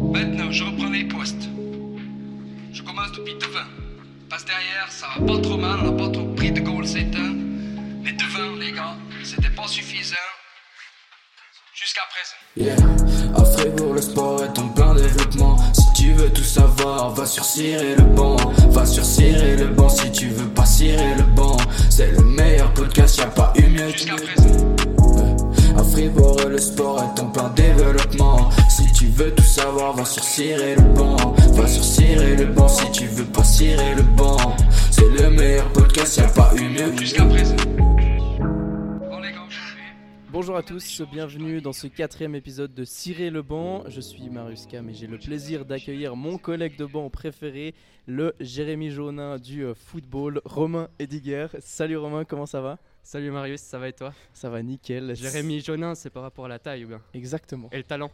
Maintenant, 0.00 0.50
je 0.50 0.64
reprends 0.64 0.90
les 0.90 1.04
postes. 1.04 1.48
Je 2.72 2.82
commence 2.82 3.12
depuis 3.12 3.34
devant. 3.34 3.68
Passe 4.28 4.44
derrière, 4.44 4.90
ça 4.90 5.06
va 5.18 5.26
pas 5.26 5.40
trop 5.40 5.56
mal, 5.56 5.80
on 5.82 5.90
n'a 5.90 6.04
pas 6.04 6.10
trop 6.10 6.24
pris 6.34 6.50
de 6.50 6.60
goal 6.60 6.86
c'est 6.86 7.14
un. 7.14 7.34
Mais 8.02 8.12
devant, 8.12 8.56
les 8.58 8.72
gars, 8.72 8.96
c'était 9.22 9.50
pas 9.50 9.66
suffisant. 9.66 10.16
Jusqu'à 11.74 12.00
présent. 12.10 12.36
Yeah, 12.56 12.76
à 13.36 13.44
Fribourg, 13.44 13.94
le 13.94 14.02
sport 14.02 14.44
est 14.44 14.58
en 14.58 14.68
plein 14.68 14.94
développement. 14.94 15.56
Si 15.72 16.02
tu 16.02 16.12
veux 16.12 16.30
tout 16.30 16.42
savoir, 16.42 17.10
va 17.10 17.26
sur 17.26 17.44
Cirer 17.44 17.94
le 17.96 18.04
banc. 18.04 18.36
Va 18.70 18.86
sur 18.86 19.04
Cirer 19.04 19.56
le 19.56 19.66
banc 19.66 19.88
si 19.88 20.10
tu 20.12 20.28
veux 20.28 20.48
pas 20.48 20.66
cirer 20.66 21.14
le 21.16 21.24
banc. 21.24 21.56
C'est 21.88 22.10
le 22.10 22.22
meilleur 22.22 22.72
podcast, 22.74 23.18
y 23.18 23.20
a 23.22 23.26
pas 23.26 23.52
eu 23.56 23.68
mieux. 23.68 23.88
Jusqu'à 23.90 24.16
présent. 24.16 24.76
À 25.76 25.84
Fribourg, 25.84 26.40
le 26.48 26.58
sport 26.58 27.02
est 27.02 27.20
en 27.20 27.26
plein 27.26 27.48
développement. 27.50 28.50
Si 28.68 28.89
tu 29.00 29.06
veux 29.06 29.34
tout 29.34 29.42
savoir, 29.42 29.94
va 29.94 30.04
sur 30.04 30.22
Cirer 30.22 30.74
le 30.74 30.82
banc. 30.82 31.16
Va 31.54 31.66
sur 31.66 31.82
Cirer 31.82 32.36
le 32.36 32.44
banc 32.44 32.68
si 32.68 32.92
tu 32.92 33.06
veux 33.06 33.24
pas 33.24 33.42
cirer 33.42 33.94
le 33.94 34.02
banc. 34.02 34.36
C'est 34.90 35.08
le 35.08 35.30
meilleur 35.30 35.72
podcast, 35.72 36.18
y 36.18 36.20
a 36.20 36.28
pas 36.28 36.52
eu 36.54 36.68
mieux. 36.68 36.94
Jusqu'à 36.98 37.24
présent. 37.24 37.56
Bon, 37.78 39.20
les 39.20 39.32
gars, 39.32 39.46
aujourd'hui. 39.48 39.84
Bonjour 40.30 40.54
à 40.54 40.62
tous, 40.62 41.00
bienvenue 41.10 41.62
dans 41.62 41.72
ce 41.72 41.86
quatrième 41.86 42.34
épisode 42.34 42.74
de 42.74 42.84
Cirer 42.84 43.30
le 43.30 43.40
banc. 43.40 43.84
Je 43.88 44.02
suis 44.02 44.28
Marius 44.28 44.66
Cam 44.66 44.86
et 44.90 44.92
j'ai 44.92 45.06
le 45.06 45.16
plaisir 45.16 45.64
d'accueillir 45.64 46.14
mon 46.14 46.36
collègue 46.36 46.76
de 46.76 46.84
banc 46.84 47.08
préféré, 47.08 47.74
le 48.06 48.34
Jérémy 48.38 48.90
Jaunin 48.90 49.38
du 49.38 49.64
euh, 49.64 49.72
football, 49.72 50.42
Romain 50.44 50.88
Ediger. 50.98 51.46
Salut 51.60 51.96
Romain, 51.96 52.26
comment 52.26 52.44
ça 52.44 52.60
va? 52.60 52.78
Salut 53.02 53.30
Marius, 53.30 53.62
ça 53.62 53.78
va 53.78 53.88
et 53.88 53.94
toi? 53.94 54.12
Ça 54.34 54.50
va 54.50 54.62
nickel. 54.62 55.16
Jérémy 55.16 55.62
Jaunin, 55.62 55.94
c'est 55.94 56.10
par 56.10 56.22
rapport 56.22 56.44
à 56.44 56.48
la 56.48 56.58
taille 56.58 56.84
ou 56.84 56.88
bien? 56.88 57.00
Exactement, 57.14 57.70
Et 57.72 57.78
le 57.78 57.84
talent? 57.84 58.10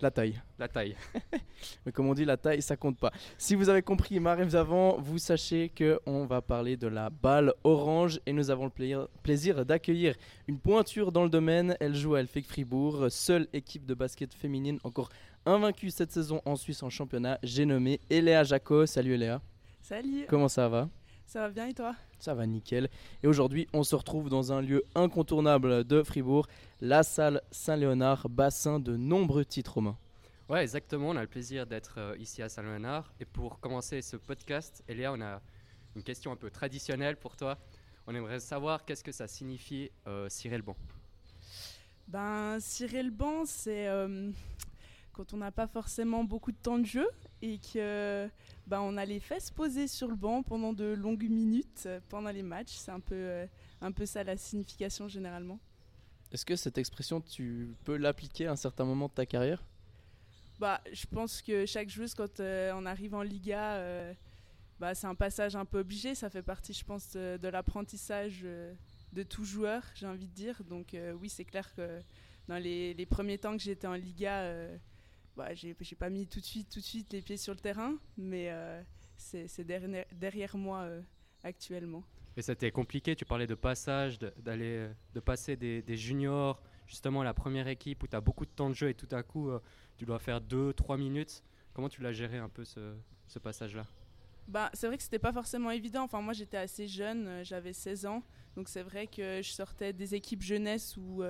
La 0.00 0.10
taille. 0.10 0.40
La 0.58 0.68
taille. 0.68 0.96
Mais 1.86 1.92
comme 1.92 2.08
on 2.08 2.14
dit, 2.14 2.24
la 2.24 2.36
taille, 2.36 2.62
ça 2.62 2.76
compte 2.76 2.98
pas. 2.98 3.12
Si 3.36 3.54
vous 3.54 3.68
avez 3.68 3.82
compris 3.82 4.20
ma 4.20 4.34
rêve 4.34 4.54
avant, 4.54 4.98
vous 4.98 5.18
sachez 5.18 5.68
que 5.68 6.00
on 6.06 6.24
va 6.24 6.40
parler 6.40 6.76
de 6.76 6.86
la 6.86 7.10
balle 7.10 7.52
orange 7.64 8.20
et 8.26 8.32
nous 8.32 8.50
avons 8.50 8.64
le 8.64 8.70
plaisir, 8.70 9.08
plaisir 9.22 9.64
d'accueillir 9.66 10.14
une 10.46 10.58
pointure 10.58 11.12
dans 11.12 11.24
le 11.24 11.30
domaine. 11.30 11.76
Elle 11.80 11.94
joue 11.94 12.14
à 12.14 12.20
Elfec 12.20 12.46
Fribourg, 12.46 13.06
seule 13.10 13.48
équipe 13.52 13.86
de 13.86 13.94
basket 13.94 14.32
féminine 14.34 14.78
encore 14.84 15.08
invaincue 15.46 15.90
cette 15.90 16.12
saison 16.12 16.40
en 16.44 16.56
Suisse 16.56 16.82
en 16.82 16.90
championnat. 16.90 17.38
J'ai 17.42 17.64
nommé 17.64 18.00
Eléa 18.10 18.44
Jaco. 18.44 18.86
Salut 18.86 19.14
Eléa, 19.14 19.40
Salut, 19.80 20.26
comment 20.28 20.48
ça 20.48 20.68
va? 20.68 20.88
Ça 21.28 21.40
va 21.40 21.50
bien 21.50 21.66
et 21.66 21.74
toi? 21.74 21.94
Ça 22.18 22.34
va 22.34 22.46
nickel. 22.46 22.88
Et 23.22 23.26
aujourd'hui, 23.26 23.68
on 23.74 23.84
se 23.84 23.94
retrouve 23.94 24.30
dans 24.30 24.50
un 24.50 24.62
lieu 24.62 24.82
incontournable 24.94 25.84
de 25.84 26.02
Fribourg, 26.02 26.48
la 26.80 27.02
salle 27.02 27.42
Saint-Léonard, 27.50 28.30
bassin 28.30 28.80
de 28.80 28.96
nombreux 28.96 29.44
titres 29.44 29.74
romains. 29.74 29.98
Ouais, 30.48 30.62
exactement. 30.62 31.10
On 31.10 31.16
a 31.16 31.20
le 31.20 31.28
plaisir 31.28 31.66
d'être 31.66 31.96
euh, 31.98 32.16
ici 32.18 32.40
à 32.40 32.48
Saint-Léonard. 32.48 33.12
Et 33.20 33.26
pour 33.26 33.60
commencer 33.60 34.00
ce 34.00 34.16
podcast, 34.16 34.82
Eléa, 34.88 35.12
on 35.12 35.20
a 35.20 35.42
une 35.94 36.02
question 36.02 36.32
un 36.32 36.36
peu 36.36 36.50
traditionnelle 36.50 37.18
pour 37.18 37.36
toi. 37.36 37.58
On 38.06 38.14
aimerait 38.14 38.40
savoir 38.40 38.86
qu'est-ce 38.86 39.04
que 39.04 39.12
ça 39.12 39.26
signifie 39.26 39.90
euh, 40.06 40.30
cirer 40.30 40.56
le 40.56 40.62
banc? 40.62 40.76
Ben, 42.06 42.58
cirer 42.58 43.02
le 43.02 43.10
banc, 43.10 43.44
c'est 43.44 43.86
euh, 43.86 44.30
quand 45.18 45.34
on 45.34 45.38
n'a 45.38 45.50
pas 45.50 45.66
forcément 45.66 46.22
beaucoup 46.22 46.52
de 46.52 46.56
temps 46.56 46.78
de 46.78 46.86
jeu 46.86 47.08
et 47.42 47.58
que 47.58 48.30
ben, 48.68 48.80
on 48.80 48.96
a 48.96 49.04
les 49.04 49.18
fesses 49.18 49.50
posées 49.50 49.88
sur 49.88 50.06
le 50.06 50.14
banc 50.14 50.44
pendant 50.44 50.72
de 50.72 50.84
longues 50.84 51.28
minutes 51.28 51.88
pendant 52.08 52.30
les 52.30 52.44
matchs. 52.44 52.76
C'est 52.76 52.92
un 52.92 53.00
peu, 53.00 53.16
euh, 53.16 53.46
un 53.80 53.90
peu 53.90 54.06
ça 54.06 54.22
la 54.22 54.36
signification 54.36 55.08
généralement. 55.08 55.58
Est-ce 56.30 56.46
que 56.46 56.54
cette 56.54 56.78
expression, 56.78 57.20
tu 57.20 57.74
peux 57.84 57.96
l'appliquer 57.96 58.46
à 58.46 58.52
un 58.52 58.56
certain 58.56 58.84
moment 58.84 59.08
de 59.08 59.12
ta 59.12 59.26
carrière? 59.26 59.64
Bah, 60.60 60.80
je 60.92 61.06
pense 61.06 61.42
que 61.42 61.66
chaque 61.66 61.88
joueuse, 61.88 62.14
quand 62.14 62.38
euh, 62.38 62.72
on 62.76 62.86
arrive 62.86 63.14
en 63.16 63.22
Liga, 63.22 63.74
euh, 63.74 64.14
bah, 64.78 64.94
c'est 64.94 65.08
un 65.08 65.16
passage 65.16 65.56
un 65.56 65.64
peu 65.64 65.80
obligé. 65.80 66.14
Ça 66.14 66.30
fait 66.30 66.42
partie, 66.42 66.74
je 66.74 66.84
pense, 66.84 67.10
de, 67.12 67.38
de 67.42 67.48
l'apprentissage 67.48 68.42
euh, 68.44 68.72
de 69.12 69.24
tout 69.24 69.44
joueur, 69.44 69.82
j'ai 69.96 70.06
envie 70.06 70.28
de 70.28 70.34
dire. 70.34 70.62
Donc 70.64 70.96
oui, 71.20 71.28
c'est 71.28 71.44
clair 71.44 71.74
que 71.74 72.00
dans 72.46 72.58
les, 72.58 72.94
les 72.94 73.06
premiers 73.06 73.38
temps 73.38 73.56
que 73.56 73.62
j'étais 73.62 73.86
en 73.86 73.94
Liga, 73.94 74.52
bah, 75.38 75.54
j'ai 75.54 75.72
pas 75.74 76.10
mis 76.10 76.26
tout 76.26 76.40
de 76.40 76.44
suite, 76.44 76.68
tout 76.68 76.80
de 76.80 76.84
suite 76.84 77.12
les 77.12 77.22
pieds 77.22 77.36
sur 77.36 77.54
le 77.54 77.60
terrain, 77.60 77.94
mais 78.16 78.50
euh, 78.50 78.82
c'est 79.16 79.64
derrière, 79.64 80.04
derrière 80.12 80.56
moi 80.56 80.80
euh, 80.82 81.00
actuellement. 81.44 82.02
Et 82.36 82.42
c'était 82.42 82.70
compliqué, 82.72 83.14
tu 83.16 83.24
parlais 83.24 83.46
de 83.46 83.54
passage, 83.54 84.18
de- 84.18 84.32
d'aller, 84.38 84.76
euh, 84.88 84.92
de 85.14 85.20
passer 85.20 85.56
des, 85.56 85.80
des 85.82 85.96
juniors, 85.96 86.60
justement 86.86 87.20
à 87.20 87.24
la 87.24 87.34
première 87.34 87.68
équipe 87.68 88.02
où 88.02 88.08
tu 88.08 88.16
as 88.16 88.20
beaucoup 88.20 88.46
de 88.46 88.50
temps 88.50 88.68
de 88.68 88.74
jeu 88.74 88.88
et 88.88 88.94
tout 88.94 89.08
à 89.12 89.22
coup 89.22 89.48
euh, 89.50 89.60
tu 89.96 90.04
dois 90.04 90.18
faire 90.18 90.40
2-3 90.40 90.98
minutes. 90.98 91.42
Comment 91.72 91.88
tu 91.88 92.02
l'as 92.02 92.12
géré 92.12 92.38
un 92.38 92.48
peu 92.48 92.64
ce, 92.64 92.96
ce 93.28 93.38
passage-là? 93.38 93.86
Bah, 94.48 94.70
c'est 94.72 94.86
vrai 94.88 94.96
que 94.96 95.02
c'était 95.02 95.18
pas 95.18 95.32
forcément 95.32 95.70
évident. 95.70 96.02
Enfin, 96.04 96.20
moi, 96.22 96.32
j'étais 96.32 96.56
assez 96.56 96.88
jeune, 96.88 97.44
j'avais 97.44 97.72
16 97.74 98.06
ans. 98.06 98.22
Donc, 98.56 98.68
c'est 98.68 98.82
vrai 98.82 99.06
que 99.06 99.40
je 99.42 99.50
sortais 99.50 99.92
des 99.92 100.14
équipes 100.14 100.42
jeunesse 100.42 100.96
où 100.96 101.22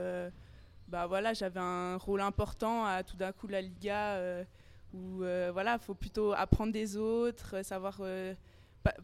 bah, 0.88 1.06
voilà, 1.06 1.32
j'avais 1.34 1.60
un 1.60 1.96
rôle 1.98 2.20
important 2.22 2.84
à 2.84 3.02
tout 3.04 3.16
d'un 3.16 3.32
coup 3.32 3.46
la 3.46 3.60
Liga 3.60 4.16
euh, 4.16 4.44
où 4.92 5.22
euh, 5.22 5.50
voilà, 5.52 5.78
faut 5.78 5.94
plutôt 5.94 6.32
apprendre 6.32 6.72
des 6.72 6.96
autres, 6.96 7.56
euh, 7.58 7.62
savoir 7.62 7.98
euh, 8.00 8.34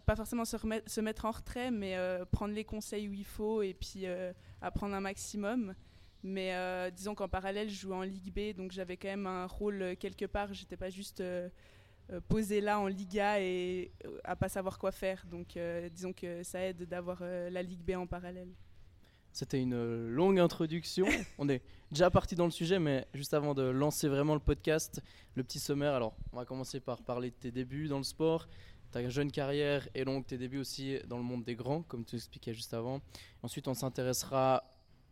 pas, 0.06 0.16
forcément 0.16 0.44
se, 0.46 0.56
remettre- 0.56 0.90
se 0.90 1.00
mettre 1.00 1.26
en 1.26 1.30
retrait, 1.30 1.70
mais 1.70 1.96
euh, 1.96 2.24
prendre 2.24 2.54
les 2.54 2.64
conseils 2.64 3.08
où 3.08 3.12
il 3.12 3.24
faut 3.26 3.60
et 3.62 3.74
puis 3.74 4.06
apprendre 4.60 4.94
un 4.94 5.00
maximum. 5.00 5.74
Mais 6.26 6.54
disons 6.92 7.14
qu'en 7.14 7.28
parallèle, 7.28 7.68
je 7.68 7.78
jouais 7.78 7.94
en 7.94 8.02
Ligue 8.02 8.32
B, 8.32 8.56
donc 8.56 8.72
j'avais 8.72 8.96
quand 8.96 9.08
même 9.08 9.26
un 9.26 9.46
rôle 9.46 9.94
quelque 9.98 10.24
part. 10.24 10.54
J'étais 10.54 10.78
pas 10.78 10.88
juste 10.88 11.20
euh, 11.20 11.50
euh, 12.10 12.20
posé 12.26 12.62
là 12.62 12.80
en 12.80 12.86
Liga 12.86 13.40
et 13.40 13.92
à 14.24 14.34
pas 14.34 14.48
savoir 14.48 14.78
quoi 14.78 14.90
faire. 14.90 15.26
Donc 15.26 15.58
disons 15.92 16.14
que 16.14 16.42
ça 16.42 16.60
aide 16.60 16.84
d'avoir 16.84 17.20
la 17.22 17.62
Ligue 17.62 17.82
B 17.82 17.90
en 17.90 18.06
parallèle. 18.06 18.48
C'était 19.34 19.60
une 19.60 19.74
euh, 19.74 20.08
longue 20.10 20.38
introduction. 20.38 21.08
On 21.38 21.48
est 21.48 21.60
déjà 21.90 22.08
parti 22.08 22.36
dans 22.36 22.44
le 22.44 22.52
sujet, 22.52 22.78
mais 22.78 23.04
juste 23.14 23.34
avant 23.34 23.52
de 23.52 23.64
lancer 23.64 24.06
vraiment 24.06 24.34
le 24.34 24.40
podcast, 24.40 25.02
le 25.34 25.42
petit 25.42 25.58
sommaire. 25.58 25.92
Alors, 25.94 26.14
on 26.32 26.36
va 26.36 26.44
commencer 26.44 26.78
par 26.78 27.02
parler 27.02 27.30
de 27.30 27.34
tes 27.34 27.50
débuts 27.50 27.88
dans 27.88 27.98
le 27.98 28.04
sport, 28.04 28.48
ta 28.92 29.08
jeune 29.08 29.32
carrière 29.32 29.88
et 29.96 30.04
donc 30.04 30.28
tes 30.28 30.38
débuts 30.38 30.58
aussi 30.58 31.00
dans 31.08 31.16
le 31.16 31.24
monde 31.24 31.42
des 31.42 31.56
grands, 31.56 31.82
comme 31.82 32.04
tu 32.04 32.14
expliquais 32.14 32.54
juste 32.54 32.74
avant. 32.74 33.00
Ensuite, 33.42 33.66
on 33.66 33.74
s'intéressera 33.74 34.62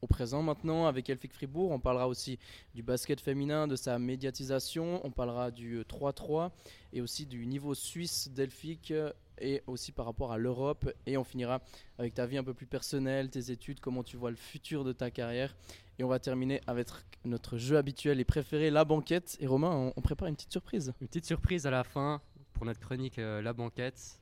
au 0.03 0.07
présent 0.07 0.41
maintenant 0.41 0.87
avec 0.87 1.11
Elfic 1.11 1.33
Fribourg. 1.33 1.73
On 1.73 1.81
parlera 1.81 2.07
aussi 2.07 2.39
du 2.77 2.85
basket 2.85 3.21
féminin, 3.21 3.67
de 3.67 3.75
sa 3.75 3.99
médiatisation. 3.99 5.05
On 5.05 5.11
parlera 5.11 5.51
du 5.51 5.79
euh, 5.79 5.83
3-3 5.83 6.53
et 6.93 7.01
aussi 7.01 7.27
du 7.27 7.45
niveau 7.45 7.75
suisse 7.75 8.29
d'Elfic 8.29 8.93
euh, 8.93 9.11
et 9.43 9.63
aussi 9.67 9.93
par 9.93 10.07
rapport 10.07 10.33
à 10.33 10.39
l'Europe. 10.39 10.91
Et 11.07 11.17
on 11.17 11.25
finira 11.25 11.61
avec 11.99 12.15
ta 12.15 12.27
vie 12.27 12.39
un 12.39 12.45
peu 12.45 12.55
plus 12.55 12.67
personnelle, 12.67 13.29
tes 13.29 13.51
études, 13.51 13.81
comment 13.81 14.03
tu 14.03 14.17
vois 14.17 14.31
le 14.31 14.37
futur 14.37 14.85
de 14.85 14.93
ta 14.93 15.11
carrière. 15.11 15.55
Et 15.99 16.05
on 16.05 16.09
va 16.09 16.19
terminer 16.19 16.61
avec 16.67 16.89
notre 17.25 17.59
jeu 17.59 17.77
habituel 17.77 18.21
et 18.21 18.25
préféré, 18.25 18.71
la 18.71 18.85
banquette. 18.85 19.37
Et 19.41 19.47
Romain, 19.47 19.71
on, 19.71 19.93
on 19.97 20.01
prépare 20.01 20.29
une 20.29 20.37
petite 20.37 20.53
surprise. 20.53 20.93
Une 21.01 21.09
petite 21.09 21.27
surprise 21.27 21.67
à 21.67 21.71
la 21.71 21.85
fin 21.85 22.21
pour 22.53 22.65
notre 22.67 22.81
chronique 22.81 23.19
euh, 23.19 23.43
La 23.43 23.53
Banquette. 23.53 24.21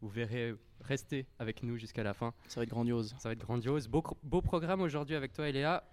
Vous 0.00 0.08
verrez, 0.08 0.54
restez 0.80 1.26
avec 1.38 1.62
nous 1.62 1.76
jusqu'à 1.76 2.02
la 2.02 2.14
fin. 2.14 2.34
Ça 2.48 2.58
va 2.58 2.64
être 2.64 2.70
grandiose. 2.70 3.14
Ça 3.18 3.28
va 3.28 3.34
être 3.34 3.40
grandiose. 3.40 3.86
Beau, 3.86 4.02
beau 4.22 4.40
programme 4.40 4.80
aujourd'hui 4.80 5.14
avec 5.14 5.32
toi, 5.32 5.48
Eléa. 5.48 5.84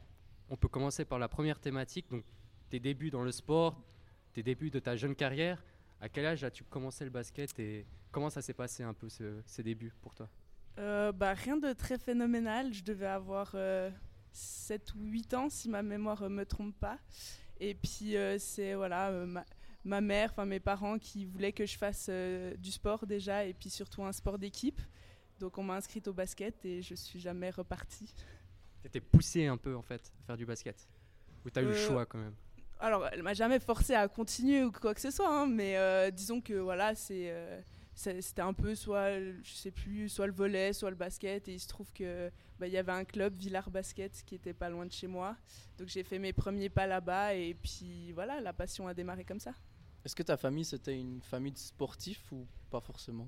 On 0.49 0.55
peut 0.55 0.67
commencer 0.67 1.05
par 1.05 1.19
la 1.19 1.27
première 1.27 1.59
thématique, 1.59 2.09
donc 2.09 2.23
tes 2.69 2.79
débuts 2.79 3.11
dans 3.11 3.21
le 3.21 3.31
sport, 3.31 3.79
tes 4.33 4.41
débuts 4.41 4.71
de 4.71 4.79
ta 4.79 4.95
jeune 4.95 5.15
carrière. 5.15 5.63
À 6.01 6.09
quel 6.09 6.25
âge 6.25 6.43
as-tu 6.43 6.63
commencé 6.63 7.03
le 7.03 7.11
basket 7.11 7.59
et 7.59 7.85
comment 8.11 8.29
ça 8.29 8.41
s'est 8.41 8.53
passé 8.53 8.83
un 8.83 8.93
peu 8.93 9.09
ce- 9.09 9.41
ces 9.45 9.63
débuts 9.63 9.93
pour 10.01 10.13
toi? 10.15 10.29
Euh, 10.79 11.11
bah, 11.11 11.33
rien 11.33 11.57
de 11.57 11.73
très 11.73 11.97
phénoménal. 11.97 12.73
Je 12.73 12.83
devais 12.83 13.05
avoir 13.07 13.51
euh, 13.55 13.91
7 14.31 14.93
ou 14.95 14.99
8 15.03 15.33
ans 15.33 15.49
si 15.49 15.69
ma 15.69 15.83
mémoire 15.83 16.23
ne 16.23 16.29
me 16.29 16.45
trompe 16.45 16.77
pas. 16.79 16.99
Et 17.59 17.75
puis 17.75 18.15
euh, 18.15 18.37
c'est 18.39 18.75
voilà 18.75 19.09
euh, 19.09 19.25
ma, 19.25 19.45
ma 19.83 20.01
mère, 20.01 20.31
enfin 20.31 20.45
mes 20.45 20.59
parents 20.61 20.97
qui 20.99 21.25
voulaient 21.25 21.51
que 21.53 21.65
je 21.65 21.77
fasse 21.77 22.07
euh, 22.09 22.55
du 22.57 22.71
sport 22.71 23.05
déjà 23.05 23.45
et 23.45 23.53
puis 23.53 23.69
surtout 23.69 24.03
un 24.03 24.13
sport 24.13 24.39
d'équipe. 24.39 24.81
Donc 25.39 25.57
on 25.57 25.63
m'a 25.63 25.75
inscrite 25.75 26.07
au 26.07 26.13
basket 26.13 26.63
et 26.65 26.81
je 26.81 26.95
suis 26.95 27.19
jamais 27.19 27.49
repartie. 27.49 28.13
T'étais 28.81 29.01
poussé 29.01 29.45
un 29.47 29.57
peu 29.57 29.75
en 29.75 29.81
fait 29.81 30.11
à 30.19 30.23
faire 30.23 30.37
du 30.37 30.45
basket? 30.45 30.87
Ou 31.45 31.49
t'as 31.49 31.61
eu 31.61 31.65
le 31.67 31.71
Euh, 31.71 31.73
choix 31.73 32.05
quand 32.05 32.19
même? 32.19 32.35
Alors, 32.79 33.07
elle 33.11 33.23
m'a 33.23 33.33
jamais 33.33 33.59
forcé 33.59 33.93
à 33.93 34.07
continuer 34.07 34.63
ou 34.63 34.71
quoi 34.71 34.93
que 34.93 35.01
ce 35.01 35.11
soit, 35.11 35.29
hein, 35.29 35.47
mais 35.47 35.77
euh, 35.77 36.11
disons 36.11 36.41
que 36.41 36.53
voilà, 36.53 36.91
euh, 36.91 36.95
c'est- 36.95 37.65
c'était 37.99 38.41
un 38.41 38.53
peu 38.53 38.75
soit, 38.75 39.19
je 39.19 39.53
sais 39.53 39.71
plus, 39.71 40.07
soit 40.07 40.27
le 40.27 40.33
volet, 40.33 40.71
soit 40.71 40.89
le 40.89 40.95
basket, 40.95 41.47
et 41.47 41.53
il 41.53 41.59
se 41.59 41.67
trouve 41.67 41.91
que 41.91 42.31
bah, 42.57 42.67
il 42.67 42.73
y 42.73 42.77
avait 42.77 42.93
un 42.93 43.03
club 43.03 43.35
Villars 43.35 43.69
Basket 43.69 44.23
qui 44.25 44.35
était 44.35 44.53
pas 44.53 44.69
loin 44.69 44.85
de 44.85 44.91
chez 44.91 45.07
moi, 45.07 45.35
donc 45.77 45.89
j'ai 45.89 46.03
fait 46.03 46.19
mes 46.19 46.31
premiers 46.31 46.69
pas 46.69 46.87
là-bas, 46.87 47.35
et 47.35 47.53
puis 47.53 48.13
voilà, 48.13 48.39
la 48.39 48.53
passion 48.53 48.87
a 48.87 48.93
démarré 48.93 49.25
comme 49.25 49.39
ça. 49.39 49.53
Est-ce 50.05 50.15
que 50.15 50.23
ta 50.23 50.37
famille, 50.37 50.63
c'était 50.63 50.97
une 50.97 51.21
famille 51.21 51.51
de 51.51 51.57
sportifs 51.57 52.31
ou 52.31 52.47
pas 52.69 52.79
forcément? 52.79 53.27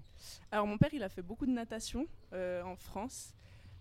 Alors 0.51 0.65
mon 0.65 0.77
père, 0.77 0.93
il 0.93 1.03
a 1.03 1.09
fait 1.09 1.21
beaucoup 1.21 1.45
de 1.45 1.51
natation 1.51 2.07
euh, 2.31 2.63
en 2.63 2.77
France. 2.77 3.33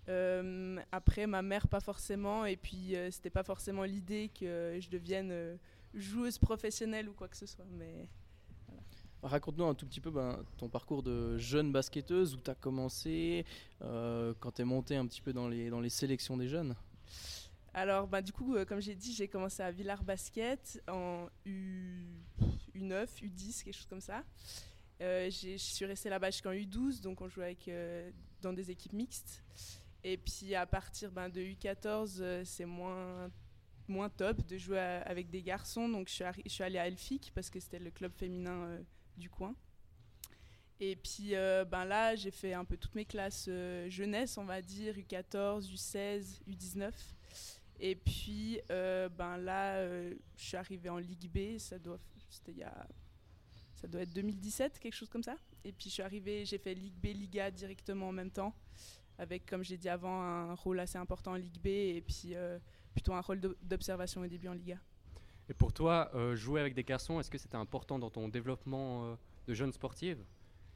Euh, 0.08 0.80
après, 0.90 1.26
ma 1.26 1.42
mère, 1.42 1.68
pas 1.68 1.80
forcément. 1.80 2.44
Et 2.46 2.56
puis, 2.56 2.96
euh, 2.96 3.10
c'était 3.10 3.30
pas 3.30 3.44
forcément 3.44 3.84
l'idée 3.84 4.28
que 4.28 4.76
je 4.80 4.88
devienne 4.88 5.30
euh, 5.30 5.56
joueuse 5.94 6.38
professionnelle 6.38 7.08
ou 7.08 7.12
quoi 7.12 7.28
que 7.28 7.36
ce 7.36 7.46
soit. 7.46 7.66
Mais 7.70 8.08
Raconte-nous 9.22 9.64
un 9.64 9.74
tout 9.74 9.86
petit 9.86 10.00
peu 10.00 10.10
ben, 10.10 10.38
ton 10.56 10.68
parcours 10.68 11.02
de 11.02 11.36
jeune 11.36 11.72
basketteuse, 11.72 12.34
où 12.34 12.40
tu 12.40 12.50
as 12.50 12.54
commencé, 12.54 13.44
euh, 13.82 14.32
quand 14.40 14.52
tu 14.52 14.62
es 14.62 14.64
montée 14.64 14.96
un 14.96 15.06
petit 15.06 15.20
peu 15.20 15.32
dans 15.32 15.48
les, 15.48 15.68
dans 15.68 15.80
les 15.80 15.90
sélections 15.90 16.36
des 16.36 16.48
jeunes. 16.48 16.74
Alors, 17.72 18.08
bah, 18.08 18.20
du 18.20 18.32
coup, 18.32 18.56
euh, 18.56 18.64
comme 18.64 18.80
j'ai 18.80 18.94
dit, 18.94 19.12
j'ai 19.12 19.28
commencé 19.28 19.62
à 19.62 19.70
Villars 19.70 20.02
Basket 20.02 20.82
en 20.88 21.26
U... 21.44 22.04
9 22.74 23.22
U10, 23.22 23.64
quelque 23.64 23.74
chose 23.74 23.86
comme 23.86 24.00
ça. 24.00 24.24
Euh, 25.02 25.30
je 25.30 25.56
suis 25.56 25.84
restée 25.84 26.08
là-bas 26.08 26.30
jusqu'en 26.30 26.52
U12, 26.52 27.02
donc 27.02 27.20
on 27.20 27.28
jouait 27.28 27.44
avec, 27.44 27.68
euh, 27.68 28.10
dans 28.40 28.52
des 28.52 28.70
équipes 28.70 28.94
mixtes. 28.94 29.42
Et 30.02 30.16
puis 30.16 30.54
à 30.54 30.64
partir 30.66 31.10
ben, 31.10 31.28
de 31.28 31.40
U14, 31.40 32.44
c'est 32.44 32.64
moins, 32.64 33.30
moins 33.86 34.08
top 34.08 34.46
de 34.46 34.56
jouer 34.56 34.78
avec 34.78 35.28
des 35.28 35.42
garçons. 35.42 35.88
Donc 35.90 36.08
je 36.08 36.14
suis, 36.14 36.24
je 36.46 36.50
suis 36.50 36.64
allée 36.64 36.78
à 36.78 36.86
Elfic 36.86 37.32
parce 37.34 37.50
que 37.50 37.60
c'était 37.60 37.78
le 37.78 37.90
club 37.90 38.12
féminin 38.14 38.78
du 39.20 39.30
coin. 39.30 39.54
Et 40.80 40.96
puis 40.96 41.32
ben 41.70 41.84
là, 41.84 42.16
j'ai 42.16 42.30
fait 42.30 42.54
un 42.54 42.64
peu 42.64 42.76
toutes 42.76 42.94
mes 42.94 43.04
classes 43.04 43.50
jeunesse, 43.88 44.38
on 44.38 44.44
va 44.44 44.62
dire, 44.62 44.94
U14, 44.96 45.70
U16, 45.70 46.40
U19. 46.48 46.90
Et 47.80 47.94
puis, 47.94 48.60
euh, 48.70 49.08
ben 49.08 49.38
là, 49.38 49.76
euh, 49.76 50.14
je 50.36 50.44
suis 50.44 50.56
arrivée 50.56 50.90
en 50.90 50.98
Ligue 50.98 51.30
B, 51.30 51.58
ça 51.58 51.78
doit, 51.78 51.98
il 52.48 52.58
y 52.58 52.62
a, 52.62 52.86
ça 53.74 53.88
doit 53.88 54.02
être 54.02 54.12
2017, 54.12 54.78
quelque 54.78 54.94
chose 54.94 55.08
comme 55.08 55.22
ça. 55.22 55.36
Et 55.64 55.72
puis, 55.72 55.88
je 55.88 55.94
suis 55.94 56.02
arrivée, 56.02 56.44
j'ai 56.44 56.58
fait 56.58 56.74
Ligue 56.74 56.94
B, 56.94 57.06
Liga 57.06 57.50
directement 57.50 58.08
en 58.08 58.12
même 58.12 58.30
temps, 58.30 58.54
avec, 59.16 59.46
comme 59.46 59.64
j'ai 59.64 59.78
dit 59.78 59.88
avant, 59.88 60.20
un 60.22 60.54
rôle 60.54 60.78
assez 60.78 60.98
important 60.98 61.32
en 61.32 61.36
Ligue 61.36 61.58
B 61.58 61.68
et 61.68 62.04
puis 62.06 62.34
euh, 62.34 62.58
plutôt 62.92 63.14
un 63.14 63.20
rôle 63.22 63.40
d'observation 63.62 64.20
au 64.20 64.26
début 64.26 64.48
en 64.48 64.54
Liga. 64.54 64.76
Et 65.50 65.54
pour 65.54 65.72
toi, 65.72 66.10
jouer 66.34 66.60
avec 66.60 66.74
des 66.74 66.84
garçons, 66.84 67.18
est-ce 67.20 67.30
que 67.30 67.36
c'était 67.36 67.56
important 67.56 67.98
dans 67.98 68.08
ton 68.08 68.28
développement 68.28 69.18
de 69.48 69.54
jeune 69.54 69.72
sportive? 69.72 70.18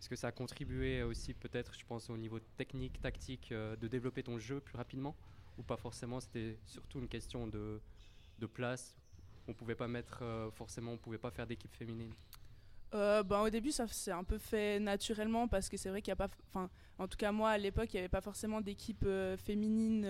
Est-ce 0.00 0.08
que 0.08 0.16
ça 0.16 0.26
a 0.26 0.32
contribué 0.32 1.02
aussi, 1.04 1.32
peut-être, 1.32 1.78
je 1.78 1.86
pense, 1.86 2.10
au 2.10 2.16
niveau 2.16 2.40
technique, 2.56 3.00
tactique, 3.00 3.52
de 3.52 3.88
développer 3.88 4.24
ton 4.24 4.38
jeu 4.38 4.60
plus 4.60 4.76
rapidement? 4.76 5.14
Ou 5.58 5.62
pas 5.62 5.76
forcément 5.76 6.18
C'était 6.18 6.58
surtout 6.66 6.98
une 6.98 7.08
question 7.08 7.46
de, 7.46 7.80
de 8.38 8.46
place? 8.46 8.96
On 9.46 9.52
pouvait 9.52 9.74
pas 9.74 9.88
mettre 9.88 10.22
euh, 10.22 10.50
forcément, 10.50 10.92
on 10.92 10.96
pouvait 10.96 11.18
pas 11.18 11.30
faire 11.30 11.46
d'équipe 11.46 11.74
féminine? 11.74 12.12
Euh, 12.94 13.22
ben, 13.22 13.40
au 13.40 13.50
début, 13.50 13.72
ça 13.72 13.86
s'est 13.88 14.12
un 14.12 14.24
peu 14.24 14.38
fait 14.38 14.78
naturellement 14.78 15.48
parce 15.48 15.68
que 15.68 15.76
c'est 15.76 15.88
vrai 15.88 16.00
qu'il 16.00 16.10
n'y 16.12 16.20
a 16.20 16.28
pas. 16.28 16.34
Enfin, 16.48 16.70
en 16.98 17.08
tout 17.08 17.16
cas, 17.16 17.32
moi, 17.32 17.50
à 17.50 17.58
l'époque, 17.58 17.92
il 17.92 17.96
n'y 17.96 18.00
avait 18.00 18.08
pas 18.08 18.20
forcément 18.20 18.60
d'équipe 18.60 19.04
euh, 19.04 19.36
féminine 19.36 20.06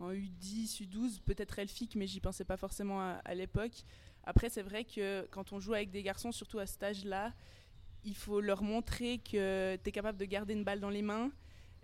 en 0.00 0.12
U10, 0.12 0.82
U12, 0.82 1.20
peut-être 1.20 1.58
Elfic, 1.58 1.94
mais 1.94 2.06
j'y 2.06 2.20
pensais 2.20 2.44
pas 2.44 2.56
forcément 2.56 3.00
à, 3.00 3.20
à 3.24 3.34
l'époque. 3.34 3.84
Après, 4.24 4.48
c'est 4.48 4.62
vrai 4.62 4.84
que 4.84 5.26
quand 5.30 5.52
on 5.52 5.60
joue 5.60 5.74
avec 5.74 5.90
des 5.90 6.02
garçons, 6.02 6.32
surtout 6.32 6.58
à 6.58 6.66
cet 6.66 6.82
âge-là, 6.82 7.32
il 8.04 8.16
faut 8.16 8.40
leur 8.40 8.62
montrer 8.62 9.18
que 9.18 9.76
tu 9.76 9.88
es 9.88 9.92
capable 9.92 10.18
de 10.18 10.24
garder 10.24 10.54
une 10.54 10.64
balle 10.64 10.80
dans 10.80 10.90
les 10.90 11.02
mains, 11.02 11.30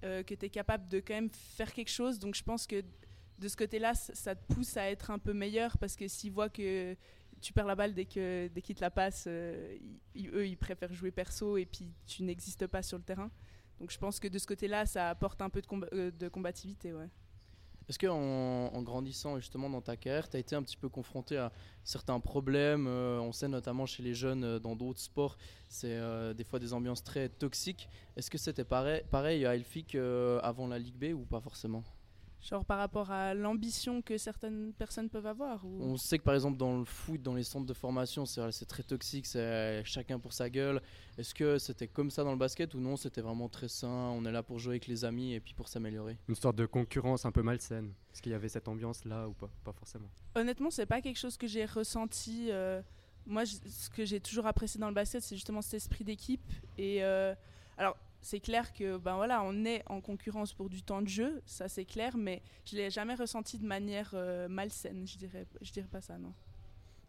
euh, 0.05 0.23
que 0.23 0.35
tu 0.35 0.47
es 0.47 0.51
capable 0.51 0.89
de 0.89 1.01
quand 1.01 1.15
même 1.15 1.31
faire 1.31 1.73
quelque 1.73 1.91
chose. 1.91 2.19
Donc 2.19 2.35
je 2.35 2.43
pense 2.43 2.67
que 2.67 2.83
de 3.39 3.49
ce 3.49 3.57
côté-là, 3.57 3.95
ça 3.95 4.35
te 4.35 4.53
pousse 4.53 4.77
à 4.77 4.91
être 4.91 5.11
un 5.11 5.19
peu 5.19 5.33
meilleur 5.33 5.77
parce 5.79 5.97
que 5.97 6.09
s'ils 6.09 6.33
voient 6.33 6.49
que 6.49 6.97
tu 7.41 7.53
perds 7.53 7.67
la 7.67 7.75
balle 7.75 7.95
dès 7.95 8.07
que 8.07 8.49
dès 8.49 8.63
qu'ils 8.63 8.77
te 8.77 8.81
la 8.81 8.91
passent, 8.91 9.25
euh, 9.27 9.77
eux 10.17 10.47
ils 10.47 10.57
préfèrent 10.57 10.93
jouer 10.95 11.11
perso 11.11 11.59
et 11.59 11.67
puis 11.67 11.93
tu 12.07 12.23
n'existes 12.23 12.67
pas 12.67 12.83
sur 12.83 12.97
le 12.99 13.05
terrain. 13.05 13.31
Donc 13.79 13.91
je 13.91 13.99
pense 13.99 14.19
que 14.19 14.29
de 14.29 14.39
ce 14.39 14.47
côté-là, 14.47 14.87
ça 14.87 15.11
apporte 15.11 15.43
un 15.43 15.51
peu 15.51 15.61
de, 15.61 15.69
euh, 15.93 16.11
de 16.11 16.29
combativité. 16.29 16.95
Ouais. 16.95 17.11
Est-ce 17.89 17.99
qu'en 18.01 18.17
en 18.17 18.83
grandissant 18.83 19.37
justement 19.39 19.71
dans 19.71 19.81
ta 19.81 19.97
carrière, 19.97 20.29
tu 20.29 20.37
as 20.37 20.41
été 20.41 20.57
un 20.57 20.63
petit 20.63 20.77
peu 20.77 20.89
confronté 20.89 21.37
à 21.37 21.53
certains 21.85 22.19
problèmes 22.19 22.87
euh, 22.89 23.21
On 23.21 23.31
sait 23.31 23.47
notamment 23.47 23.87
chez 23.87 24.03
les 24.03 24.15
jeunes 24.15 24.45
euh, 24.45 24.59
dans 24.59 24.75
d'autres 24.75 25.01
sports, 25.01 25.37
c'est 25.69 25.93
euh, 25.93 26.35
des 26.35 26.43
fois 26.43 26.59
des 26.59 26.73
ambiances 26.73 27.05
très 27.05 27.29
toxiques. 27.29 27.89
Est-ce 28.17 28.29
que 28.29 28.39
c'était 28.39 28.65
pareil, 28.65 29.03
pareil 29.11 29.47
à 29.47 29.55
Elfic 29.55 29.95
avant 29.95 30.67
la 30.67 30.79
Ligue 30.79 30.97
B 30.97 31.15
ou 31.15 31.25
pas 31.25 31.41
forcément? 31.41 31.85
Genre 32.43 32.65
par 32.65 32.79
rapport 32.79 33.11
à 33.11 33.35
l'ambition 33.35 34.03
que 34.03 34.19
certaines 34.19 34.73
personnes 34.75 35.09
peuvent 35.09 35.27
avoir 35.27 35.65
On 35.65 35.97
sait 35.97 36.19
que 36.19 36.23
par 36.23 36.35
exemple 36.35 36.57
dans 36.57 36.79
le 36.79 36.85
foot, 36.85 37.21
dans 37.21 37.35
les 37.35 37.43
centres 37.43 37.67
de 37.67 37.75
formation, 37.75 38.25
c'est 38.27 38.67
très 38.67 38.83
toxique, 38.83 39.27
c'est 39.27 39.83
chacun 39.85 40.19
pour 40.19 40.33
sa 40.33 40.49
gueule. 40.49 40.81
Est-ce 41.19 41.35
que 41.35 41.59
c'était 41.59 41.89
comme 41.89 42.11
ça 42.11 42.23
dans 42.25 42.33
le 42.33 42.39
basket 42.39 42.75
ou 42.75 42.79
non 42.79 42.97
C'était 42.97 43.21
vraiment 43.21 43.49
très 43.49 43.69
sain, 43.69 43.89
on 43.89 44.25
est 44.25 44.33
là 44.33 44.43
pour 44.43 44.59
jouer 44.59 44.75
avec 44.75 44.87
les 44.87 45.05
amis 45.05 45.35
et 45.35 45.41
puis 45.41 45.55
pour 45.55 45.69
s'améliorer? 45.69 46.19
Une 46.29 46.35
sorte 46.35 46.57
de 46.57 46.67
concurrence 46.67 47.25
un 47.25 47.33
peu 47.33 47.43
malsaine. 47.43 47.93
Est-ce 48.13 48.23
qu'il 48.23 48.33
y 48.33 48.35
avait 48.35 48.49
cette 48.49 48.69
ambiance 48.69 49.05
là 49.05 49.29
ou 49.29 49.33
pas? 49.33 49.51
Pas 49.65 49.73
forcément. 49.73 50.09
Honnêtement, 50.35 50.71
c'est 50.71 50.87
pas 50.87 51.01
quelque 51.01 51.19
chose 51.19 51.37
que 51.37 51.47
j'ai 51.47 51.65
ressenti. 51.65 52.49
Euh, 52.51 52.81
moi, 53.27 53.45
ce 53.45 53.91
que 53.91 54.05
j'ai 54.05 54.21
toujours 54.21 54.47
apprécié 54.47 54.79
dans 54.81 54.89
le 54.89 54.95
basket, 54.95 55.23
c'est 55.23 55.35
justement 55.35 55.63
cet 55.63 55.75
esprit 55.75 56.05
d'équipe. 56.05 56.53
Et 56.79 57.03
euh, 57.03 57.35
c'est 58.27 58.41
clair 58.41 58.73
que 58.73 58.97
ben 58.97 59.15
voilà, 59.15 59.45
on 59.45 59.65
est 59.65 59.85
en 59.87 60.01
concurrence 60.01 60.53
pour 60.53 60.69
du 60.69 60.83
temps 60.83 61.01
de 61.01 61.07
jeu, 61.07 61.41
ça 61.47 61.69
c'est 61.69 61.85
clair, 61.85 62.17
mais 62.17 62.43
je 62.65 62.75
l'ai 62.75 62.91
jamais 62.91 63.15
ressenti 63.15 63.57
de 63.57 63.65
manière 63.65 64.11
euh, 64.15 64.49
malsaine, 64.49 65.07
je 65.07 65.17
dirais, 65.17 65.47
je 65.61 65.71
dirais 65.71 65.87
pas 65.87 66.01
ça, 66.01 66.19
non. 66.19 66.35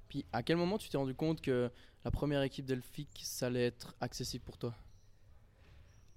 Puis 0.09 0.25
à 0.31 0.43
quel 0.43 0.57
moment 0.57 0.77
tu 0.77 0.89
t'es 0.89 0.97
rendu 0.97 1.15
compte 1.15 1.41
que 1.41 1.71
la 2.05 2.11
première 2.11 2.43
équipe 2.43 2.65
d'Elfic, 2.65 3.09
ça 3.23 3.47
allait 3.47 3.65
être 3.65 3.95
accessible 3.99 4.45
pour 4.45 4.59
toi? 4.59 4.75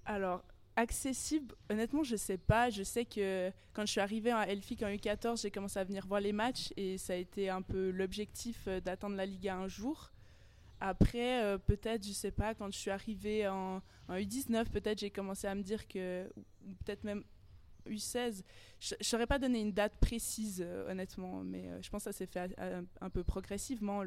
Alors, 0.05 0.45
accessible, 0.77 1.55
honnêtement, 1.71 2.03
je 2.03 2.17
sais 2.17 2.39
pas. 2.39 2.69
Je 2.69 2.83
sais 2.83 3.07
que 3.07 3.51
quand 3.73 3.87
je 3.87 3.93
suis 3.93 4.01
arrivée 4.01 4.33
à 4.33 4.49
Elfic 4.49 4.83
en 4.83 4.89
U14, 4.89 5.41
j'ai 5.41 5.51
commencé 5.51 5.79
à 5.79 5.85
venir 5.85 6.07
voir 6.07 6.21
les 6.21 6.33
matchs 6.33 6.75
et 6.77 6.99
ça 6.99 7.15
a 7.15 7.17
été 7.17 7.49
un 7.49 7.63
peu 7.63 7.91
l'objectif 7.91 8.65
euh, 8.67 8.81
d'attendre 8.81 9.17
la 9.17 9.25
Liga 9.25 9.57
un 9.57 9.67
jour. 9.67 10.11
Après, 10.81 11.45
euh, 11.45 11.59
peut-être, 11.59 12.07
je 12.07 12.13
sais 12.13 12.31
pas, 12.31 12.55
quand 12.55 12.73
je 12.73 12.79
suis 12.79 12.91
arrivée 12.91 13.47
en, 13.47 13.83
U19, 14.09 14.71
peut-être 14.71 14.99
j'ai 14.99 15.11
commencé 15.11 15.47
à 15.47 15.55
me 15.55 15.63
dire 15.63 15.87
que, 15.87 16.27
peut-être 16.85 17.05
même 17.05 17.23
U16, 17.87 18.43
je 18.81 18.95
ne 18.99 19.05
saurais 19.05 19.27
pas 19.27 19.39
donner 19.39 19.61
une 19.61 19.73
date 19.73 19.99
précise, 20.01 20.65
euh, 20.65 20.91
honnêtement, 20.91 21.45
mais 21.45 21.69
euh, 21.69 21.83
je 21.83 21.91
pense 21.91 22.05
que 22.05 22.13
ça 22.13 22.17
s'est 22.17 22.27
fait 22.27 22.57
un 23.01 23.11
peu 23.11 23.23
progressivement, 23.23 24.03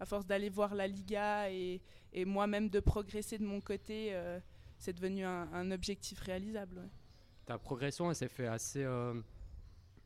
à 0.00 0.04
force 0.04 0.26
d'aller 0.26 0.50
voir 0.50 0.74
la 0.74 0.88
Liga 0.88 1.48
et, 1.50 1.80
moi-même 2.24 2.70
de 2.70 2.80
progresser 2.80 3.38
de 3.38 3.44
mon 3.44 3.60
côté, 3.60 4.18
c'est 4.78 4.94
devenu 4.94 5.24
un, 5.24 5.70
objectif 5.70 6.18
réalisable. 6.20 6.88
Ta 7.44 7.58
progression, 7.58 8.08
elle 8.08 8.16
s'est 8.16 8.28
fait 8.28 8.46
assez 8.46 8.86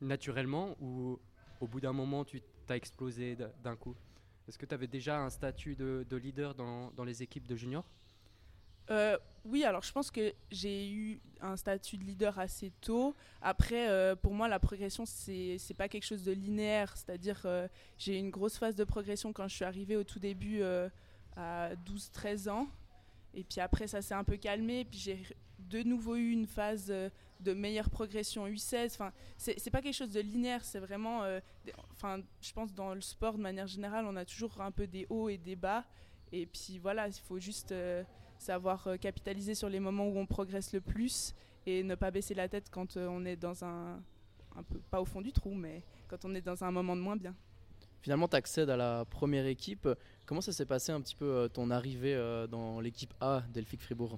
naturellement 0.01 0.75
ou 0.81 1.19
au 1.61 1.67
bout 1.67 1.79
d'un 1.79 1.93
moment, 1.93 2.25
tu 2.25 2.41
t'as 2.67 2.75
explosé 2.75 3.37
d'un 3.63 3.75
coup? 3.75 3.95
Est-ce 4.47 4.57
que 4.57 4.65
tu 4.65 4.73
avais 4.73 4.87
déjà 4.87 5.19
un 5.19 5.29
statut 5.29 5.75
de, 5.75 6.15
leader 6.15 6.55
dans, 6.55 7.03
les 7.03 7.23
équipes 7.23 7.47
de 7.47 7.55
juniors? 7.55 7.85
Euh, 8.89 9.17
oui, 9.45 9.63
alors 9.63 9.83
je 9.83 9.91
pense 9.91 10.11
que 10.11 10.33
j'ai 10.51 10.89
eu 10.89 11.21
un 11.39 11.55
statut 11.55 11.97
de 11.97 12.03
leader 12.03 12.37
assez 12.39 12.71
tôt. 12.81 13.15
Après, 13.41 13.89
euh, 13.89 14.15
pour 14.15 14.33
moi, 14.33 14.47
la 14.47 14.59
progression, 14.59 15.05
c'est 15.05 15.57
n'est 15.69 15.75
pas 15.75 15.87
quelque 15.87 16.05
chose 16.05 16.23
de 16.23 16.31
linéaire. 16.31 16.95
C'est-à-dire, 16.97 17.41
euh, 17.45 17.67
j'ai 17.97 18.15
eu 18.15 18.19
une 18.19 18.31
grosse 18.31 18.57
phase 18.57 18.75
de 18.75 18.83
progression 18.83 19.31
quand 19.31 19.47
je 19.47 19.55
suis 19.55 19.65
arrivée 19.65 19.95
au 19.95 20.03
tout 20.03 20.19
début 20.19 20.61
à 21.37 21.75
12-13 21.85 22.49
ans. 22.49 22.67
Et 23.33 23.43
puis 23.43 23.61
après, 23.61 23.87
ça 23.87 24.01
s'est 24.01 24.15
un 24.15 24.23
peu 24.23 24.37
calmé. 24.37 24.85
Puis 24.85 24.99
j'ai 24.99 25.23
de 25.59 25.83
nouveau 25.83 26.15
eu 26.15 26.31
une 26.31 26.47
phase 26.47 26.91
de 27.41 27.53
meilleure 27.53 27.89
progression 27.89 28.47
U16. 28.47 28.87
Enfin, 28.87 29.11
c'est 29.37 29.69
pas 29.69 29.81
quelque 29.81 29.95
chose 29.95 30.11
de 30.11 30.19
linéaire, 30.19 30.63
c'est 30.63 30.79
vraiment. 30.79 31.23
Euh, 31.23 31.39
enfin, 31.91 32.21
je 32.41 32.53
pense 32.53 32.73
dans 32.73 32.93
le 32.93 33.01
sport 33.01 33.37
de 33.37 33.41
manière 33.41 33.67
générale, 33.67 34.05
on 34.07 34.15
a 34.15 34.25
toujours 34.25 34.61
un 34.61 34.71
peu 34.71 34.87
des 34.87 35.05
hauts 35.09 35.29
et 35.29 35.37
des 35.37 35.55
bas. 35.55 35.85
Et 36.31 36.45
puis 36.45 36.79
voilà, 36.79 37.07
il 37.07 37.13
faut 37.13 37.39
juste 37.39 37.71
euh, 37.71 38.03
savoir 38.37 38.87
euh, 38.87 38.97
capitaliser 38.97 39.55
sur 39.55 39.69
les 39.69 39.79
moments 39.79 40.07
où 40.07 40.17
on 40.17 40.25
progresse 40.25 40.71
le 40.73 40.81
plus 40.81 41.33
et 41.65 41.83
ne 41.83 41.95
pas 41.95 42.09
baisser 42.11 42.33
la 42.33 42.47
tête 42.47 42.69
quand 42.71 42.97
on 42.97 43.25
est 43.25 43.35
dans 43.35 43.63
un, 43.63 44.01
un 44.55 44.63
peu 44.63 44.79
pas 44.89 45.01
au 45.01 45.05
fond 45.05 45.21
du 45.21 45.31
trou, 45.31 45.53
mais 45.53 45.83
quand 46.07 46.23
on 46.25 46.33
est 46.33 46.41
dans 46.41 46.63
un 46.63 46.71
moment 46.71 46.95
de 46.95 47.01
moins 47.01 47.17
bien. 47.17 47.35
Finalement, 48.01 48.27
tu 48.27 48.35
accèdes 48.35 48.69
à 48.71 48.77
la 48.77 49.05
première 49.05 49.45
équipe. 49.45 49.87
Comment 50.25 50.41
ça 50.41 50.53
s'est 50.53 50.65
passé 50.65 50.91
un 50.91 51.01
petit 51.01 51.15
peu 51.15 51.49
ton 51.53 51.69
arrivée 51.69 52.15
dans 52.49 52.79
l'équipe 52.79 53.13
A 53.19 53.43
d'Elfic 53.53 53.79
Fribourg? 53.83 54.17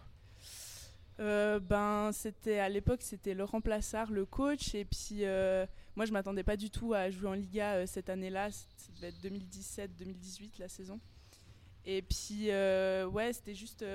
Euh, 1.19 1.59
ben, 1.59 2.11
c'était 2.11 2.59
à 2.59 2.69
l'époque, 2.69 3.01
c'était 3.01 3.33
Laurent 3.33 3.61
Plassard, 3.61 4.11
le 4.11 4.25
coach. 4.25 4.73
Et 4.75 4.85
puis, 4.85 5.25
euh, 5.25 5.65
moi, 5.95 6.05
je 6.05 6.11
m'attendais 6.11 6.43
pas 6.43 6.57
du 6.57 6.69
tout 6.69 6.93
à 6.93 7.09
jouer 7.09 7.29
en 7.29 7.33
Liga 7.33 7.73
euh, 7.73 7.85
cette 7.85 8.09
année-là. 8.09 8.51
Ça 8.51 8.91
devait 8.95 9.09
être 9.09 9.21
2017-2018 9.23 10.59
la 10.59 10.67
saison. 10.67 10.99
Et 11.85 12.01
puis, 12.01 12.47
ouais, 12.47 13.33
c'était 13.33 13.55
juste 13.55 13.85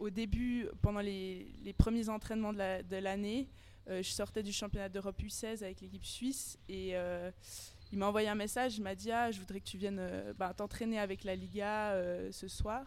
au 0.00 0.10
début, 0.10 0.66
pendant 0.82 1.00
les, 1.00 1.74
premiers 1.78 2.08
entraînements 2.08 2.52
de 2.52 2.96
l'année, 2.96 3.48
je 3.88 4.02
sortais 4.02 4.42
du 4.42 4.52
championnat 4.52 4.88
d'Europe 4.88 5.22
U16 5.22 5.62
avec 5.62 5.80
l'équipe 5.80 6.04
suisse 6.04 6.58
et 6.68 6.94
il 7.92 7.98
m'a 7.98 8.08
envoyé 8.08 8.28
un 8.28 8.34
message. 8.34 8.78
Il 8.78 8.82
m'a 8.82 8.96
dit 8.96 9.12
ah, 9.12 9.30
je 9.30 9.38
voudrais 9.38 9.60
que 9.60 9.64
tu 9.64 9.78
viennes 9.78 10.34
ben, 10.36 10.52
t'entraîner 10.54 10.98
avec 10.98 11.22
la 11.22 11.36
Liga 11.36 11.94
ce 12.32 12.48
soir. 12.48 12.84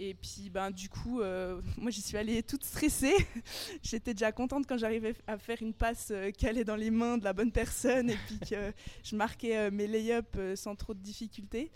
Et 0.00 0.14
puis, 0.14 0.48
ben, 0.48 0.70
du 0.70 0.88
coup, 0.88 1.20
euh, 1.20 1.60
moi, 1.76 1.90
j'y 1.90 2.02
suis 2.02 2.16
allée 2.16 2.42
toute 2.42 2.64
stressée. 2.64 3.16
J'étais 3.82 4.14
déjà 4.14 4.32
contente 4.32 4.66
quand 4.66 4.78
j'arrivais 4.78 5.14
à 5.26 5.38
faire 5.38 5.58
une 5.60 5.74
passe 5.74 6.08
euh, 6.10 6.30
qui 6.30 6.46
allait 6.46 6.64
dans 6.64 6.76
les 6.76 6.90
mains 6.90 7.18
de 7.18 7.24
la 7.24 7.32
bonne 7.32 7.50
personne 7.52 8.10
et 8.10 8.16
puis 8.26 8.38
que 8.38 8.72
je 9.02 9.16
marquais 9.16 9.56
euh, 9.56 9.70
mes 9.70 9.86
lay-ups 9.86 10.54
sans 10.54 10.76
trop 10.76 10.94
de 10.94 11.00
difficultés. 11.00 11.70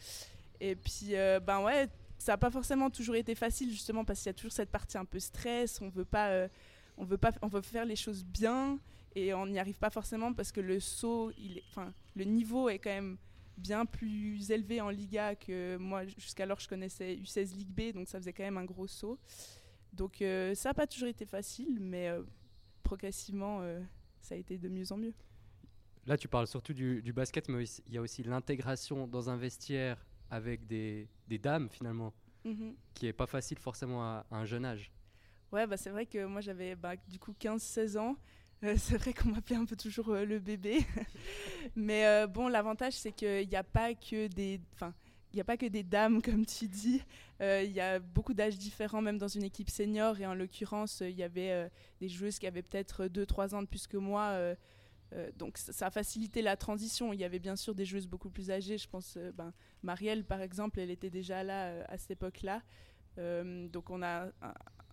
Et 0.65 0.77
puis, 0.77 1.17
euh, 1.17 1.41
ben 1.41 1.61
ouais, 1.61 1.89
ça 2.19 2.33
n'a 2.33 2.39
pas 2.39 2.51
forcément 2.51 2.89
toujours 2.89 3.17
été 3.17 3.35
facile, 3.35 3.69
justement, 3.69 4.05
parce 4.05 4.21
qu'il 4.21 4.29
y 4.29 4.31
a 4.31 4.35
toujours 4.35 4.53
cette 4.53 4.71
partie 4.71 4.97
un 4.97 5.05
peu 5.05 5.19
stress. 5.19 5.81
On 5.81 5.89
veut 5.89 6.05
pas, 6.05 6.29
euh, 6.29 6.49
on 6.97 7.05
veut 7.05 7.19
pas, 7.19 7.33
on 7.43 7.49
veut 7.49 7.63
faire 7.63 7.85
les 7.85 7.97
choses 7.97 8.25
bien 8.25 8.79
et 9.17 9.35
on 9.35 9.47
n'y 9.47 9.59
arrive 9.59 9.79
pas 9.79 9.91
forcément 9.91 10.33
parce 10.33 10.53
que 10.53 10.61
le 10.61 10.79
saut, 10.79 11.33
il 11.37 11.61
enfin, 11.71 11.93
le 12.15 12.23
niveau 12.23 12.69
est 12.69 12.79
quand 12.79 12.91
même 12.91 13.19
bien 13.63 13.87
plus 13.87 14.51
élevé 14.51 14.81
en 14.81 14.91
Liga 14.91 15.35
que 15.35 15.77
moi. 15.77 16.05
Jusqu'alors, 16.07 16.61
je 16.61 16.69
connaissais 16.69 17.17
U16 17.17 17.55
Ligue 17.55 17.69
B, 17.71 17.95
donc 17.95 18.09
ça 18.09 18.19
faisait 18.19 18.33
quand 18.33 18.43
même 18.43 18.59
un 18.59 18.65
gros 18.65 18.87
saut. 18.87 19.19
Donc, 19.93 20.21
euh, 20.23 20.55
ça 20.55 20.71
n'a 20.71 20.75
pas 20.75 20.87
toujours 20.87 21.09
été 21.09 21.25
facile, 21.27 21.79
mais 21.81 22.09
euh, 22.09 22.23
progressivement, 22.83 23.61
euh, 23.63 23.81
ça 24.21 24.35
a 24.35 24.39
été 24.39 24.59
de 24.59 24.69
mieux 24.69 24.91
en 24.93 24.97
mieux. 24.97 25.15
Là, 26.07 26.17
tu 26.17 26.29
parles 26.29 26.47
surtout 26.49 26.73
du, 26.75 27.01
du 27.03 27.13
basket, 27.13 27.49
mais 27.49 27.65
il 27.87 27.95
y 27.95 27.99
a 27.99 28.01
aussi 28.01 28.23
l'intégration 28.23 29.07
dans 29.07 29.31
un 29.31 29.37
vestiaire 29.37 30.05
avec 30.31 30.67
des, 30.67 31.09
des 31.29 31.39
dames, 31.39 31.69
finalement, 31.71 32.13
Mhm. 32.45 32.75
qui 32.95 33.07
est 33.07 33.13
pas 33.13 33.27
facile 33.29 33.59
forcément 33.59 34.03
à, 34.03 34.27
à 34.31 34.37
un 34.39 34.45
jeune 34.45 34.65
âge. 34.65 34.91
Ouais, 35.53 35.65
bah, 35.67 35.77
c'est 35.77 35.91
vrai 35.91 36.07
que 36.07 36.25
moi 36.25 36.41
j'avais 36.41 36.75
bah, 36.75 36.95
du 37.09 37.19
coup 37.21 37.33
15-16 37.39 37.99
ans. 37.99 38.17
Euh, 38.65 38.75
c'est 38.79 38.97
vrai 38.97 39.13
qu'on 39.13 39.31
m'appelait 39.31 39.57
un 39.57 39.65
peu 39.65 39.77
toujours 39.77 40.11
euh, 40.11 40.25
le 40.25 40.39
bébé. 40.39 40.79
Mais 41.77 42.07
euh, 42.07 42.27
bon, 42.27 42.49
l'avantage 42.49 42.95
c'est 42.95 43.13
qu'il 43.13 43.49
n'y 43.49 43.57
a 43.57 43.65
pas 43.65 43.95
que 43.95 44.29
des. 44.29 44.61
Enfin, 44.75 44.95
il 45.33 45.37
n'y 45.37 45.41
a 45.41 45.45
pas 45.45 45.57
que 45.57 45.67
des 45.67 45.83
dames, 45.83 46.23
comme 46.25 46.47
tu 46.47 46.69
dis. 46.69 47.03
Il 47.41 47.73
y 47.73 47.81
a 47.81 47.99
beaucoup 47.99 48.35
d'âges 48.35 48.57
différents, 48.57 49.03
même 49.03 49.19
dans 49.19 49.27
une 49.27 49.43
équipe 49.43 49.69
senior. 49.69 50.21
Et 50.21 50.27
en 50.27 50.35
l'occurrence, 50.35 51.01
il 51.01 51.17
y 51.17 51.25
avait 51.25 51.69
des 52.01 52.09
joueuses 52.09 52.39
qui 52.39 52.47
avaient 52.47 52.63
peut-être 52.63 53.07
2-3 53.07 53.57
ans 53.57 53.63
de 53.63 53.67
plus 53.67 53.89
que 53.89 53.97
moi. 53.97 54.39
donc 55.35 55.59
ça 55.59 55.89
a 55.89 55.91
facilité 55.91 56.41
la 56.41 56.57
transition. 56.57 57.13
Il 57.13 57.19
y 57.19 57.25
avait 57.25 57.41
bien 57.41 57.57
sûr 57.57 57.75
des 57.75 57.85
joueuses 57.85 58.07
beaucoup 58.07 58.31
plus 58.31 58.53
âgées. 58.53 58.79
Je 58.79 58.89
pense, 58.89 59.19
ben, 59.35 59.53
Marielle 59.83 60.23
par 60.23 60.41
exemple, 60.41 60.79
elle 60.79 60.93
était 60.93 61.11
déjà 61.11 61.43
là 61.43 61.85
à 61.89 61.99
cette 61.99 62.13
époque-là. 62.13 62.63
Donc 63.17 63.91
on 63.91 64.05
a 64.05 64.29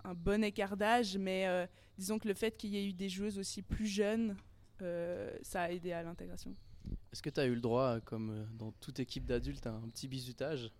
un 0.04 0.14
bon 0.14 0.44
écart 0.44 0.78
d'âge, 0.78 1.18
mais 1.18 1.48
euh, 1.48 1.66
disons 1.98 2.20
que 2.20 2.28
le 2.28 2.34
fait 2.34 2.56
qu'il 2.58 2.72
y 2.72 2.78
ait 2.78 2.88
eu 2.88 2.94
des 2.94 3.10
joueuses 3.10 3.38
aussi 3.38 3.62
plus 3.62 3.88
jeunes, 3.88 4.36
euh, 4.82 5.32
ça 5.42 5.64
a 5.64 5.70
aidé 5.72 5.92
à 5.92 6.04
l'intégration. 6.04 6.56
Est-ce 7.12 7.22
que 7.22 7.30
tu 7.30 7.40
as 7.40 7.46
eu 7.46 7.56
le 7.56 7.62
droit, 7.62 7.96
euh, 7.96 8.00
comme 8.00 8.48
dans 8.58 8.72
toute 8.74 9.00
équipe 9.00 9.26
d'adultes, 9.26 9.68
à 9.68 9.72
un 9.72 9.90
petit 9.90 10.08
bisutage 10.08 10.72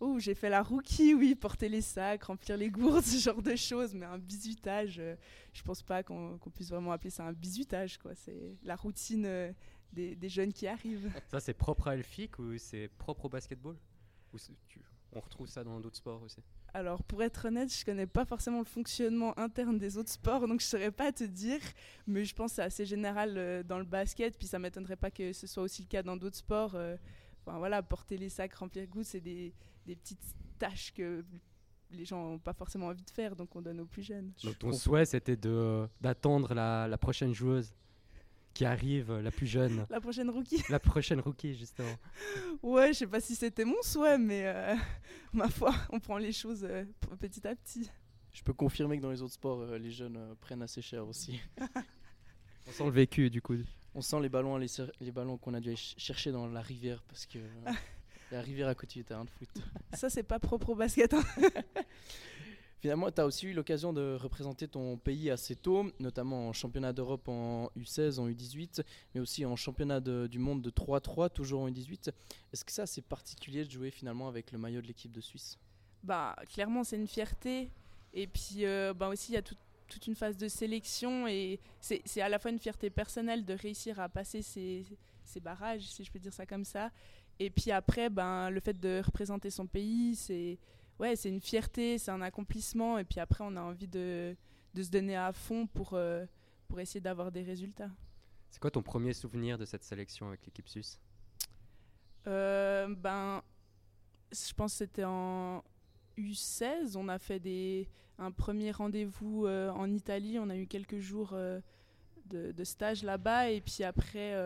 Oh, 0.00 0.18
j'ai 0.18 0.34
fait 0.34 0.48
la 0.50 0.62
rookie, 0.64 1.14
oui, 1.14 1.36
porter 1.36 1.68
les 1.68 1.80
sacs, 1.80 2.24
remplir 2.24 2.56
les 2.56 2.70
gourdes, 2.70 3.04
ce 3.04 3.18
genre 3.18 3.40
de 3.40 3.54
choses, 3.54 3.94
mais 3.94 4.04
un 4.06 4.18
bisutage, 4.18 4.98
euh, 4.98 5.14
je 5.52 5.62
pense 5.62 5.80
pas 5.82 6.02
qu'on 6.02 6.38
puisse 6.52 6.70
vraiment 6.70 6.90
appeler 6.90 7.10
ça 7.10 7.24
un 7.24 7.32
bisutage, 7.32 7.98
quoi. 7.98 8.12
C'est 8.16 8.56
la 8.64 8.74
routine 8.74 9.24
euh, 9.26 9.52
des, 9.92 10.16
des 10.16 10.28
jeunes 10.28 10.52
qui 10.52 10.66
arrivent. 10.66 11.08
Ça, 11.30 11.38
c'est 11.38 11.54
propre 11.54 11.86
à 11.86 11.94
Elfic 11.94 12.36
ou 12.40 12.58
c'est 12.58 12.88
propre 12.98 13.26
au 13.26 13.28
basketball? 13.28 13.76
Ou 14.32 14.38
tu- 14.66 14.80
on 15.12 15.20
retrouve 15.20 15.46
ça 15.46 15.62
dans 15.62 15.78
d'autres 15.78 15.98
sports 15.98 16.22
aussi? 16.22 16.42
Alors, 16.74 17.02
pour 17.02 17.22
être 17.22 17.46
honnête, 17.48 17.70
je 17.72 17.84
connais 17.84 18.06
pas 18.06 18.24
forcément 18.24 18.58
le 18.60 18.64
fonctionnement 18.64 19.38
interne 19.38 19.76
des 19.78 19.98
autres 19.98 20.08
sports, 20.10 20.48
donc 20.48 20.60
je 20.60 20.66
saurais 20.66 20.90
pas 20.90 21.12
te 21.12 21.24
dire. 21.24 21.60
Mais 22.06 22.24
je 22.24 22.34
pense 22.34 22.52
que 22.52 22.56
c'est 22.56 22.62
assez 22.62 22.86
général 22.86 23.34
euh, 23.36 23.62
dans 23.62 23.78
le 23.78 23.84
basket, 23.84 24.38
puis 24.38 24.46
ça 24.46 24.58
m'étonnerait 24.58 24.96
pas 24.96 25.10
que 25.10 25.32
ce 25.34 25.46
soit 25.46 25.62
aussi 25.62 25.82
le 25.82 25.88
cas 25.88 26.02
dans 26.02 26.16
d'autres 26.16 26.36
sports. 26.38 26.72
euh. 26.74 26.96
Enfin 27.44 27.58
voilà, 27.58 27.82
porter 27.82 28.16
les 28.16 28.28
sacs, 28.30 28.54
remplir 28.54 28.86
gouttes, 28.86 29.04
c'est 29.06 29.20
des, 29.20 29.52
des 29.84 29.96
petites 29.96 30.22
tâches 30.58 30.92
que 30.94 31.24
les 31.90 32.04
gens 32.06 32.24
n'ont 32.30 32.38
pas 32.38 32.54
forcément 32.54 32.86
envie 32.86 33.02
de 33.02 33.10
faire, 33.10 33.36
donc 33.36 33.54
on 33.54 33.60
donne 33.60 33.80
aux 33.80 33.84
plus 33.86 34.02
jeunes. 34.04 34.32
Donc 34.44 34.58
ton 34.58 34.72
souhait, 34.72 35.04
c'était 35.04 35.36
de- 35.36 35.86
d'attendre 36.00 36.54
la, 36.54 36.88
la 36.88 36.96
prochaine 36.96 37.34
joueuse? 37.34 37.74
Qui 38.54 38.64
arrive, 38.64 39.10
euh, 39.10 39.22
la 39.22 39.30
plus 39.30 39.46
jeune. 39.46 39.86
La 39.90 40.00
prochaine 40.00 40.28
rookie 40.30 40.62
La 40.68 40.78
prochaine 40.78 41.20
rookie, 41.20 41.54
justement. 41.56 41.94
Ouais, 42.62 42.88
je 42.92 42.98
sais 43.00 43.06
pas 43.06 43.20
si 43.20 43.34
c'était 43.34 43.64
mon 43.64 43.80
souhait, 43.82 44.18
mais 44.18 44.42
euh, 44.46 44.74
ma 45.32 45.48
foi, 45.48 45.74
on 45.90 45.98
prend 46.00 46.18
les 46.18 46.32
choses 46.32 46.64
euh, 46.68 46.84
petit 47.20 47.46
à 47.46 47.54
petit. 47.54 47.90
Je 48.32 48.42
peux 48.42 48.52
confirmer 48.54 48.96
que 48.98 49.02
dans 49.02 49.10
les 49.10 49.20
autres 49.22 49.34
sports, 49.34 49.60
euh, 49.60 49.78
les 49.78 49.90
jeunes 49.90 50.16
euh, 50.16 50.34
prennent 50.40 50.62
assez 50.62 50.80
cher 50.82 51.06
aussi. 51.06 51.40
On 52.68 52.70
sent 52.70 52.84
le 52.84 52.90
vécu, 52.90 53.28
du 53.28 53.42
coup. 53.42 53.56
On 53.94 54.00
sent 54.00 54.20
les 54.20 54.28
ballons, 54.28 54.56
les, 54.56 54.68
les 55.00 55.10
ballons 55.10 55.36
qu'on 55.36 55.52
a 55.52 55.60
dû 55.60 55.68
aller 55.70 55.76
ch- 55.76 55.94
chercher 55.98 56.30
dans 56.30 56.46
la 56.46 56.62
rivière 56.62 57.02
parce 57.08 57.26
que 57.26 57.38
euh, 57.38 57.72
la 58.30 58.40
rivière 58.40 58.68
à 58.68 58.74
côté 58.76 59.00
du 59.00 59.04
terrain 59.04 59.24
de 59.24 59.30
foot. 59.30 59.48
Ça, 59.94 60.08
c'est 60.08 60.22
pas 60.22 60.38
propre 60.38 60.70
au 60.70 60.74
basket. 60.76 61.12
hein. 61.12 61.24
Finalement, 62.82 63.12
tu 63.12 63.20
as 63.20 63.26
aussi 63.26 63.46
eu 63.46 63.52
l'occasion 63.52 63.92
de 63.92 64.16
représenter 64.20 64.66
ton 64.66 64.96
pays 64.98 65.30
assez 65.30 65.54
tôt, 65.54 65.86
notamment 66.00 66.48
en 66.48 66.52
championnat 66.52 66.92
d'Europe 66.92 67.28
en 67.28 67.70
U16, 67.78 68.18
en 68.18 68.28
U18, 68.28 68.82
mais 69.14 69.20
aussi 69.20 69.46
en 69.46 69.54
championnat 69.54 70.00
du 70.00 70.40
monde 70.40 70.62
de 70.62 70.70
3-3, 70.70 71.30
toujours 71.30 71.62
en 71.62 71.68
U18. 71.70 72.10
Est-ce 72.52 72.64
que 72.64 72.72
ça, 72.72 72.84
c'est 72.86 73.02
particulier 73.02 73.64
de 73.64 73.70
jouer 73.70 73.92
finalement 73.92 74.26
avec 74.26 74.50
le 74.50 74.58
maillot 74.58 74.82
de 74.82 74.88
l'équipe 74.88 75.12
de 75.12 75.20
Suisse? 75.20 75.60
Bah, 76.02 76.34
clairement, 76.52 76.84
c'est 76.84 76.96
une 76.96 77.06
fierté. 77.06 77.70
Et 78.12 78.26
puis, 78.26 78.64
euh, 78.64 78.92
bah, 78.92 79.08
aussi, 79.08 79.32
il 79.32 79.34
y 79.36 79.38
a 79.38 79.42
tout- 79.42 79.56
toute 79.88 80.06
une 80.06 80.14
phase 80.16 80.36
de 80.36 80.48
sélection. 80.48 81.26
Et 81.28 81.60
c'est 81.80 82.02
c'est 82.04 82.20
à 82.20 82.28
la 82.28 82.38
fois 82.38 82.50
une 82.50 82.58
fierté 82.58 82.90
personnelle 82.90 83.44
de 83.44 83.54
réussir 83.54 84.00
à 84.00 84.08
passer 84.08 84.42
ces, 84.42 84.84
ces 85.24 85.40
barrages, 85.40 85.82
si 85.82 86.02
je 86.04 86.10
peux 86.10 86.18
dire 86.18 86.32
ça 86.32 86.46
comme 86.46 86.64
ça. 86.64 86.90
Et 87.38 87.50
puis 87.50 87.70
après, 87.70 88.10
ben, 88.10 88.50
le 88.50 88.60
fait 88.60 88.78
de 88.78 89.00
représenter 89.04 89.50
son 89.50 89.66
pays, 89.66 90.16
c'est 90.16 90.58
ouais, 90.98 91.16
c'est 91.16 91.28
une 91.28 91.40
fierté, 91.40 91.98
c'est 91.98 92.10
un 92.10 92.22
accomplissement. 92.22 92.98
Et 92.98 93.04
puis 93.04 93.20
après, 93.20 93.44
on 93.46 93.56
a 93.56 93.60
envie 93.60 93.88
de, 93.88 94.36
de 94.74 94.82
se 94.82 94.90
donner 94.90 95.16
à 95.16 95.32
fond 95.32 95.66
pour, 95.66 95.94
euh, 95.94 96.26
pour 96.68 96.80
essayer 96.80 97.00
d'avoir 97.00 97.32
des 97.32 97.42
résultats. 97.42 97.90
C'est 98.50 98.60
quoi 98.60 98.70
ton 98.70 98.82
premier 98.82 99.14
souvenir 99.14 99.56
de 99.58 99.64
cette 99.64 99.82
sélection 99.82 100.28
avec 100.28 100.44
l'équipe 100.44 100.68
suisse? 100.68 101.00
Euh, 102.26 102.94
ben, 102.94 103.42
je 104.30 104.52
pense 104.52 104.72
que 104.72 104.78
c'était 104.78 105.04
en 105.04 105.64
U16. 106.18 106.96
On 106.96 107.08
a 107.08 107.18
fait 107.18 107.40
des, 107.40 107.88
un 108.18 108.30
premier 108.30 108.70
rendez-vous 108.70 109.46
euh, 109.46 109.70
en 109.70 109.90
Italie. 109.90 110.38
On 110.38 110.50
a 110.50 110.56
eu 110.56 110.66
quelques 110.66 110.98
jours 110.98 111.30
euh, 111.32 111.60
de, 112.26 112.52
de 112.52 112.64
stage 112.64 113.02
là-bas. 113.02 113.50
Et 113.50 113.60
puis 113.60 113.84
après, 113.84 114.36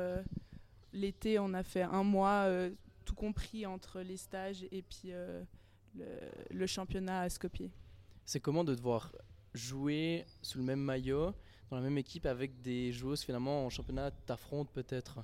l'été, 0.92 1.38
on 1.38 1.52
a 1.52 1.62
fait 1.62 1.82
un 1.82 2.04
mois, 2.04 2.48
tout 3.04 3.14
compris 3.14 3.66
entre 3.66 4.00
les 4.00 4.16
stages 4.16 4.66
et 4.70 4.82
puis 4.82 5.12
le, 5.96 6.04
le 6.50 6.66
championnat 6.66 7.22
à 7.22 7.28
Skopje. 7.28 7.70
C'est 8.24 8.40
comment 8.40 8.64
de 8.64 8.74
devoir 8.74 9.12
jouer 9.54 10.24
sous 10.42 10.58
le 10.58 10.64
même 10.64 10.80
maillot, 10.80 11.32
dans 11.70 11.76
la 11.76 11.82
même 11.82 11.98
équipe, 11.98 12.26
avec 12.26 12.60
des 12.60 12.92
joueuses 12.92 13.22
finalement 13.22 13.66
en 13.66 13.70
championnat 13.70 14.10
t'affrontent 14.10 14.70
peut-être? 14.72 15.20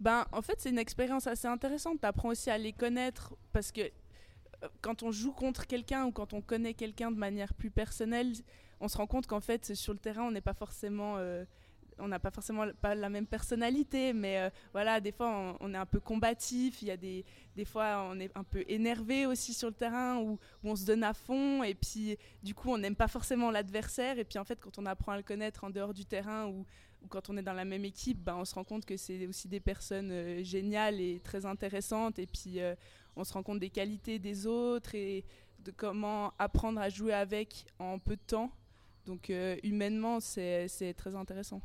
Ben, 0.00 0.26
en 0.32 0.42
fait, 0.42 0.56
c'est 0.58 0.70
une 0.70 0.78
expérience 0.78 1.26
assez 1.26 1.46
intéressante. 1.48 2.00
Tu 2.00 2.06
apprends 2.06 2.30
aussi 2.30 2.50
à 2.50 2.58
les 2.58 2.72
connaître 2.72 3.34
parce 3.52 3.72
que 3.72 3.80
euh, 3.82 4.68
quand 4.80 5.02
on 5.02 5.12
joue 5.12 5.32
contre 5.32 5.66
quelqu'un 5.66 6.06
ou 6.06 6.12
quand 6.12 6.32
on 6.32 6.42
connaît 6.42 6.74
quelqu'un 6.74 7.10
de 7.10 7.16
manière 7.16 7.54
plus 7.54 7.70
personnelle, 7.70 8.32
on 8.80 8.88
se 8.88 8.96
rend 8.96 9.06
compte 9.06 9.26
qu'en 9.26 9.40
fait, 9.40 9.74
sur 9.74 9.92
le 9.92 9.98
terrain, 9.98 10.24
on 10.24 10.30
n'est 10.30 10.40
pas 10.40 10.54
forcément. 10.54 11.16
euh, 11.18 11.44
on 11.98 12.08
n'a 12.08 12.18
pas 12.18 12.30
forcément 12.30 12.66
pas 12.80 12.94
la 12.94 13.08
même 13.08 13.26
personnalité, 13.26 14.12
mais 14.12 14.38
euh, 14.38 14.50
voilà, 14.72 15.00
des 15.00 15.12
fois 15.12 15.56
on, 15.60 15.74
est 15.74 15.76
un 15.76 15.86
peu 15.86 16.00
combatif, 16.00 16.82
il 16.82 16.88
y 16.88 16.90
a 16.90 16.96
des, 16.96 17.24
des 17.56 17.64
fois 17.64 18.08
on 18.10 18.18
est 18.20 18.30
un 18.36 18.44
peu 18.44 18.64
énervé 18.68 19.26
aussi 19.26 19.54
sur 19.54 19.68
le 19.68 19.74
terrain 19.74 20.18
où, 20.18 20.38
on 20.62 20.76
se 20.76 20.84
donne 20.84 21.04
à 21.04 21.14
fond 21.14 21.62
et 21.62 21.74
puis 21.74 22.16
du 22.42 22.54
coup 22.54 22.70
on 22.70 22.78
n'aime 22.78 22.96
pas 22.96 23.08
forcément 23.08 23.50
l'adversaire 23.50 24.18
et 24.18 24.24
puis 24.24 24.38
en 24.38 24.44
fait 24.44 24.58
quand 24.60 24.78
on 24.78 24.86
apprend 24.86 25.12
à 25.12 25.16
le 25.16 25.22
connaître 25.22 25.64
en 25.64 25.70
dehors 25.70 25.94
du 25.94 26.04
terrain 26.04 26.46
ou, 26.46 26.64
quand 27.10 27.28
on 27.28 27.36
est 27.36 27.42
dans 27.42 27.52
la 27.52 27.66
même 27.66 27.84
équipe, 27.84 28.18
ben, 28.18 28.34
on 28.36 28.46
se 28.46 28.54
rend 28.54 28.64
compte 28.64 28.86
que 28.86 28.96
c'est 28.96 29.26
aussi 29.26 29.46
des 29.46 29.60
personnes 29.60 30.10
euh, 30.10 30.42
géniales 30.42 31.02
et 31.02 31.20
très 31.22 31.44
intéressantes. 31.44 32.18
Et 32.18 32.26
puis, 32.26 32.60
euh, 32.60 32.74
on 33.14 33.24
se 33.24 33.34
rend 33.34 33.42
compte 33.42 33.58
des 33.58 33.68
qualités 33.68 34.18
des 34.18 34.46
autres 34.46 34.94
et 34.94 35.22
de 35.66 35.70
comment 35.70 36.32
apprendre 36.38 36.80
à 36.80 36.88
jouer 36.88 37.12
avec 37.12 37.66
en 37.78 37.98
peu 37.98 38.16
de 38.16 38.22
temps. 38.26 38.50
Donc, 39.04 39.30
humainement, 39.62 40.18
c'est 40.18 40.94
très 40.96 41.14
intéressant. 41.14 41.60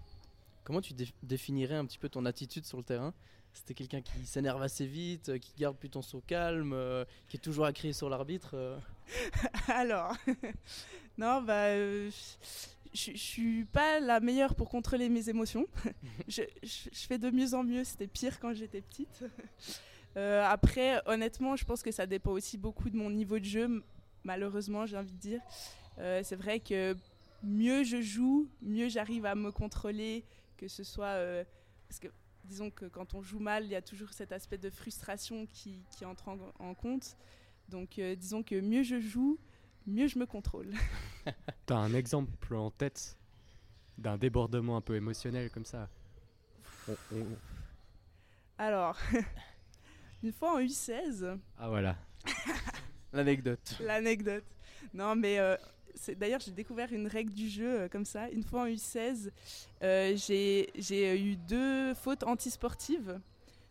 Comment 0.69 0.81
tu 0.81 0.93
dé- 0.93 1.07
définirais 1.23 1.73
un 1.77 1.85
petit 1.87 1.97
peu 1.97 2.09
ton 2.09 2.27
attitude 2.27 2.63
sur 2.63 2.77
le 2.77 2.83
terrain? 2.83 3.11
C'était 3.53 3.73
quelqu'un 3.73 4.01
qui 4.01 4.23
s'énerve 4.27 4.61
assez 4.61 4.85
vite, 4.85 5.29
euh, 5.29 5.39
qui 5.39 5.51
garde 5.57 5.75
plutôt 5.75 6.03
son 6.03 6.21
calme, 6.21 6.73
euh, 6.73 7.05
qui 7.27 7.37
est 7.37 7.39
toujours 7.39 7.65
à 7.65 7.73
crier 7.73 7.91
sur 7.91 8.07
l'arbitre 8.07 8.51
euh. 8.53 8.77
Alors, 9.67 10.15
non, 11.17 11.41
bah, 11.41 11.73
je 11.73 12.11
suis 12.93 13.65
pas 13.65 13.99
la 13.99 14.19
meilleure 14.19 14.53
pour 14.53 14.69
contrôler 14.69 15.09
mes 15.09 15.27
émotions. 15.27 15.65
je, 16.27 16.43
je- 16.61 16.89
je 16.93 17.07
fais 17.07 17.17
de 17.17 17.31
mieux 17.31 17.55
en 17.55 17.63
mieux. 17.63 17.83
C'était 17.83 18.05
pire 18.05 18.39
quand 18.39 18.53
j'étais 18.53 18.81
petite. 18.81 19.23
Après, 20.15 21.01
honnêtement, 21.07 21.55
je 21.55 21.65
pense 21.65 21.81
que 21.81 21.91
ça 21.91 22.05
dépend 22.05 22.29
aussi 22.33 22.59
beaucoup 22.59 22.91
de 22.91 22.95
mon 22.95 23.09
niveau 23.09 23.39
de 23.39 23.45
jeu. 23.45 23.83
Malheureusement, 24.23 24.85
j'ai 24.85 24.97
envie 24.97 25.13
de 25.13 25.19
dire. 25.19 25.41
C'est 25.97 26.35
vrai 26.35 26.59
que 26.59 26.95
mieux 27.41 27.83
je 27.83 28.01
joue, 28.01 28.47
mieux 28.61 28.89
j'arrive 28.89 29.25
à 29.25 29.33
me 29.33 29.49
contrôler, 29.51 30.25
que 30.59 30.67
ce 30.67 30.83
soit 30.83 31.15
euh, 31.15 31.43
parce 31.87 31.99
que 31.99 32.07
disons 32.43 32.69
que 32.69 32.85
quand 32.85 33.13
on 33.13 33.21
joue 33.21 33.39
mal, 33.39 33.63
il 33.63 33.69
y 33.71 33.75
a 33.75 33.81
toujours 33.81 34.11
cet 34.11 34.31
aspect 34.33 34.57
de 34.57 34.69
frustration 34.69 35.45
qui, 35.47 35.83
qui 35.91 36.03
entre 36.05 36.27
en, 36.27 36.37
en 36.59 36.73
compte. 36.73 37.15
Donc, 37.69 37.97
euh, 37.99 38.15
disons 38.15 38.43
que 38.43 38.59
mieux 38.59 38.83
je 38.83 38.99
joue, 38.99 39.39
mieux 39.87 40.07
je 40.07 40.19
me 40.19 40.25
contrôle. 40.25 40.73
T'as 41.65 41.77
un 41.77 41.93
exemple 41.93 42.53
en 42.55 42.71
tête 42.71 43.17
d'un 43.97 44.17
débordement 44.17 44.75
un 44.77 44.81
peu 44.81 44.95
émotionnel 44.95 45.49
comme 45.51 45.65
ça? 45.65 45.87
On- 46.87 46.97
on- 47.15 47.37
Alors, 48.57 48.97
Une 50.23 50.33
fois 50.33 50.55
en 50.55 50.59
U16, 50.59 51.39
Ah 51.57 51.69
voilà. 51.69 51.95
L'anecdote. 53.13 53.77
l'anecdote. 53.79 54.43
Non, 54.93 55.15
mais 55.15 55.39
euh, 55.39 55.55
d'ailleurs, 56.17 56.39
j'ai 56.39 56.51
découvert 56.51 56.91
une 56.93 57.07
règle 57.07 57.31
du 57.33 57.49
jeu 57.49 57.81
euh, 57.81 57.87
comme 57.87 58.05
ça. 58.05 58.29
Une 58.29 58.43
fois 58.43 58.61
en 58.61 58.67
U16, 58.67 59.29
euh, 59.83 60.15
j'ai 60.15 60.69
j'ai 60.75 61.19
eu 61.21 61.35
deux 61.35 61.93
fautes 61.93 62.23
antisportives. 62.23 63.19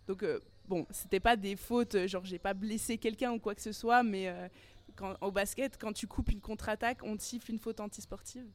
Donc, 0.07 0.23
euh, 0.23 0.41
bon, 0.67 0.87
c'était 0.91 1.21
pas 1.21 1.37
des 1.37 1.57
fautes, 1.57 1.95
euh, 1.95 2.07
genre 2.09 2.25
j'ai 2.25 2.39
pas 2.39 2.55
blessé 2.55 2.99
quelqu'un 2.99 3.33
ou 3.33 3.39
quoi 3.39 3.55
que 3.55 3.63
ce 3.63 3.73
soit, 3.73 4.03
mais 4.03 4.29
euh, 4.29 4.49
quand, 4.97 5.17
au 5.21 5.31
basket, 5.31 5.77
quand 5.79 5.93
tu 5.93 6.07
coupes 6.07 6.31
une 6.31 6.41
contre-attaque, 6.41 6.99
on 7.03 7.17
te 7.17 7.23
siffle 7.23 7.51
une 7.51 7.59
faute 7.59 7.81
antisportive. 7.81 8.47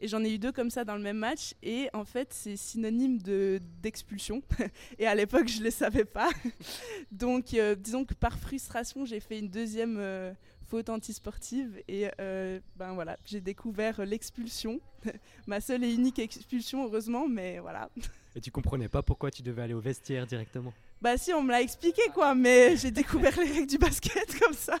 Et 0.00 0.06
j'en 0.06 0.22
ai 0.22 0.32
eu 0.32 0.38
deux 0.38 0.52
comme 0.52 0.70
ça 0.70 0.84
dans 0.84 0.94
le 0.94 1.02
même 1.02 1.16
match. 1.16 1.54
Et 1.60 1.88
en 1.92 2.04
fait, 2.04 2.32
c'est 2.32 2.56
synonyme 2.56 3.18
de- 3.20 3.60
d'expulsion. 3.82 4.42
et 4.98 5.08
à 5.08 5.14
l'époque, 5.16 5.48
je 5.48 5.58
ne 5.58 5.64
le 5.64 5.70
savais 5.72 6.04
pas. 6.04 6.30
Donc, 7.10 7.52
euh, 7.54 7.74
disons 7.74 8.04
que 8.04 8.14
par 8.14 8.38
frustration, 8.38 9.04
j'ai 9.04 9.18
fait 9.18 9.40
une 9.40 9.48
deuxième 9.48 9.96
euh, 9.98 10.32
faute 10.68 10.88
antisportive. 10.88 11.82
Et 11.88 12.08
euh, 12.20 12.60
ben 12.76 12.92
voilà, 12.92 13.16
j'ai 13.24 13.40
découvert 13.40 14.04
l'expulsion. 14.04 14.80
Ma 15.46 15.60
seule 15.60 15.84
et 15.84 15.92
unique 15.92 16.18
expulsion, 16.18 16.84
heureusement, 16.84 17.28
mais 17.28 17.58
voilà. 17.58 17.88
Et 18.36 18.40
tu 18.40 18.50
comprenais 18.50 18.88
pas 18.88 19.02
pourquoi 19.02 19.30
tu 19.30 19.42
devais 19.42 19.62
aller 19.62 19.74
au 19.74 19.80
vestiaire 19.80 20.26
directement? 20.26 20.72
Bah 21.00 21.16
si, 21.16 21.32
on 21.32 21.42
me 21.42 21.50
l'a 21.50 21.62
expliqué 21.62 22.02
quoi, 22.14 22.34
mais 22.34 22.76
j'ai 22.76 22.90
découvert 22.90 23.36
les 23.36 23.50
règles 23.50 23.66
du 23.66 23.78
basket 23.78 24.38
comme 24.40 24.52
ça. 24.52 24.78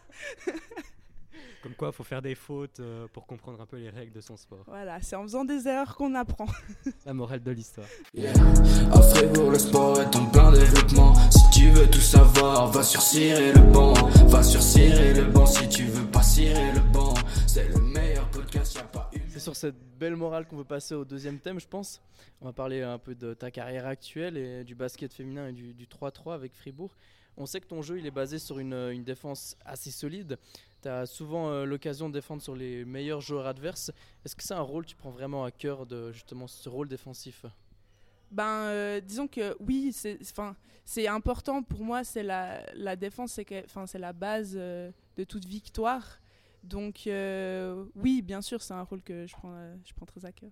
Comme 1.62 1.74
quoi, 1.74 1.90
faut 1.90 2.04
faire 2.04 2.22
des 2.22 2.36
fautes 2.36 2.78
euh, 2.78 3.08
pour 3.12 3.26
comprendre 3.26 3.60
un 3.60 3.66
peu 3.66 3.78
les 3.78 3.90
règles 3.90 4.12
de 4.12 4.20
son 4.20 4.36
sport. 4.36 4.62
Voilà, 4.66 5.00
c'est 5.00 5.16
en 5.16 5.22
faisant 5.22 5.44
des 5.44 5.66
erreurs 5.66 5.96
qu'on 5.96 6.14
apprend. 6.14 6.46
La 7.06 7.12
morale 7.14 7.42
de 7.42 7.50
l'histoire. 7.50 7.86
Yeah. 8.14 8.32
À 8.92 9.02
Fribourg, 9.02 9.50
le 9.50 9.58
sport 9.58 10.00
est 10.00 10.14
en 10.14 10.26
plein 10.26 10.52
développement. 10.52 11.14
Si 11.30 11.50
tu 11.58 11.70
veux 11.70 11.90
tout 11.90 12.00
savoir, 12.00 12.70
va 12.70 12.82
sur 12.84 13.02
Cirer 13.02 13.52
le 13.52 13.60
banc. 13.72 13.92
Va 14.28 14.42
sur 14.42 14.62
Cirer 14.62 15.14
le 15.14 15.24
banc 15.24 15.46
si 15.46 15.68
tu 15.68 15.84
veux 15.84 16.06
pas 16.06 16.22
cirer 16.22 16.72
le 16.72 16.80
banc. 16.92 17.14
C'est 17.48 17.68
le 17.68 17.80
meilleur 17.80 18.28
podcast, 18.30 18.74
y 18.76 18.78
a 18.78 18.84
pas 18.84 19.10
eu. 19.12 19.20
C'est 19.28 19.40
sur 19.40 19.56
cette 19.56 19.78
belle 19.98 20.14
morale 20.14 20.46
qu'on 20.46 20.56
veut 20.56 20.64
passer 20.64 20.94
au 20.94 21.04
deuxième 21.04 21.40
thème, 21.40 21.58
je 21.58 21.66
pense. 21.66 22.00
On 22.40 22.46
va 22.46 22.52
parler 22.52 22.82
un 22.82 22.98
peu 22.98 23.16
de 23.16 23.34
ta 23.34 23.50
carrière 23.50 23.86
actuelle 23.86 24.36
et 24.36 24.62
du 24.62 24.76
basket 24.76 25.12
féminin 25.12 25.48
et 25.48 25.52
du, 25.52 25.74
du 25.74 25.86
3-3 25.86 26.34
avec 26.34 26.54
Fribourg. 26.54 26.94
On 27.36 27.46
sait 27.46 27.60
que 27.60 27.66
ton 27.66 27.82
jeu 27.82 27.98
il 27.98 28.06
est 28.06 28.10
basé 28.10 28.38
sur 28.40 28.58
une, 28.58 28.74
une 28.74 29.04
défense 29.04 29.56
assez 29.64 29.92
solide. 29.92 30.38
Tu 30.82 30.88
as 30.88 31.06
souvent 31.06 31.50
euh, 31.50 31.64
l'occasion 31.64 32.08
de 32.08 32.14
défendre 32.14 32.40
sur 32.40 32.54
les 32.54 32.84
meilleurs 32.84 33.20
joueurs 33.20 33.46
adverses. 33.46 33.90
Est-ce 34.24 34.36
que 34.36 34.42
c'est 34.42 34.54
un 34.54 34.60
rôle 34.60 34.84
que 34.84 34.90
tu 34.90 34.96
prends 34.96 35.10
vraiment 35.10 35.44
à 35.44 35.50
cœur 35.50 35.86
de 35.86 36.12
justement 36.12 36.46
ce 36.46 36.68
rôle 36.68 36.88
défensif? 36.88 37.44
Ben, 38.30 38.44
euh, 38.44 39.00
disons 39.00 39.26
que 39.26 39.56
oui, 39.58 39.92
c'est 39.92 41.08
important 41.08 41.62
pour 41.62 41.80
moi. 41.80 42.04
C'est 42.04 42.22
la, 42.22 42.62
la 42.74 42.94
défense, 42.94 43.32
c'est 43.32 43.98
la 43.98 44.12
base 44.12 44.54
euh, 44.56 44.92
de 45.16 45.24
toute 45.24 45.46
victoire. 45.46 46.20
Donc 46.62 47.06
euh, 47.06 47.86
oui, 47.96 48.20
bien 48.22 48.42
sûr, 48.42 48.60
c'est 48.62 48.74
un 48.74 48.82
rôle 48.82 49.02
que 49.02 49.26
je 49.26 49.32
prends, 49.32 49.74
je 49.84 49.92
prends 49.94 50.06
très 50.06 50.24
à 50.24 50.32
cœur. 50.32 50.50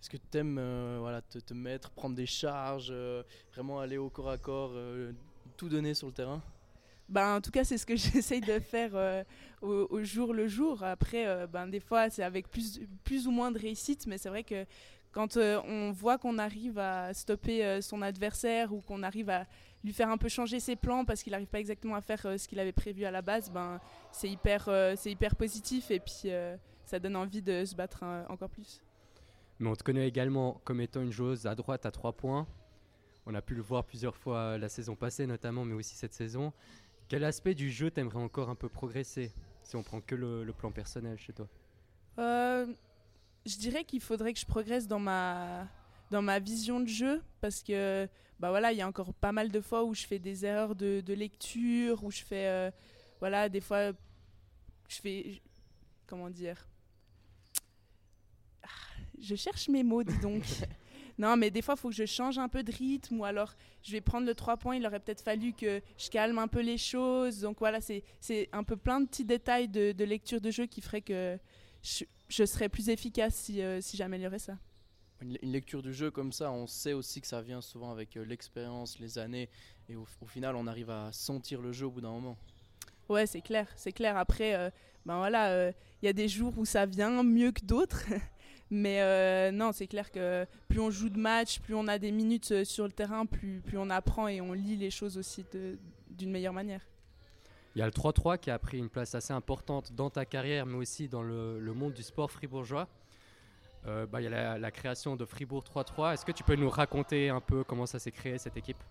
Est-ce 0.00 0.10
que 0.10 0.16
tu 0.16 0.38
aimes 0.38 0.60
voilà, 0.98 1.22
te, 1.22 1.38
te 1.38 1.54
mettre, 1.54 1.90
prendre 1.90 2.14
des 2.16 2.26
charges, 2.26 2.92
vraiment 3.52 3.80
aller 3.80 3.96
au 3.96 4.10
corps 4.10 4.28
à 4.28 4.36
corps, 4.36 4.72
tout 5.56 5.68
donner 5.68 5.94
sur 5.94 6.08
le 6.08 6.12
terrain? 6.12 6.42
Ben, 7.08 7.36
en 7.36 7.40
tout 7.40 7.50
cas, 7.50 7.64
c'est 7.64 7.78
ce 7.78 7.86
que 7.86 7.96
j'essaye 7.96 8.40
de 8.40 8.58
faire 8.58 8.90
euh, 8.94 9.22
au, 9.62 10.02
jour 10.02 10.32
le 10.32 10.46
jour. 10.48 10.82
Après, 10.82 11.26
euh, 11.26 11.46
ben, 11.46 11.66
des 11.66 11.80
fois, 11.80 12.10
c'est 12.10 12.22
avec 12.22 12.48
plus, 12.48 12.80
plus 13.04 13.26
ou 13.26 13.30
moins 13.30 13.50
de 13.50 13.58
réussite, 13.58 14.06
mais 14.06 14.18
c'est 14.18 14.28
vrai 14.28 14.44
que 14.44 14.64
quand 15.12 15.36
euh, 15.36 15.60
on 15.64 15.92
voit 15.92 16.18
qu'on 16.18 16.38
arrive 16.38 16.78
à 16.78 17.14
stopper 17.14 17.80
son 17.80 18.02
adversaire 18.02 18.72
ou 18.72 18.80
qu'on 18.80 19.02
arrive 19.04 19.30
à 19.30 19.46
lui 19.84 19.92
faire 19.92 20.08
un 20.08 20.16
peu 20.16 20.28
changer 20.28 20.58
ses 20.60 20.76
plans 20.76 21.04
parce 21.04 21.22
qu'il 21.22 21.30
n'arrive 21.32 21.46
pas 21.46 21.60
exactement 21.60 21.94
à 21.94 22.00
faire 22.00 22.20
ce 22.20 22.48
qu'il 22.48 22.58
avait 22.58 22.72
prévu 22.72 23.04
à 23.04 23.10
la 23.12 23.22
base, 23.22 23.50
ben, 23.50 23.80
c'est 24.10 24.28
hyper, 24.28 24.68
c'est 24.96 25.12
hyper 25.12 25.36
positif 25.36 25.90
et 25.90 26.00
puis 26.00 26.32
ça 26.86 26.98
donne 26.98 27.16
envie 27.16 27.42
de 27.42 27.64
se 27.64 27.74
battre 27.74 28.00
euh, 28.02 28.24
encore 28.28 28.50
plus. 28.50 28.80
Mais 29.58 29.68
on 29.68 29.74
te 29.74 29.82
connaît 29.82 30.06
également 30.06 30.60
comme 30.64 30.80
étant 30.80 31.02
une 31.02 31.12
joueuse 31.12 31.46
à 31.46 31.54
droite 31.54 31.86
à 31.86 31.90
3 31.90 32.12
points. 32.12 32.46
On 33.26 33.34
a 33.34 33.42
pu 33.42 33.54
le 33.54 33.62
voir 33.62 33.84
plusieurs 33.84 34.16
fois 34.16 34.58
la 34.58 34.68
saison 34.68 34.94
passée 34.94 35.26
notamment, 35.26 35.64
mais 35.64 35.74
aussi 35.74 35.94
cette 35.94 36.12
saison. 36.12 36.52
Quel 37.08 37.24
aspect 37.24 37.54
du 37.54 37.70
jeu 37.70 37.90
t'aimerais 37.90 38.18
encore 38.18 38.48
un 38.48 38.54
peu 38.54 38.68
progresser 38.68 39.32
si 39.62 39.76
on 39.76 39.82
prend 39.82 40.00
que 40.00 40.14
le, 40.14 40.44
le 40.44 40.52
plan 40.52 40.70
personnel 40.70 41.18
chez 41.18 41.32
toi? 41.32 41.48
Euh, 42.18 42.66
je 43.46 43.56
dirais 43.58 43.84
qu'il 43.84 44.00
faudrait 44.00 44.32
que 44.32 44.38
je 44.40 44.46
progresse 44.46 44.86
dans 44.88 44.98
ma, 44.98 45.66
dans 46.10 46.22
ma 46.22 46.38
vision 46.38 46.80
de 46.80 46.88
jeu 46.88 47.22
parce 47.40 47.62
que 47.62 48.08
bah 48.40 48.50
voilà, 48.50 48.72
il 48.72 48.78
y 48.78 48.82
a 48.82 48.88
encore 48.88 49.12
pas 49.14 49.32
mal 49.32 49.50
de 49.50 49.60
fois 49.60 49.84
où 49.84 49.94
je 49.94 50.06
fais 50.06 50.18
des 50.18 50.44
erreurs 50.44 50.74
de, 50.74 51.00
de 51.00 51.14
lecture, 51.14 52.02
où 52.04 52.10
je 52.10 52.22
fais 52.22 52.46
euh, 52.46 52.70
voilà, 53.20 53.48
des 53.48 53.60
fois 53.60 53.92
je 54.88 54.96
fais 55.00 55.42
comment 56.06 56.30
dire? 56.30 56.66
Ah, 58.62 58.68
Je 59.20 59.34
cherche 59.34 59.68
mes 59.68 59.82
mots, 59.82 60.02
dis 60.02 60.18
donc. 60.18 60.42
non, 61.18 61.36
mais 61.36 61.50
des 61.50 61.62
fois, 61.62 61.74
il 61.76 61.80
faut 61.80 61.88
que 61.90 61.94
je 61.94 62.06
change 62.06 62.38
un 62.38 62.48
peu 62.48 62.62
de 62.62 62.72
rythme 62.72 63.20
ou 63.20 63.24
alors 63.24 63.54
je 63.82 63.92
vais 63.92 64.00
prendre 64.00 64.26
le 64.26 64.34
3 64.34 64.56
points. 64.56 64.76
Il 64.76 64.86
aurait 64.86 65.00
peut-être 65.00 65.20
fallu 65.22 65.52
que 65.52 65.80
je 65.98 66.10
calme 66.10 66.38
un 66.38 66.48
peu 66.48 66.60
les 66.60 66.78
choses. 66.78 67.40
Donc 67.40 67.58
voilà, 67.60 67.80
c'est 67.80 68.02
c'est 68.20 68.48
un 68.52 68.64
peu 68.64 68.76
plein 68.76 69.00
de 69.00 69.06
petits 69.06 69.24
détails 69.24 69.68
de, 69.68 69.92
de 69.92 70.04
lecture 70.04 70.40
de 70.40 70.50
jeu 70.50 70.66
qui 70.66 70.80
feraient 70.80 71.02
que 71.02 71.38
je, 71.82 72.04
je 72.28 72.44
serais 72.44 72.68
plus 72.68 72.88
efficace 72.88 73.34
si, 73.34 73.62
euh, 73.62 73.80
si 73.80 73.96
j'améliorais 73.96 74.38
ça. 74.40 74.58
une, 75.20 75.38
une 75.42 75.52
lecture 75.52 75.82
du 75.82 75.92
jeu 75.94 76.10
comme 76.10 76.32
ça, 76.32 76.50
on 76.52 76.66
sait 76.66 76.92
aussi 76.92 77.20
que 77.20 77.26
ça 77.26 77.40
vient 77.42 77.60
souvent 77.60 77.90
avec 77.90 78.16
euh, 78.16 78.24
l'expérience, 78.24 78.98
les 78.98 79.18
années, 79.18 79.48
et 79.88 79.96
au, 79.96 80.06
au 80.20 80.26
final, 80.26 80.56
on 80.56 80.66
arrive 80.66 80.90
à 80.90 81.10
sentir 81.12 81.60
le 81.62 81.72
jeu 81.72 81.86
au 81.86 81.90
bout 81.90 82.00
d'un 82.00 82.10
moment. 82.10 82.38
Ouais, 83.08 83.26
c'est 83.26 83.42
clair, 83.42 83.68
c'est 83.76 83.92
clair. 83.92 84.16
Après, 84.16 84.54
euh, 84.54 84.70
ben 85.04 85.18
voilà, 85.18 85.50
euh, 85.50 85.72
il 86.02 86.06
y 86.06 86.08
a 86.08 86.12
des 86.14 86.28
jours 86.28 86.54
où 86.58 86.64
ça 86.64 86.86
vient 86.86 87.22
mieux 87.22 87.52
que 87.52 87.64
d'autres. 87.64 88.04
Mais 88.74 89.00
euh, 89.02 89.52
non, 89.52 89.70
c'est 89.70 89.86
clair 89.86 90.10
que 90.10 90.44
plus 90.66 90.80
on 90.80 90.90
joue 90.90 91.08
de 91.08 91.16
match, 91.16 91.60
plus 91.60 91.76
on 91.76 91.86
a 91.86 91.96
des 91.96 92.10
minutes 92.10 92.50
euh, 92.50 92.64
sur 92.64 92.82
le 92.84 92.90
terrain, 92.90 93.24
plus, 93.24 93.60
plus 93.60 93.78
on 93.78 93.88
apprend 93.88 94.26
et 94.26 94.40
on 94.40 94.52
lit 94.52 94.74
les 94.74 94.90
choses 94.90 95.16
aussi 95.16 95.44
d'une 96.10 96.32
meilleure 96.32 96.52
manière. 96.52 96.80
Il 97.76 97.78
y 97.78 97.82
a 97.82 97.86
le 97.86 97.92
3-3 97.92 98.36
qui 98.38 98.50
a 98.50 98.58
pris 98.58 98.78
une 98.78 98.88
place 98.88 99.14
assez 99.14 99.32
importante 99.32 99.92
dans 99.92 100.10
ta 100.10 100.24
carrière, 100.24 100.66
mais 100.66 100.74
aussi 100.74 101.06
dans 101.06 101.22
le, 101.22 101.60
monde 101.72 101.92
du 101.92 102.02
sport 102.02 102.32
fribourgeois. 102.32 102.88
Euh, 103.86 104.06
bah, 104.06 104.20
il 104.20 104.24
y 104.24 104.34
a 104.34 104.58
la 104.58 104.70
création 104.72 105.14
de 105.14 105.24
Fribourg 105.24 105.62
3-3. 105.62 106.14
Est-ce 106.14 106.24
que 106.24 106.32
tu 106.32 106.42
peux 106.42 106.56
nous 106.56 106.70
raconter 106.70 107.28
un 107.28 107.40
peu 107.40 107.62
comment 107.62 107.86
ça 107.86 108.00
s'est 108.00 108.10
créé 108.10 108.38
cette 108.38 108.56
équipe? 108.56 108.82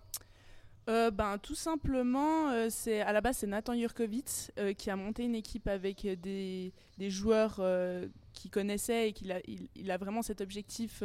Euh, 0.88 1.10
ben, 1.10 1.38
tout 1.38 1.54
simplement, 1.54 2.50
euh, 2.50 2.66
c'est 2.68 3.00
à 3.00 3.12
la 3.12 3.22
base 3.22 3.38
c'est 3.38 3.46
Nathan 3.46 3.74
Jurkovic 3.74 4.52
euh, 4.58 4.74
qui 4.74 4.90
a 4.90 4.96
monté 4.96 5.24
une 5.24 5.34
équipe 5.34 5.66
avec 5.66 6.06
des, 6.20 6.72
des 6.98 7.10
joueurs 7.10 7.60
qu'il 8.34 8.50
connaissait 8.50 9.08
et 9.08 9.12
qu'il 9.12 9.32
a, 9.32 9.38
il, 9.46 9.90
a 9.90 9.96
vraiment 9.96 10.22
cet 10.22 10.40
objectif 10.40 11.02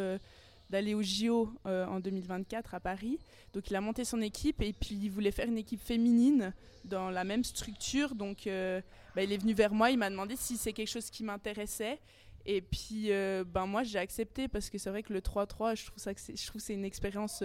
d'aller 0.70 0.94
au 0.94 1.02
JO 1.02 1.52
en 1.66 2.00
2024 2.00 2.76
à 2.76 2.80
Paris. 2.80 3.20
Donc 3.54 3.70
il 3.70 3.76
a 3.76 3.82
monté 3.82 4.04
son 4.04 4.22
équipe 4.22 4.62
et 4.62 4.74
puis 4.74 4.96
il 4.96 5.10
voulait 5.10 5.32
faire 5.32 5.48
une 5.48 5.58
équipe 5.58 5.82
féminine 5.82 6.54
dans 6.86 7.10
la 7.10 7.24
même 7.24 7.44
structure. 7.44 8.16
Donc 8.16 8.44
ben, 8.46 8.84
il 9.18 9.32
est 9.32 9.38
venu 9.38 9.54
vers 9.54 9.74
moi, 9.74 9.92
il 9.92 9.98
m'a 9.98 10.10
demandé 10.10 10.36
si 10.36 10.58
c'est 10.58 10.74
quelque 10.74 10.90
chose 10.90 11.10
qui 11.10 11.24
m'intéressait. 11.24 12.00
Et 12.46 12.62
puis 12.62 13.10
ben 13.48 13.66
moi 13.66 13.84
j'ai 13.84 14.00
accepté 14.00 14.48
parce 14.48 14.70
que 14.70 14.78
c'est 14.78 14.90
vrai 14.90 15.04
que 15.04 15.14
le 15.14 15.22
3-3, 15.22 15.76
je 15.76 15.86
trouve 15.86 15.98
ça 15.98 16.14
que 16.14 16.20
je 16.20 16.48
trouve 16.48 16.62
c'est 16.62 16.74
une 16.74 16.86
expérience 16.86 17.44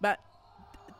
bah, 0.00 0.16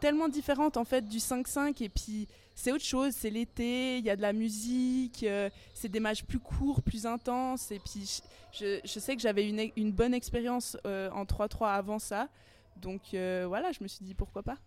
tellement 0.00 0.28
différente 0.28 0.76
en 0.76 0.84
fait 0.84 1.06
du 1.06 1.18
5-5 1.18 1.82
et 1.82 1.88
puis 1.88 2.26
c'est 2.54 2.72
autre 2.72 2.84
chose, 2.84 3.14
c'est 3.14 3.30
l'été, 3.30 3.98
il 3.98 4.04
y 4.04 4.10
a 4.10 4.16
de 4.16 4.22
la 4.22 4.32
musique, 4.32 5.22
euh, 5.22 5.48
c'est 5.74 5.88
des 5.88 6.00
matchs 6.00 6.24
plus 6.24 6.38
courts, 6.38 6.82
plus 6.82 7.06
intenses 7.06 7.70
et 7.70 7.78
puis 7.78 8.20
je, 8.52 8.80
je 8.84 8.98
sais 8.98 9.14
que 9.14 9.22
j'avais 9.22 9.48
une, 9.48 9.70
une 9.76 9.92
bonne 9.92 10.14
expérience 10.14 10.76
euh, 10.86 11.10
en 11.10 11.24
3-3 11.24 11.68
avant 11.68 11.98
ça. 11.98 12.28
Donc 12.76 13.14
euh, 13.14 13.44
voilà, 13.46 13.72
je 13.72 13.82
me 13.82 13.88
suis 13.88 14.04
dit 14.04 14.14
pourquoi 14.14 14.42
pas. 14.42 14.58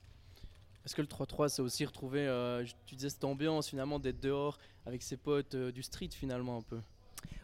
Est-ce 0.86 0.96
que 0.96 1.02
le 1.02 1.08
3-3, 1.08 1.50
c'est 1.50 1.62
aussi 1.62 1.86
retrouver, 1.86 2.28
tu 2.86 2.96
disais, 2.96 3.10
cette 3.10 3.24
ambiance 3.24 3.70
finalement 3.70 4.00
d'être 4.00 4.20
dehors 4.20 4.58
avec 4.86 5.02
ses 5.02 5.16
potes 5.16 5.56
du 5.56 5.82
street 5.82 6.10
finalement 6.12 6.58
un 6.58 6.62
peu? 6.62 6.80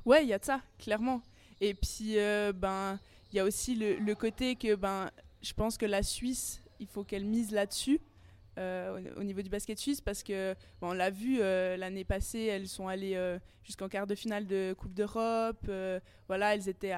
Ouais, 0.06 0.24
il 0.24 0.28
y 0.28 0.34
a 0.34 0.40
de 0.40 0.44
ça, 0.44 0.60
clairement. 0.78 1.22
Et 1.62 1.74
puis, 1.74 2.16
ben, 2.56 3.00
il 3.32 3.38
y 3.38 3.40
a 3.40 3.46
aussi 3.46 3.76
le, 3.76 3.96
le 3.96 4.14
côté 4.14 4.58
que, 4.58 4.76
ben, 4.76 5.10
je 5.42 5.54
pense 5.54 5.78
que 5.78 5.86
la 5.86 6.04
Suisse, 6.04 6.62
il 6.80 6.88
faut 6.88 7.04
qu'elle 7.04 7.26
mise 7.26 7.52
là-dessus. 7.52 8.00
euh, 8.58 9.00
au, 9.16 9.22
au 9.22 9.24
niveau 9.24 9.42
du 9.42 9.50
basket 9.50 9.78
suisse 9.80 10.02
parce 10.02 10.22
que 10.24 10.54
on 10.82 10.92
l'a 10.94 11.12
vu 11.12 11.38
euh, 11.40 11.78
l'année 11.78 12.04
passée 12.04 12.46
elles 12.46 12.68
sont 12.68 12.88
allées 12.90 13.16
euh, 13.16 13.40
jusqu'en 13.64 13.88
quart 13.88 14.06
de 14.08 14.16
finale 14.16 14.48
de 14.48 14.74
Coupe 14.78 14.94
d'Europe 14.94 15.70
voilà 16.28 16.56
elles 16.56 16.68
étaient 16.68 16.96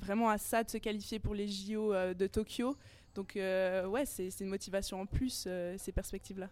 vraiment 0.00 0.30
à 0.30 0.38
ça 0.38 0.62
de 0.64 0.70
se 0.70 0.78
qualifier 0.78 1.18
pour 1.18 1.34
les 1.34 1.48
JO 1.48 1.92
de 2.14 2.26
Tokyo 2.28 2.76
donc 3.14 3.32
ouais 3.36 4.06
c'est 4.06 4.40
une 4.40 4.48
motivation 4.48 5.00
en 5.02 5.06
plus 5.06 5.46
ces 5.76 5.92
perspectives 5.92 6.38
là 6.38 6.48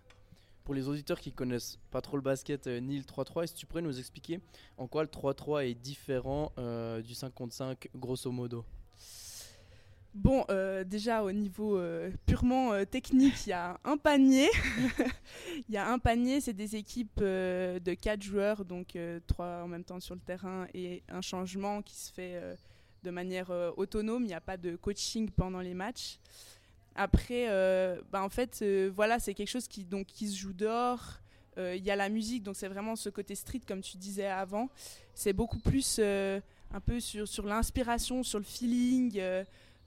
Pour 0.64 0.75
les 0.75 0.87
auditeurs 0.88 1.21
qui 1.21 1.33
connaissent 1.33 1.79
pas 1.90 2.03
trop 2.03 2.16
le 2.16 2.23
basket 2.23 2.66
ni 2.66 2.99
le 2.99 3.05
3-3, 3.05 3.45
est-ce 3.45 3.55
que 3.55 3.59
tu 3.61 3.66
pourrais 3.66 3.83
nous 3.83 3.99
expliquer 3.99 4.40
en 4.77 4.87
quoi 4.88 5.03
le 5.03 5.09
3-3 5.09 5.64
est 5.71 5.75
différent 5.75 6.53
du 7.03 7.14
5 7.14 7.33
contre 7.35 7.55
5 7.55 7.88
grosso 7.97 8.31
modo? 8.31 8.64
Bon, 10.12 10.44
euh, 10.51 10.83
déjà 10.83 11.23
au 11.23 11.31
niveau 11.31 11.79
euh, 11.79 12.11
purement 12.27 12.73
euh, 12.73 12.85
technique, 12.85 13.46
il 13.46 13.51
y 13.51 13.53
a 13.53 13.79
un 13.85 13.96
panier. 13.96 14.49
Il 15.68 15.75
y 15.75 15.77
a 15.77 15.88
un 15.88 16.01
panier, 16.01 16.40
c'est 16.40 16.53
des 16.53 16.75
équipes 16.75 17.20
de 17.20 17.94
quatre 17.94 18.23
joueurs, 18.23 18.64
donc 18.64 18.99
trois 19.27 19.62
en 19.62 19.68
même 19.68 19.85
temps 19.85 20.01
sur 20.01 20.14
le 20.14 20.20
terrain 20.20 20.66
et 20.75 21.03
un 21.09 21.20
changement 21.20 21.81
qui 21.83 21.94
se 21.94 22.12
fait 22.12 22.40
de 23.05 23.11
manière 23.11 23.51
autonome. 23.77 24.25
Il 24.25 24.29
n'y 24.29 24.35
a 24.35 24.40
pas 24.40 24.57
de 24.57 24.75
coaching 24.75 25.31
pendant 25.31 25.61
les 25.61 25.75
matchs. 25.75 26.18
Après, 26.96 27.46
bah, 28.11 28.23
en 28.23 28.29
fait, 28.29 28.64
voilà, 28.94 29.20
c'est 29.20 29.35
quelque 29.35 29.49
chose 29.49 29.68
qui, 29.68 29.85
donc, 29.85 30.07
qui 30.07 30.29
se 30.29 30.37
joue 30.37 30.53
dehors. 30.53 31.20
Il 31.57 31.85
y 31.85 31.90
a 31.90 31.96
la 31.96 32.09
musique, 32.09 32.42
donc 32.42 32.57
c'est 32.57 32.68
vraiment 32.68 32.96
ce 32.96 33.11
côté 33.11 33.35
street, 33.37 33.62
comme 33.66 33.81
tu 33.81 33.96
disais 33.96 34.27
avant. 34.27 34.68
C'est 35.14 35.33
beaucoup 35.33 35.61
plus 35.61 36.01
un 36.01 36.81
peu 36.85 36.99
sur, 36.99 37.29
sur 37.29 37.46
l'inspiration, 37.46 38.23
sur 38.25 38.38
le 38.40 38.44
feeling. 38.44 39.20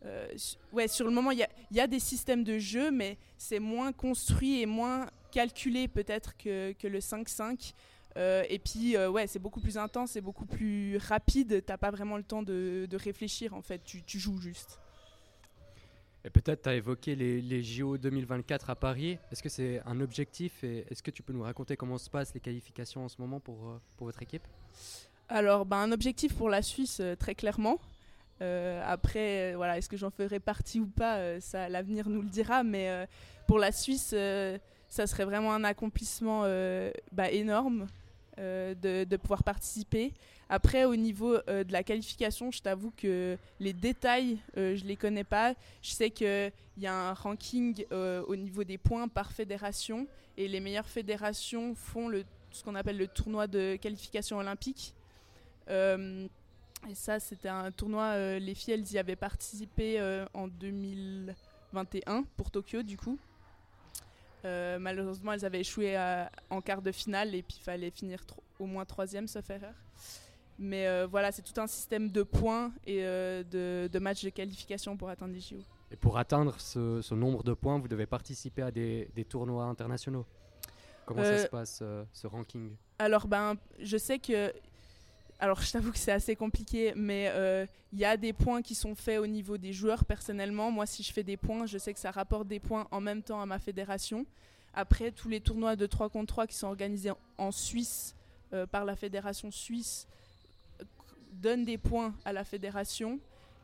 Euh, 0.05 0.27
ouais, 0.71 0.87
sur 0.87 1.05
le 1.05 1.11
moment, 1.11 1.31
il 1.31 1.45
y, 1.71 1.79
a, 1.79 1.87
des 1.87 1.99
systèmes 1.99 2.43
de 2.43 2.57
jeu, 2.57 2.91
mais 2.91 3.17
c'est 3.37 3.59
moins 3.59 3.91
construit 3.91 4.61
et 4.61 4.65
moins 4.65 5.09
calculé 5.31 5.87
peut-être 5.87 6.35
que, 6.37 6.73
que, 6.73 6.87
le 6.87 6.99
5-5. 6.99 7.73
Euh, 8.17 8.43
et 8.49 8.59
puis, 8.59 8.95
euh, 8.95 9.09
ouais, 9.09 9.27
c'est 9.27 9.39
beaucoup 9.39 9.61
plus 9.61 9.77
intense, 9.77 10.11
c'est 10.11 10.21
beaucoup 10.21 10.45
plus 10.45 10.97
rapide. 10.97 11.63
T'as 11.65 11.77
pas 11.77 11.91
vraiment 11.91 12.17
le 12.17 12.23
temps 12.23 12.43
de, 12.43 12.85
de 12.89 12.97
réfléchir, 12.97 13.53
en 13.53 13.61
fait. 13.61 13.81
Tu, 13.83 14.03
tu 14.03 14.19
joues 14.19 14.39
juste. 14.39 14.79
Et 16.25 16.29
peut-être 16.29 16.63
tu 16.63 16.69
as 16.69 16.75
évoqué 16.75 17.15
les, 17.15 17.41
les, 17.41 17.63
JO 17.63 17.97
2024 17.97 18.69
à 18.69 18.75
Paris. 18.75 19.17
Est-ce 19.31 19.43
que 19.43 19.49
c'est 19.49 19.81
un 19.85 19.99
objectif 19.99 20.63
et 20.63 20.85
est-ce 20.89 21.03
que 21.03 21.11
tu 21.11 21.21
peux 21.21 21.33
nous 21.33 21.43
raconter 21.43 21.75
comment 21.75 21.97
se 21.97 22.09
passent 22.09 22.33
les 22.33 22.39
qualifications 22.39 23.03
en 23.03 23.09
ce 23.09 23.15
moment 23.19 23.41
pour, 23.41 23.79
pour 23.97 24.07
votre 24.07 24.21
équipe? 24.21 24.43
Alors, 25.27 25.65
ben, 25.65 25.77
un 25.77 25.91
objectif 25.91 26.33
pour 26.35 26.49
la 26.49 26.61
Suisse, 26.61 27.01
très 27.19 27.35
clairement. 27.35 27.79
Euh, 28.43 28.81
après, 28.85 29.53
euh, 29.53 29.55
voilà, 29.55 29.77
est-ce 29.77 29.87
que 29.87 29.97
j'en 29.97 30.09
ferai 30.09 30.39
partie 30.39 30.79
ou 30.79 30.87
pas 30.87 31.17
euh, 31.17 31.39
Ça, 31.39 31.69
l'avenir 31.69 32.09
nous 32.09 32.21
le 32.21 32.27
dira. 32.29 32.63
Mais 32.63 33.07
pour 33.47 33.57
la 33.57 33.71
Suisse, 33.71 34.13
ça 34.87 35.07
serait 35.07 35.25
vraiment 35.25 35.53
un 35.53 35.63
accomplissement 35.63 36.41
bah, 37.11 37.31
énorme 37.31 37.87
de, 38.37 39.15
pouvoir 39.17 39.43
participer. 39.43 40.13
Après, 40.49 40.85
au 40.85 40.95
niveau 40.95 41.37
de 41.37 41.71
la 41.71 41.83
qualification, 41.83 42.51
je 42.51 42.61
t'avoue 42.61 42.91
que 42.95 43.37
les 43.59 43.73
détails, 43.73 44.37
je 44.55 44.83
les 44.85 44.95
connais 44.95 45.23
pas. 45.23 45.53
Je 45.81 45.91
sais 45.91 46.09
qu'il 46.09 46.51
y 46.77 46.87
a 46.87 46.93
un 46.93 47.13
ranking 47.13 47.85
au 47.91 48.35
niveau 48.35 48.63
des 48.63 48.77
points 48.77 49.07
par 49.07 49.31
fédération 49.31 50.07
et 50.37 50.47
les 50.47 50.59
meilleures 50.59 50.89
fédérations 50.89 51.75
font 51.75 52.11
ce 52.51 52.63
qu'on 52.63 52.75
appelle 52.75 52.97
le 52.97 53.07
tournoi 53.07 53.47
de 53.47 53.77
qualification 53.81 54.37
olympique. 54.37 54.93
Et 56.89 56.95
ça, 56.95 57.19
c'était 57.19 57.49
un 57.49 57.71
tournoi, 57.71 58.03
euh, 58.03 58.39
les 58.39 58.53
filles, 58.53 58.73
elles 58.73 58.91
y 58.91 58.97
avaient 58.97 59.15
participé 59.15 59.99
euh, 59.99 60.25
en 60.33 60.47
2021 60.47 62.23
pour 62.35 62.51
Tokyo, 62.51 62.83
du 62.83 62.97
coup. 62.97 63.17
Euh, 64.45 64.77
malheureusement, 64.79 65.31
elles 65.31 65.45
avaient 65.45 65.61
échoué 65.61 65.97
en 66.49 66.61
quart 66.61 66.81
de 66.81 66.91
finale 66.91 67.33
et 67.33 67.41
puis 67.41 67.57
il 67.59 67.63
fallait 67.63 67.91
finir 67.91 68.19
au 68.59 68.65
moins 68.65 68.83
troisième, 68.83 69.27
sauf 69.27 69.49
erreur. 69.49 69.73
Mais 70.59 71.05
voilà, 71.05 71.31
c'est 71.31 71.41
tout 71.41 71.59
un 71.59 71.67
système 71.67 72.09
de 72.09 72.23
points 72.23 72.71
et 72.85 73.01
de, 73.01 73.87
de, 73.87 73.99
matchs 73.99 74.23
de 74.23 74.29
qualification 74.29 74.97
pour 74.97 75.09
atteindre 75.09 75.33
les 75.33 75.39
JO. 75.39 75.55
Et 75.91 75.95
pour 75.95 76.17
atteindre 76.17 76.59
ce, 76.59 77.13
nombre 77.13 77.43
de 77.43 77.53
points, 77.53 77.79
vous 77.79 77.87
devez 77.87 78.05
participer 78.05 78.63
à 78.63 78.71
des, 78.71 79.09
des 79.15 79.23
tournois 79.23 79.65
internationaux. 79.65 80.25
Comment 81.05 81.23
ça 81.23 81.37
se 81.39 81.47
passe, 81.47 81.83
ce 82.11 82.27
ranking? 82.27 82.75
Alors, 82.99 83.27
ben, 83.27 83.55
je 83.79 83.97
sais 83.97 84.19
que 84.19 84.51
alors 85.39 85.61
je 85.61 85.71
t'avoue 85.71 85.91
que 85.91 85.97
c'est 85.97 86.11
assez 86.11 86.35
compliqué, 86.35 86.93
mais 86.95 87.23
il 87.23 87.31
euh, 87.33 87.65
y 87.93 88.05
a 88.05 88.17
des 88.17 88.33
points 88.33 88.61
qui 88.61 88.75
sont 88.75 88.95
faits 88.95 89.19
au 89.19 89.27
niveau 89.27 89.57
des 89.57 89.73
joueurs 89.73 90.05
personnellement. 90.05 90.71
Moi, 90.71 90.85
si 90.85 91.03
je 91.03 91.11
fais 91.11 91.23
des 91.23 91.37
points, 91.37 91.65
je 91.65 91.77
sais 91.77 91.93
que 91.93 91.99
ça 91.99 92.11
rapporte 92.11 92.47
des 92.47 92.59
points 92.59 92.87
en 92.91 93.01
même 93.01 93.21
temps 93.21 93.41
à 93.41 93.45
ma 93.45 93.59
fédération. 93.59 94.25
Après, 94.73 95.11
tous 95.11 95.29
les 95.29 95.41
tournois 95.41 95.75
de 95.75 95.85
3 95.85 96.09
contre 96.09 96.33
3 96.33 96.47
qui 96.47 96.55
sont 96.55 96.67
organisés 96.67 97.11
en 97.37 97.51
Suisse 97.51 98.15
euh, 98.53 98.65
par 98.67 98.85
la 98.85 98.95
fédération 98.95 99.51
suisse 99.51 100.07
donnent 101.31 101.65
des 101.65 101.77
points 101.77 102.13
à 102.23 102.33
la 102.33 102.43
fédération, 102.43 103.19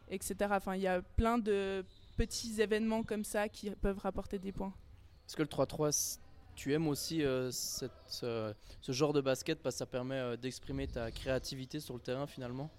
etc. 0.09 0.35
Enfin, 0.51 0.75
il 0.75 0.81
y 0.81 0.87
a 0.87 1.01
plein 1.01 1.37
de 1.37 1.85
petits 2.17 2.59
événements 2.59 3.03
comme 3.03 3.23
ça 3.23 3.47
qui 3.47 3.69
peuvent 3.69 3.99
rapporter 3.99 4.39
des 4.39 4.51
points. 4.51 4.73
Est-ce 5.27 5.35
que 5.35 5.43
le 5.43 5.47
3-3 5.47 6.19
tu 6.59 6.73
aimes 6.73 6.89
aussi 6.89 7.23
euh, 7.23 7.49
cette, 7.51 7.91
ce 8.09 8.53
genre 8.91 9.13
de 9.13 9.21
basket 9.21 9.59
parce 9.59 9.75
que 9.75 9.79
ça 9.79 9.85
permet 9.85 10.15
euh, 10.15 10.35
d'exprimer 10.35 10.87
ta 10.87 11.09
créativité 11.09 11.79
sur 11.79 11.93
le 11.93 12.01
terrain 12.01 12.27
finalement? 12.27 12.69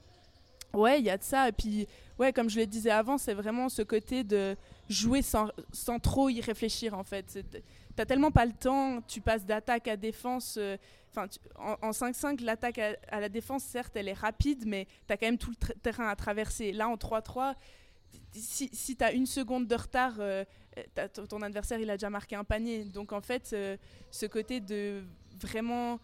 Ouais, 0.75 1.01
il 1.01 1.07
y 1.07 1.11
a 1.11 1.17
de 1.17 1.23
ça. 1.23 1.49
Et 1.49 1.53
puis, 1.53 1.89
ouais, 2.19 2.31
comme 2.31 2.51
je 2.51 2.61
le 2.61 2.67
disais 2.67 2.91
avant, 2.91 3.17
c'est 3.17 3.33
vraiment 3.33 3.71
ce 3.71 3.81
côté 3.81 4.23
de 4.23 4.55
jouer 4.91 5.23
sans, 5.23 5.49
sans 5.73 5.99
trop 5.99 6.29
y 6.29 6.43
réfléchir 6.43 6.93
en 6.93 7.05
fait. 7.05 7.43
T'as 7.97 8.05
tellement 8.05 8.31
pas 8.31 8.45
le 8.45 8.53
temps, 8.53 9.01
tu 9.09 9.23
passes 9.23 9.47
d'attaque 9.47 9.89
à 9.89 9.97
défense. 9.97 10.59
Euh, 10.59 10.77
en 11.57 11.91
5-5, 11.91 12.43
l'attaque 12.45 12.79
à, 12.79 13.19
la 13.19 13.31
défense, 13.31 13.65
certes, 13.65 13.97
elle 13.97 14.09
est 14.09 14.13
rapide, 14.13 14.65
mais 14.67 14.87
tu 15.09 15.13
as 15.15 15.17
quand 15.17 15.27
même 15.27 15.39
tout 15.39 15.51
le 15.51 15.75
terrain 15.77 16.07
à 16.07 16.15
traverser. 16.17 16.71
Là, 16.73 16.87
en 16.89 16.97
3-3, 16.97 17.55
si, 18.33 18.69
si 18.73 18.95
tu 18.95 19.05
as 19.05 19.13
une 19.13 19.27
seconde 19.27 19.67
de 19.67 19.75
retard, 19.75 20.17
euh, 20.19 20.45
ton 21.29 21.43
adversaire 21.43 21.81
il 21.81 21.91
a 21.91 21.97
déjà 21.97 22.11
marqué 22.11 22.37
un 22.37 22.45
panier. 22.45 22.85
Donc 22.85 23.13
en 23.13 23.21
fait, 23.21 23.51
euh, 23.53 23.77
ce 24.11 24.27
côté 24.27 24.61
de 24.61 25.03
vraiment 25.41 26.01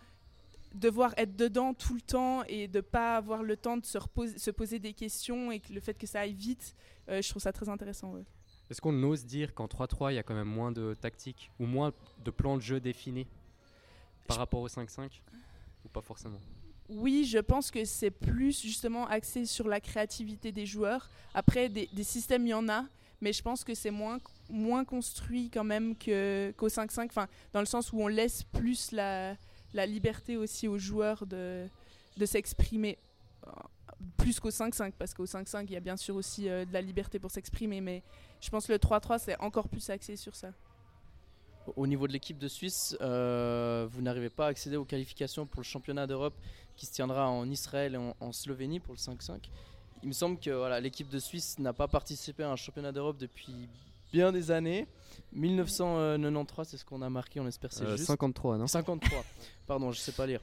devoir 0.75 1.15
être 1.17 1.37
dedans 1.37 1.75
tout 1.75 1.95
le 1.95 2.01
temps 2.01 2.43
et 2.45 2.69
de 2.69 2.81
pas 2.81 3.17
avoir 3.17 3.43
le 3.43 3.57
temps 3.57 3.77
de 3.77 3.85
se, 3.85 3.99
reposer, 3.99 4.39
se 4.39 4.51
poser 4.51 4.79
des 4.79 4.93
questions 4.93 5.51
et 5.51 5.61
que 5.61 5.73
le 5.73 5.81
fait 5.81 5.95
que 5.95 6.07
ça 6.07 6.21
aille 6.21 6.35
vite, 6.35 6.75
euh, 7.09 7.23
je 7.23 7.29
trouve 7.29 7.43
ça 7.43 7.53
très 7.53 7.69
intéressant. 7.69 8.15
Est-ce 8.69 8.81
qu'on 8.81 9.01
ose 9.05 9.25
dire 9.25 9.55
qu'en 9.55 9.67
3-3, 9.67 10.13
il 10.13 10.17
y 10.17 10.19
a 10.19 10.23
quand 10.23 10.35
même 10.35 10.49
moins 10.49 10.73
de 10.73 10.95
tactique 10.95 11.51
ou 11.59 11.67
moins 11.67 11.93
de 12.25 12.31
plans 12.31 12.57
de 12.57 12.63
jeu 12.63 12.81
définis 12.81 13.27
par 14.27 14.39
rapport 14.39 14.61
au 14.61 14.69
5-5 14.69 15.21
Ou 15.85 15.89
pas 15.89 16.03
forcément? 16.03 16.41
Oui, 16.89 17.25
je 17.25 17.39
pense 17.39 17.71
que 17.71 17.85
c'est 17.85 18.11
plus 18.11 18.61
justement 18.61 19.07
axé 19.07 19.45
sur 19.47 19.67
la 19.67 19.81
créativité 19.81 20.53
des 20.53 20.67
joueurs. 20.67 21.11
Après, 21.35 21.69
des, 21.69 21.89
des 21.93 22.05
systèmes, 22.05 22.47
il 22.47 22.51
y 22.51 22.55
en 22.55 22.69
a, 22.69 22.87
mais 23.21 23.33
je 23.33 23.43
pense 23.43 23.65
que 23.65 23.75
c'est 23.75 23.91
moins, 23.91 24.19
moins 24.51 24.85
construit 24.85 25.51
quand 25.51 25.65
même 25.65 25.95
qu'au 25.95 26.69
5-5, 26.69 27.07
enfin, 27.07 27.29
dans 27.53 27.61
le 27.61 27.67
sens 27.67 27.93
où 27.93 28.01
on 28.01 28.09
laisse 28.09 28.43
plus 28.43 28.93
la, 28.93 29.37
liberté 29.75 30.37
aussi 30.37 30.69
aux 30.69 30.79
joueurs 30.79 31.27
de, 31.27 31.67
de 32.17 32.27
s'exprimer 32.27 32.99
euh, 33.47 33.51
plus 34.17 34.41
qu'au 34.41 34.51
5-5, 34.51 34.93
parce 34.99 35.15
qu'au 35.15 35.27
5-5, 35.27 35.65
il 35.65 35.73
y 35.73 35.77
a 35.77 35.81
bien 35.81 35.97
sûr 35.97 36.17
aussi 36.17 36.49
euh, 36.49 36.65
de 36.65 36.73
la 36.73 36.81
liberté 36.81 37.19
pour 37.19 37.31
s'exprimer, 37.31 37.81
mais 37.81 38.03
je 38.41 38.51
pense 38.51 38.67
que 38.67 38.73
le 38.73 38.79
3-3, 38.79 39.19
c'est 39.19 39.39
encore 39.41 39.69
plus 39.69 39.89
axé 39.91 40.17
sur 40.17 40.35
ça. 40.35 40.53
Au 41.75 41.87
niveau 41.87 42.07
de 42.07 42.13
l'équipe 42.13 42.39
de 42.39 42.49
Suisse, 42.49 42.97
euh, 43.01 43.89
vous 43.91 44.01
n'arrivez 44.01 44.31
pas 44.31 44.47
à 44.47 44.49
accéder 44.51 44.77
aux 44.77 44.85
qualifications 44.85 45.47
pour 45.47 45.61
le 45.61 45.65
championnat 45.65 46.07
d'Europe 46.07 46.35
qui 46.77 46.87
se 46.87 46.93
tiendra 46.93 47.29
en 47.29 47.51
Israël 47.51 47.95
et 47.95 48.25
en 48.25 48.33
Slovénie 48.33 48.79
pour 48.79 48.95
le 48.95 48.99
5-5 48.99 49.49
il 50.03 50.09
me 50.09 50.13
semble 50.13 50.39
que 50.39 50.51
voilà, 50.51 50.81
l'équipe 50.81 51.09
de 51.09 51.19
Suisse 51.19 51.59
n'a 51.59 51.73
pas 51.73 51.89
participé 51.89 52.43
à 52.43 52.51
un 52.51 52.57
championnat 52.57 52.93
d'Europe 52.93 53.17
depuis 53.19 53.69
bien 54.13 54.33
des 54.33 54.51
années. 54.51 54.87
1993, 55.33 56.69
c'est 56.69 56.77
ce 56.77 56.85
qu'on 56.85 57.03
a 57.03 57.11
marqué, 57.11 57.41
on 57.41 57.47
espère 57.47 57.73
c'est 57.73 57.85
euh, 57.85 57.97
juste. 57.97 58.07
53, 58.07 58.59
non 58.59 58.67
53, 58.67 59.25
pardon, 59.67 59.93
je 59.93 59.99
sais 59.99 60.13
pas 60.13 60.27
lire. 60.27 60.41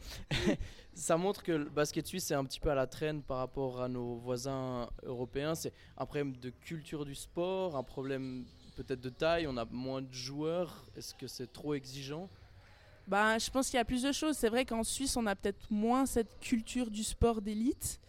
ça 0.94 1.18
montre 1.18 1.44
que 1.44 1.52
le 1.52 1.70
basket 1.70 2.06
suisse 2.06 2.30
est 2.32 2.36
un 2.36 2.46
petit 2.46 2.60
peu 2.60 2.70
à 2.70 2.76
la 2.76 2.88
traîne 2.88 3.22
par 3.22 3.38
rapport 3.38 3.82
à 3.82 3.88
nos 3.88 4.16
voisins 4.16 4.90
européens. 5.04 5.56
C'est 5.56 5.74
un 5.98 6.06
problème 6.06 6.36
de 6.38 6.50
culture 6.50 7.06
du 7.06 7.16
sport, 7.16 7.76
un 7.76 7.84
problème 7.84 8.46
peut-être 8.76 9.02
de 9.02 9.10
taille, 9.10 9.48
on 9.48 9.58
a 9.58 9.66
moins 9.66 10.02
de 10.02 10.12
joueurs. 10.12 10.86
Est-ce 10.98 11.14
que 11.14 11.28
c'est 11.28 11.52
trop 11.52 11.74
exigeant? 11.74 12.30
Bah, 13.08 13.38
je 13.38 13.50
pense 13.50 13.70
qu'il 13.70 13.78
y 13.78 13.82
a 13.82 13.86
plus 13.86 14.04
de 14.04 14.12
choses. 14.12 14.38
C'est 14.38 14.50
vrai 14.50 14.66
qu'en 14.66 14.84
Suisse, 14.84 15.18
on 15.18 15.26
a 15.26 15.36
peut-être 15.36 15.70
moins 15.70 16.06
cette 16.06 16.40
culture 16.40 16.90
du 16.90 17.04
sport 17.04 17.42
d'élite. 17.42 18.00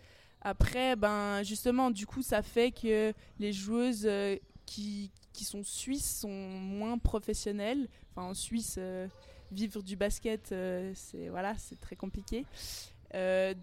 Après, 0.45 0.95
ben, 0.95 1.43
justement, 1.43 1.91
du 1.91 2.07
coup, 2.07 2.21
ça 2.21 2.43
fait 2.43 2.71
que 2.71 3.15
les 3.41 3.53
joueuses 3.55 4.05
euh, 4.05 4.37
qui, 4.67 5.11
qui, 5.33 5.43
sont 5.45 5.65
suisses 5.65 6.21
sont 6.21 6.29
moins 6.29 6.99
professionnelles. 6.99 7.89
Enfin, 8.11 8.29
en 8.29 8.35
Suisse, 8.35 8.77
euh, 8.79 9.09
vivre 9.51 9.83
du 9.83 9.97
basket, 9.97 10.53
euh, 10.53 10.93
c'est 10.95 11.31
voilà, 11.31 11.55
très 11.81 11.97
compliqué. 11.97 12.45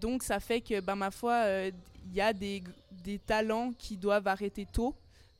donc, 0.00 0.24
ça 0.24 0.40
fait 0.40 0.60
que, 0.60 0.80
ben, 0.80 0.96
ma 0.96 1.12
foi, 1.12 1.44
il 1.46 2.14
y 2.14 2.20
a 2.20 2.32
des, 2.32 2.64
des, 3.04 3.20
talents 3.20 3.72
qui 3.78 3.96
doivent 3.96 4.26
arrêter 4.26 4.66
tôt 4.66 4.96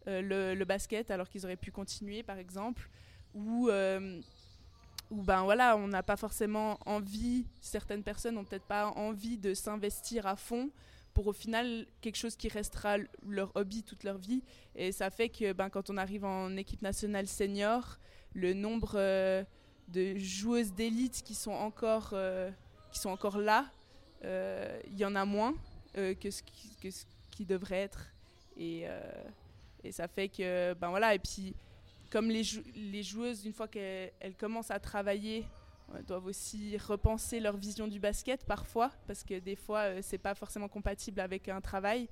le, 0.06 0.64
basket 0.64 1.10
alors 1.10 1.28
qu'ils 1.28 1.44
auraient 1.44 1.56
pu 1.56 1.72
continuer, 1.72 2.22
par 2.22 2.38
exemple. 2.38 2.88
Ou 3.34 3.68
ou 5.10 5.22
ben 5.22 5.42
voilà, 5.42 5.76
on 5.76 5.88
n'a 5.88 6.02
pas 6.02 6.16
forcément 6.16 6.78
envie, 6.86 7.44
certaines 7.60 8.02
personnes 8.02 8.34
n'ont 8.34 8.44
peut-être 8.44 8.64
pas 8.64 8.88
envie 8.96 9.36
de 9.36 9.52
s'investir 9.52 10.26
à 10.26 10.36
fond 10.36 10.70
pour 11.14 11.26
au 11.26 11.32
final 11.32 11.86
quelque 12.00 12.16
chose 12.16 12.36
qui 12.36 12.48
restera 12.48 12.96
leur 13.26 13.54
hobby 13.54 13.82
toute 13.82 14.04
leur 14.04 14.18
vie. 14.18 14.42
Et 14.74 14.92
ça 14.92 15.10
fait 15.10 15.28
que 15.28 15.52
ben, 15.52 15.68
quand 15.68 15.90
on 15.90 15.96
arrive 15.96 16.24
en 16.24 16.56
équipe 16.56 16.82
nationale 16.82 17.26
senior, 17.26 17.98
le 18.34 18.54
nombre 18.54 18.92
euh, 18.96 19.44
de 19.88 20.16
joueuses 20.16 20.72
d'élite 20.72 21.22
qui 21.22 21.34
sont 21.34 21.52
encore, 21.52 22.10
euh, 22.12 22.50
qui 22.90 22.98
sont 22.98 23.10
encore 23.10 23.38
là, 23.38 23.70
euh, 24.24 24.80
il 24.90 24.98
y 24.98 25.04
en 25.04 25.14
a 25.14 25.24
moins 25.24 25.54
que 25.94 26.30
ce, 26.30 26.42
qui, 26.42 26.74
que, 26.80 26.90
ce 26.90 27.04
qui 27.30 27.44
devrait 27.44 27.82
être. 27.82 28.06
Et, 28.56 28.86
Et 29.84 29.92
ça 29.92 30.08
fait 30.08 30.28
que, 30.28 30.74
ben 30.74 30.88
voilà, 30.90 31.14
et 31.14 31.18
puis 31.18 31.54
comme 32.10 32.30
les, 32.30 32.42
les 32.76 33.02
joueuses, 33.02 33.44
une 33.44 33.52
fois 33.52 33.68
qu'elles 33.68 34.36
commencent 34.38 34.70
à 34.70 34.78
travailler, 34.78 35.44
doivent 36.06 36.26
aussi 36.26 36.76
repenser 36.78 37.40
leur 37.40 37.56
vision 37.56 37.86
du 37.86 38.00
basket 38.00 38.44
parfois, 38.44 38.90
parce 39.06 39.22
que 39.24 39.38
des 39.38 39.56
fois, 39.56 39.80
euh, 39.80 40.00
c'est 40.02 40.18
pas 40.18 40.34
forcément 40.34 40.68
compatible 40.68 41.20
avec 41.20 41.48
un 41.48 41.60
travail. 41.60 42.08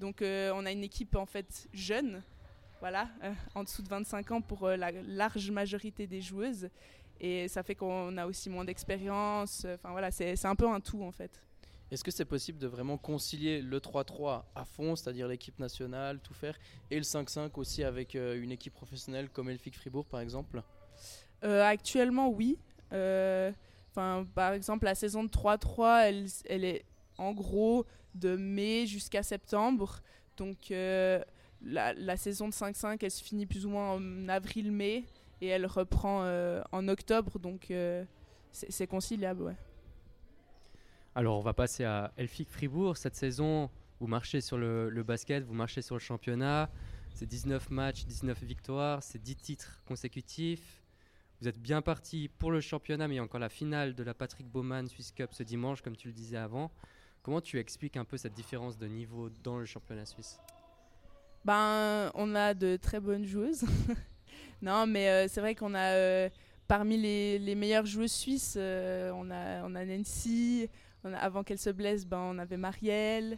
Donc, 0.00 0.22
euh, 0.22 0.52
on 0.54 0.66
a 0.66 0.72
une 0.72 0.84
équipe 0.84 1.16
en 1.16 1.26
fait 1.26 1.68
jeune, 1.72 2.22
voilà, 2.80 3.08
euh, 3.22 3.32
en 3.54 3.64
dessous 3.64 3.82
de 3.82 3.88
25 3.88 4.30
ans 4.32 4.40
pour 4.40 4.68
la 4.68 4.90
large 4.90 5.50
majorité 5.50 6.06
des 6.06 6.20
joueuses. 6.20 6.68
Et 7.20 7.46
ça 7.46 7.62
fait 7.62 7.76
qu'on 7.76 8.16
a 8.16 8.26
aussi 8.26 8.50
moins 8.50 8.64
d'expérience. 8.64 9.64
Enfin 9.64 9.92
voilà, 9.92 10.10
c'est 10.10 10.44
un 10.44 10.56
peu 10.56 10.68
un 10.68 10.80
tout 10.80 11.02
en 11.02 11.12
fait. 11.12 11.40
Est-ce 11.92 12.02
que 12.02 12.10
c'est 12.10 12.24
possible 12.24 12.58
de 12.58 12.66
vraiment 12.66 12.96
concilier 12.96 13.60
le 13.60 13.78
3-3 13.78 14.44
à 14.54 14.64
fond, 14.64 14.96
c'est-à-dire 14.96 15.28
l'équipe 15.28 15.58
nationale, 15.58 16.20
tout 16.20 16.32
faire, 16.32 16.58
et 16.90 16.96
le 16.96 17.02
5-5 17.02 17.50
aussi 17.58 17.84
avec 17.84 18.14
une 18.14 18.50
équipe 18.50 18.72
professionnelle 18.72 19.28
comme 19.28 19.50
Elfic 19.50 19.76
Fribourg 19.76 20.06
par 20.06 20.20
exemple? 20.20 20.62
Actuellement, 21.42 22.28
oui. 22.30 22.58
Euh, 22.92 23.52
enfin, 23.90 24.26
par 24.34 24.52
exemple, 24.52 24.84
la 24.84 24.94
saison 24.94 25.24
de 25.24 25.28
3-3, 25.28 26.04
elle, 26.04 26.26
elle, 26.48 26.64
est 26.64 26.84
en 27.18 27.32
gros 27.32 27.86
de 28.14 28.36
mai 28.36 28.86
jusqu'à 28.86 29.22
septembre. 29.22 30.00
Donc 30.36 30.70
euh, 30.70 31.22
la, 31.62 31.92
la, 31.94 32.16
saison 32.16 32.48
de 32.48 32.52
5-5, 32.52 32.98
elle 33.00 33.10
se 33.10 33.22
finit 33.22 33.46
plus 33.46 33.66
ou 33.66 33.70
moins 33.70 33.94
en 33.94 34.28
avril-mai 34.28 35.04
et 35.40 35.46
elle 35.46 35.66
reprend 35.66 36.22
euh, 36.22 36.62
en 36.72 36.88
octobre. 36.88 37.38
Donc 37.38 37.72
c'est 38.52 38.86
conciliable, 38.86 39.42
ouais. 39.42 39.56
Alors 41.14 41.38
on 41.38 41.42
va 41.42 41.52
passer 41.52 41.84
à 41.84 42.12
Elfic 42.16 42.48
Fribourg. 42.48 42.96
Cette 42.96 43.16
saison, 43.16 43.68
vous 44.00 44.06
marchez 44.06 44.40
sur 44.40 44.56
le, 44.56 44.88
le 44.88 45.02
basket, 45.02 45.44
vous 45.44 45.54
marchez 45.54 45.82
sur 45.82 45.94
le 45.94 46.00
championnat. 46.00 46.70
C'est 47.14 47.26
19 47.26 47.70
matchs, 47.70 48.06
19 48.06 48.42
victoires, 48.42 49.02
c'est 49.02 49.22
10 49.22 49.36
titres 49.36 49.82
consécutifs. 49.86 50.81
Vous 51.42 51.48
êtes 51.48 51.58
bien 51.58 51.82
parti 51.82 52.30
pour 52.38 52.52
le 52.52 52.60
championnat, 52.60 53.08
mais 53.08 53.14
il 53.14 53.16
y 53.16 53.20
a 53.20 53.24
encore 53.24 53.40
la 53.40 53.48
finale 53.48 53.96
de 53.96 54.04
la 54.04 54.14
Patrick 54.14 54.46
Bowman 54.46 54.86
Swiss 54.86 55.10
Cup 55.10 55.30
ce 55.32 55.42
dimanche, 55.42 55.82
comme 55.82 55.96
tu 55.96 56.06
le 56.06 56.14
disais 56.14 56.36
avant. 56.36 56.70
Comment 57.24 57.40
tu 57.40 57.58
expliques 57.58 57.96
un 57.96 58.04
peu 58.04 58.16
cette 58.16 58.34
différence 58.34 58.78
de 58.78 58.86
niveau 58.86 59.28
dans 59.42 59.58
le 59.58 59.64
championnat 59.64 60.06
suisse? 60.06 60.38
Ben, 61.44 62.12
on 62.14 62.36
a 62.36 62.54
de 62.54 62.76
très 62.76 63.00
bonnes 63.00 63.24
joueuses. 63.24 63.64
non, 64.62 64.86
mais 64.86 65.08
euh, 65.08 65.26
c'est 65.26 65.40
vrai 65.40 65.56
qu'on 65.56 65.74
a 65.74 65.90
euh, 65.94 66.30
parmi 66.68 66.96
les, 66.96 67.54
meilleures 67.56 67.86
joueuses 67.86 68.12
suisses, 68.12 68.54
euh, 68.56 69.10
on, 69.12 69.28
a, 69.32 69.64
on 69.64 69.74
a 69.74 69.84
Nancy. 69.84 70.68
avant 71.02 71.42
qu'elle 71.42 71.58
se 71.58 71.70
blesse, 71.70 72.06
ben, 72.06 72.18
on 72.18 72.38
avait 72.38 72.56
Marielle. 72.56 73.36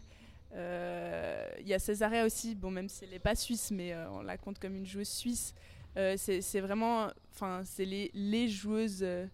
Il 0.53 1.67
y 1.67 1.73
a 1.73 1.79
Césaria 1.79 2.27
aussi, 2.27 2.55
bon, 2.55 2.71
même 2.71 2.91
si 2.91 3.05
elle 3.05 3.13
n'est 3.13 3.19
pas 3.19 3.35
suisse, 3.35 3.71
mais 3.71 3.97
on 4.13 4.21
la 4.21 4.37
compte 4.37 4.59
comme 4.59 4.77
une 4.77 4.85
joueuse 4.85 5.09
suisse. 5.09 5.55
Euh, 5.97 6.15
c'est 6.17 6.61
vraiment, 6.61 7.09
enfin, 7.33 7.63
c'est 7.65 7.85
les, 7.85 8.49
joueuses 8.49 9.03
euh, 9.03 9.27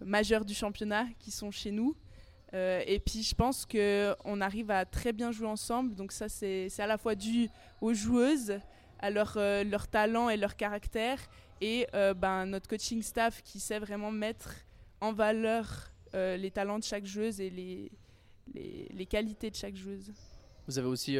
majeures 0.00 0.44
du 0.44 0.54
championnat 0.54 1.06
qui 1.18 1.30
sont 1.30 1.50
chez 1.50 1.70
nous. 1.70 1.96
Euh, 2.52 2.82
et 2.84 2.98
puis 2.98 3.22
je 3.22 3.34
pense 3.34 3.64
qu'on 3.64 4.40
arrive 4.40 4.72
à 4.72 4.84
très 4.84 5.12
bien 5.12 5.30
jouer 5.30 5.46
ensemble. 5.46 5.94
Donc 5.94 6.10
ça, 6.10 6.28
c'est 6.28 6.68
à 6.78 6.86
la 6.86 6.98
fois 6.98 7.14
dû 7.14 7.48
aux 7.80 7.94
joueuses, 7.94 8.58
à 8.98 9.10
leur, 9.10 9.38
leur 9.38 9.86
talent 9.88 10.28
et 10.28 10.36
leur 10.36 10.56
caractère, 10.56 11.18
et 11.60 11.86
ben, 12.16 12.46
notre 12.46 12.68
coaching 12.68 13.02
staff 13.02 13.42
qui 13.42 13.60
sait 13.60 13.78
vraiment 13.78 14.10
mettre 14.10 14.56
en 15.00 15.12
valeur 15.12 15.92
les 16.12 16.50
talents 16.50 16.78
de 16.78 16.84
chaque 16.84 17.06
joueuse 17.06 17.40
et 17.40 17.50
les, 17.50 17.92
les, 18.52 18.88
les, 18.92 19.06
qualités 19.06 19.48
de 19.48 19.54
chaque 19.56 19.76
joueuse. 19.76 20.12
Vous 20.66 20.78
avez 20.78 20.88
aussi 20.88 21.16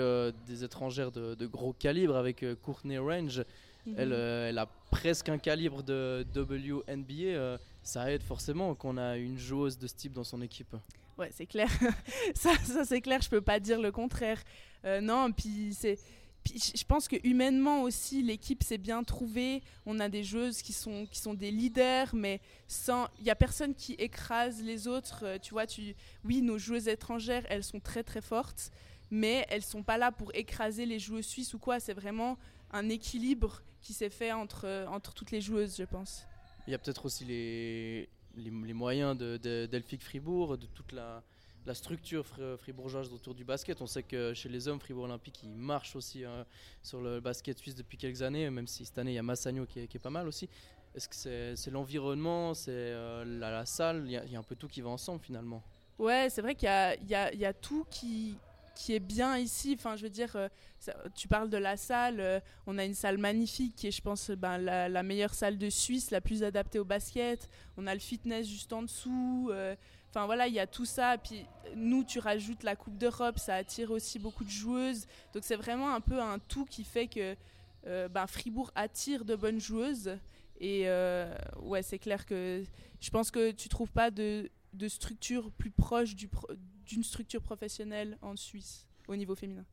des 0.46 0.64
étrangères 0.64 1.12
de, 1.12 1.34
de, 1.34 1.46
gros 1.46 1.72
calibre 1.72 2.16
avec 2.16 2.44
Courtney 2.60 2.98
Range. 2.98 3.44
Mhm. 3.86 3.96
Euh, 3.98 4.48
elle, 4.48 4.58
a 4.58 4.66
presque 4.90 5.28
un 5.28 5.38
calibre 5.38 5.82
de 5.82 6.26
WNBA. 6.34 7.34
Euh, 7.34 7.58
ça 7.82 8.10
aide 8.12 8.22
forcément 8.22 8.74
qu'on 8.74 8.96
a 8.96 9.16
une 9.16 9.38
joueuse 9.38 9.78
de 9.78 9.86
ce 9.86 9.94
type 9.94 10.12
dans 10.12 10.24
son 10.24 10.42
équipe. 10.42 10.74
Ouais, 11.18 11.30
c'est 11.34 11.46
clair. 11.46 11.68
ça, 12.34 12.54
ça 12.64 12.84
c'est 12.84 13.00
clair. 13.00 13.20
Je 13.22 13.28
peux 13.28 13.40
pas 13.40 13.60
dire 13.60 13.80
le 13.80 13.92
contraire. 13.92 14.42
Euh, 14.84 15.00
non, 15.00 15.32
puis 15.32 15.74
c'est. 15.74 15.98
je 16.46 16.84
pense 16.84 17.08
que 17.08 17.16
humainement 17.24 17.82
aussi, 17.82 18.22
l'équipe 18.22 18.62
s'est 18.62 18.78
bien 18.78 19.02
trouvée. 19.02 19.62
On 19.86 19.98
a 20.00 20.08
des 20.08 20.22
joueuses 20.22 20.62
qui 20.62 20.72
sont, 20.72 21.06
qui 21.10 21.18
sont 21.18 21.34
des 21.34 21.50
leaders, 21.50 22.14
mais 22.14 22.40
sans, 22.66 23.08
il 23.18 23.26
y 23.26 23.30
a 23.30 23.34
personne 23.34 23.74
qui 23.74 23.94
écrase 23.94 24.62
les 24.62 24.86
autres. 24.88 25.38
Tu 25.42 25.52
vois, 25.52 25.66
tu, 25.66 25.94
oui, 26.24 26.42
nos 26.42 26.58
joueuses 26.58 26.88
étrangères, 26.88 27.44
elles 27.48 27.64
sont 27.64 27.80
très 27.80 28.02
très 28.02 28.22
fortes, 28.22 28.70
mais 29.10 29.46
elles 29.50 29.62
sont 29.62 29.82
pas 29.82 29.98
là 29.98 30.12
pour 30.12 30.34
écraser 30.34 30.86
les 30.86 30.98
joueuses 30.98 31.26
suisses 31.26 31.54
ou 31.54 31.58
quoi. 31.58 31.80
C'est 31.80 31.94
vraiment 31.94 32.38
un 32.72 32.88
équilibre 32.88 33.62
qui 33.80 33.92
s'est 33.92 34.10
fait 34.10 34.32
entre, 34.32 34.86
entre 34.88 35.12
toutes 35.12 35.30
les 35.30 35.40
joueuses, 35.40 35.76
je 35.76 35.84
pense. 35.84 36.26
Il 36.66 36.70
y 36.70 36.74
a 36.74 36.78
peut-être 36.78 37.06
aussi 37.06 37.24
les, 37.24 38.08
les, 38.36 38.50
moyens 38.50 39.16
d'Elfic 39.16 40.00
de, 40.00 40.04
Fribourg, 40.04 40.58
de 40.58 40.66
toute 40.66 40.92
la, 40.92 41.22
la 41.66 41.74
structure 41.74 42.26
fribourgeoise 42.58 43.12
autour 43.12 43.34
du 43.34 43.44
basket. 43.44 43.80
On 43.80 43.86
sait 43.86 44.02
que 44.02 44.34
chez 44.34 44.48
les 44.48 44.68
hommes, 44.68 44.80
Fribourg 44.80 45.04
Olympique, 45.04 45.40
ils 45.42 45.54
marchent 45.54 45.96
aussi 45.96 46.24
hein, 46.24 46.46
sur 46.82 47.00
le 47.00 47.20
basket 47.20 47.58
suisse 47.58 47.74
depuis 47.74 47.98
quelques 47.98 48.22
années, 48.22 48.48
même 48.50 48.66
si 48.66 48.84
cette 48.84 48.98
année, 48.98 49.12
il 49.12 49.16
y 49.16 49.18
a 49.18 49.22
Massagno 49.22 49.66
qui 49.66 49.80
est, 49.80 49.86
qui 49.86 49.96
est 49.96 50.00
pas 50.00 50.10
mal 50.10 50.28
aussi. 50.28 50.48
Est-ce 50.94 51.08
que 51.08 51.54
c'est 51.56 51.70
l'environnement, 51.70 52.52
c'est 52.52 52.70
euh, 52.72 53.24
la, 53.24 53.64
salle? 53.64 54.02
Il 54.06 54.12
y, 54.12 54.16
a, 54.16 54.24
il 54.24 54.32
y, 54.32 54.36
a 54.36 54.38
un 54.38 54.42
peu 54.44 54.56
tout 54.56 54.66
qui 54.66 54.80
va 54.80 54.90
ensemble 54.90 55.20
finalement 55.20 55.62
Ouais, 55.98 56.28
c'est 56.30 56.42
vrai 56.42 56.54
qu'il 56.54 56.68
y, 56.68 57.12
y, 57.12 57.38
y 57.38 57.44
a, 57.44 57.52
tout 57.52 57.86
qui, 57.90 58.36
qui 58.80 58.94
est 58.94 59.00
bien 59.00 59.36
ici. 59.36 59.76
Enfin, 59.78 59.96
je 59.96 60.02
veux 60.04 60.10
dire, 60.10 60.34
euh, 60.36 60.48
tu 61.14 61.28
parles 61.28 61.50
de 61.50 61.58
la 61.58 61.76
salle. 61.76 62.18
Euh, 62.18 62.40
on 62.66 62.78
a 62.78 62.84
une 62.84 62.94
salle 62.94 63.18
magnifique 63.18 63.74
qui 63.76 63.88
est, 63.88 63.90
je 63.90 64.00
pense, 64.00 64.30
ben, 64.30 64.56
la, 64.56 65.02
meilleure 65.02 65.34
salle 65.34 65.58
de 65.58 65.68
Suisse, 65.68 66.10
la 66.10 66.22
plus 66.22 66.42
adaptée 66.42 66.78
au 66.78 66.84
basket. 66.86 67.48
On 67.76 67.86
a 67.86 67.92
le 67.92 68.00
fitness 68.00 68.48
juste 68.48 68.72
en 68.72 68.82
dessous. 68.82 69.50
Euh, 69.52 69.76
enfin 70.08 70.24
voilà, 70.24 70.46
il 70.46 70.54
y 70.54 70.58
a 70.58 70.66
tout 70.66 70.86
ça. 70.86 71.18
Puis 71.18 71.44
nous, 71.76 72.04
tu 72.04 72.20
rajoutes 72.20 72.62
la 72.62 72.74
Coupe 72.74 72.96
d'Europe, 72.96 73.38
ça 73.38 73.54
attire 73.54 73.90
aussi 73.90 74.18
beaucoup 74.18 74.44
de 74.44 74.50
joueuses. 74.50 75.06
Donc 75.34 75.44
c'est 75.44 75.56
vraiment 75.56 75.94
un 75.94 76.00
peu 76.00 76.18
un 76.18 76.38
tout 76.38 76.64
qui 76.64 76.84
fait 76.84 77.06
que 77.06 77.36
ben, 77.84 78.26
Fribourg 78.26 78.72
attire 78.74 79.26
de 79.26 79.36
bonnes 79.36 79.60
joueuses. 79.60 80.16
Et 80.58 80.86
ouais, 81.60 81.82
c'est 81.82 81.98
clair 81.98 82.24
que 82.24 82.64
je 82.98 83.10
pense 83.10 83.30
que 83.30 83.50
tu 83.50 83.68
trouves 83.68 83.92
pas 83.92 84.10
de, 84.10 84.50
de 84.72 84.88
structure 84.88 85.50
plus 85.52 85.70
proche 85.70 86.14
du, 86.14 86.28
d'une 86.90 87.04
structure 87.04 87.40
professionnelle 87.40 88.18
en 88.20 88.36
Suisse 88.36 88.86
au 89.06 89.16
niveau 89.16 89.34
féminin. 89.34 89.64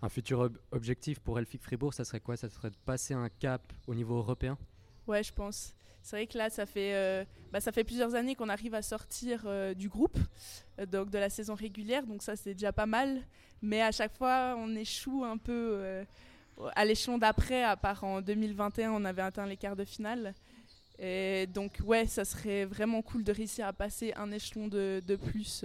Un 0.00 0.08
futur 0.08 0.50
objectif 0.72 1.20
pour 1.20 1.38
Elfic 1.38 1.62
Fribourg, 1.62 1.94
ça 1.94 2.04
serait 2.04 2.20
quoi? 2.20 2.36
Ça 2.36 2.48
serait 2.48 2.70
de 2.70 2.76
passer 2.84 3.14
un 3.14 3.28
cap 3.28 3.72
au 3.86 3.94
niveau 3.94 4.16
européen? 4.16 4.58
Ouais, 5.06 5.22
je 5.22 5.32
pense. 5.32 5.74
C'est 6.02 6.16
vrai 6.16 6.26
que 6.26 6.36
là, 6.36 6.50
ça 6.50 6.66
fait, 6.66 6.94
euh, 6.94 7.24
bah, 7.52 7.60
ça 7.60 7.70
fait 7.70 7.84
plusieurs 7.84 8.14
années 8.14 8.34
qu'on 8.34 8.48
arrive 8.48 8.74
à 8.74 8.82
sortir 8.82 9.42
euh, 9.44 9.74
du 9.74 9.88
groupe, 9.88 10.18
euh, 10.80 10.86
donc 10.86 11.10
de 11.10 11.18
la 11.18 11.30
saison 11.30 11.54
régulière, 11.54 12.04
donc 12.04 12.22
ça 12.22 12.34
c'est 12.34 12.54
déjà 12.54 12.72
pas 12.72 12.86
mal. 12.86 13.20
Mais 13.60 13.80
à 13.80 13.92
chaque 13.92 14.16
fois, 14.16 14.56
on 14.58 14.74
échoue 14.74 15.22
un 15.24 15.36
peu 15.36 16.04
à 16.74 16.84
l'échelon 16.84 17.16
d'après, 17.18 17.62
à 17.62 17.76
part 17.76 18.02
en 18.02 18.20
2021, 18.20 18.90
on 18.90 19.04
avait 19.04 19.22
atteint 19.22 19.46
les 19.46 19.56
quarts 19.56 19.76
de 19.76 19.84
finale. 19.84 20.34
Et 20.98 21.46
donc 21.46 21.78
ouais, 21.84 22.06
ça 22.06 22.24
serait 22.24 22.64
vraiment 22.64 23.02
cool 23.02 23.22
de 23.22 23.30
réussir 23.30 23.68
à 23.68 23.72
passer 23.72 24.12
un 24.16 24.32
échelon 24.32 24.66
de, 24.66 25.00
de 25.06 25.14
plus. 25.14 25.64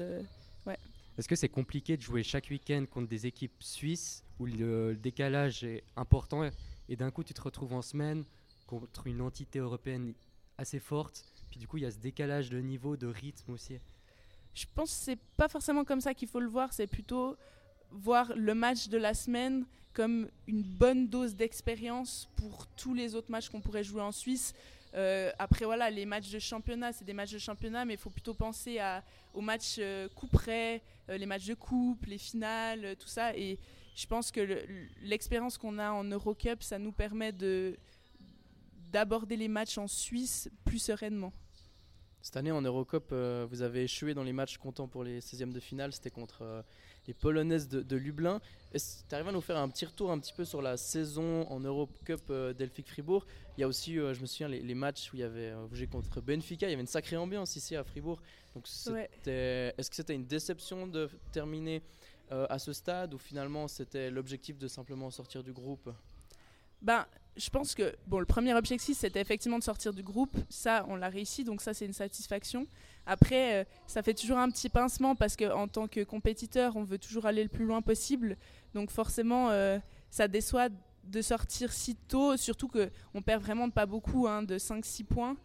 Est-ce 1.18 1.28
que 1.28 1.36
c'est 1.36 1.50
compliqué 1.50 1.98
de 1.98 2.02
jouer 2.02 2.22
chaque 2.22 2.48
week-end 2.52 2.86
contre 2.90 3.08
des 3.08 3.26
équipes 3.26 3.64
suisses 3.64 4.24
où 4.40 4.46
le 4.46 4.96
décalage 4.96 5.64
est 5.64 5.84
important 5.96 6.48
et 6.90 6.96
d'un 6.96 7.10
coup 7.10 7.24
tu 7.24 7.34
te 7.34 7.42
retrouves 7.42 7.74
en 7.74 7.82
semaine 7.82 8.24
contre 8.68 9.08
une 9.08 9.22
entité 9.22 9.60
européenne 9.60 10.14
assez 10.60 10.80
forte, 10.80 11.26
puis 11.50 11.60
du 11.60 11.68
coup 11.68 11.78
il 11.78 11.84
y 11.84 11.86
a 11.86 11.92
ce 11.92 11.98
décalage 11.98 12.50
de 12.50 12.60
niveau, 12.60 12.98
de 12.98 13.08
rythme 13.08 13.52
aussi? 13.52 13.80
Je 14.54 14.66
pense 14.76 14.92
que 14.92 14.98
c'est 15.06 15.20
pas 15.38 15.48
forcément 15.48 15.84
comme 15.84 16.02
ça 16.02 16.14
qu'il 16.14 16.28
faut 16.28 16.40
le 16.40 16.48
voir, 16.48 16.72
c'est 16.74 16.88
plutôt 16.88 17.36
voir 17.92 18.34
le 18.36 18.54
match 18.54 18.90
de 18.90 18.98
la 18.98 19.14
semaine 19.14 19.66
comme 19.94 20.30
une 20.46 20.62
bonne 20.62 21.08
dose 21.08 21.36
d'expérience 21.36 22.30
pour 22.36 22.68
tous 22.68 22.94
les 22.94 23.16
autres 23.16 23.32
matchs 23.32 23.50
qu'on 23.50 23.62
pourrait 23.62 23.84
jouer 23.84 24.02
en 24.02 24.12
Suisse. 24.12 24.54
Euh, 24.94 25.32
après, 25.38 25.66
voilà, 25.66 25.90
les 25.90 26.06
matchs 26.06 26.32
de 26.32 26.40
championnat, 26.40 26.94
c'est 26.94 27.06
des 27.06 27.14
matchs 27.14 27.34
de 27.34 27.38
championnat, 27.38 27.86
mais 27.86 27.94
il 27.96 28.00
faut 28.00 28.10
plutôt 28.10 28.34
penser 28.34 28.80
aux 29.34 29.42
matchs 29.42 29.78
euh, 29.80 30.08
coup 30.10 30.28
près, 30.28 30.82
euh, 31.10 31.18
les 31.18 31.26
matchs 31.26 31.46
de 31.46 31.54
coupe, 31.54 32.06
les 32.06 32.18
finales, 32.18 32.96
tout 32.98 33.08
ça. 33.08 33.36
Et 33.36 33.60
je 33.96 34.08
pense 34.08 34.32
que 34.32 34.66
l'expérience 35.02 35.58
qu'on 35.58 35.78
a 35.78 35.92
en 35.92 36.04
Eurocup, 36.04 36.64
ça 36.64 36.80
nous 36.80 36.92
permet 36.92 37.34
d'aborder 38.92 39.36
les 39.36 39.48
matchs 39.48 39.78
en 39.78 39.88
Suisse 39.88 40.50
plus 40.66 40.80
sereinement. 40.80 41.34
Cette 42.22 42.38
année 42.38 42.52
en 42.52 42.62
Eurocup, 42.62 43.14
vous 43.14 43.62
avez 43.62 43.84
échoué 43.84 44.14
dans 44.14 44.24
les 44.24 44.34
matchs 44.34 44.58
comptant 44.58 44.88
pour 44.88 45.04
les 45.04 45.22
16e 45.22 45.52
de 45.54 45.60
finale. 45.60 45.94
C'était 45.94 46.10
contre 46.10 46.64
les 47.08 47.14
Polonaises 47.14 47.70
de, 47.70 47.96
Lublin. 47.96 48.42
Tu 48.78 49.16
arrives 49.16 49.28
à 49.28 49.32
nous 49.32 49.42
faire 49.42 49.58
un 49.58 49.70
petit 49.70 49.86
retour 49.86 50.12
un 50.12 50.20
petit 50.20 50.34
peu 50.34 50.46
sur 50.46 50.62
la 50.62 50.78
saison 50.78 51.48
en 51.50 51.60
Europe 51.60 51.92
Cup 52.06 52.22
euh, 52.30 52.54
d'Elphick 52.54 52.90
Fribourg? 52.90 53.26
Il 53.58 53.62
y 53.62 53.64
a 53.64 53.68
aussi, 53.68 53.98
euh, 53.98 54.14
je 54.14 54.22
me 54.22 54.26
souviens, 54.26 54.48
les, 54.48 54.76
matchs 54.76 55.12
où 55.12 55.16
il 55.16 55.20
y 55.20 55.24
avait 55.24 55.52
euh, 55.52 55.88
contre 55.92 56.22
Benfica. 56.22 56.68
Il 56.68 56.72
y 56.72 56.74
avait 56.74 56.82
une 56.82 56.88
sacrée 56.88 57.18
ambiance 57.18 57.56
ici 57.56 57.76
à 57.76 57.84
Fribourg. 57.84 58.22
Donc, 58.56 58.68
est-ce 58.68 59.90
que 59.90 59.96
c'était 59.96 60.16
une 60.16 60.26
déception 60.26 60.88
de 60.88 61.10
terminer 61.32 61.82
à 62.30 62.60
ce 62.60 62.74
stade 62.74 63.14
ou 63.14 63.18
finalement 63.18 63.70
c'était 63.70 64.12
l'objectif 64.12 64.58
de 64.58 64.68
simplement 64.68 65.10
sortir 65.10 65.44
du 65.44 65.54
groupe? 65.54 65.90
Ben, 66.82 67.06
je 67.38 67.50
pense 67.50 67.76
que 67.76 67.96
bon, 68.08 68.20
le 68.20 68.26
premier 68.26 68.54
objectif, 68.54 68.98
c'était 68.98 69.22
effectivement 69.22 69.60
de 69.60 69.64
sortir 69.64 69.94
du 69.94 70.04
groupe. 70.04 70.36
Ça, 70.50 70.86
on 70.90 70.96
l'a 70.96 71.10
réussi, 71.10 71.44
donc 71.44 71.62
ça, 71.62 71.74
c'est 71.74 71.86
une 71.86 71.94
satisfaction. 71.94 72.68
Après, 73.08 73.62
euh, 73.62 73.64
ça 73.88 74.04
fait 74.04 74.14
toujours 74.14 74.38
un 74.38 74.50
petit 74.50 74.68
pincement 74.68 75.16
parce 75.16 75.38
qu'en 75.38 75.70
tant 75.70 75.88
que 75.88 76.04
compétiteur, 76.04 76.76
on 76.76 76.84
veut 76.84 77.00
toujours 77.00 77.26
aller 77.26 77.42
le 77.42 77.50
plus 77.50 77.64
loin 77.64 77.82
possible. 77.82 78.36
Donc 78.74 78.92
forcément, 78.92 79.50
euh, 79.50 79.80
ça 80.10 80.28
déçoit 80.28 80.68
de 81.06 81.22
sortir 81.22 81.72
si 81.72 81.96
tôt, 81.96 82.36
surtout 82.36 82.68
qu'on 82.68 83.22
perd 83.22 83.42
vraiment 83.42 83.70
pas 83.70 83.86
beaucoup, 83.86 84.28
hein, 84.28 84.44
de 84.44 84.58
5-6 84.58 85.06
points. 85.06 85.38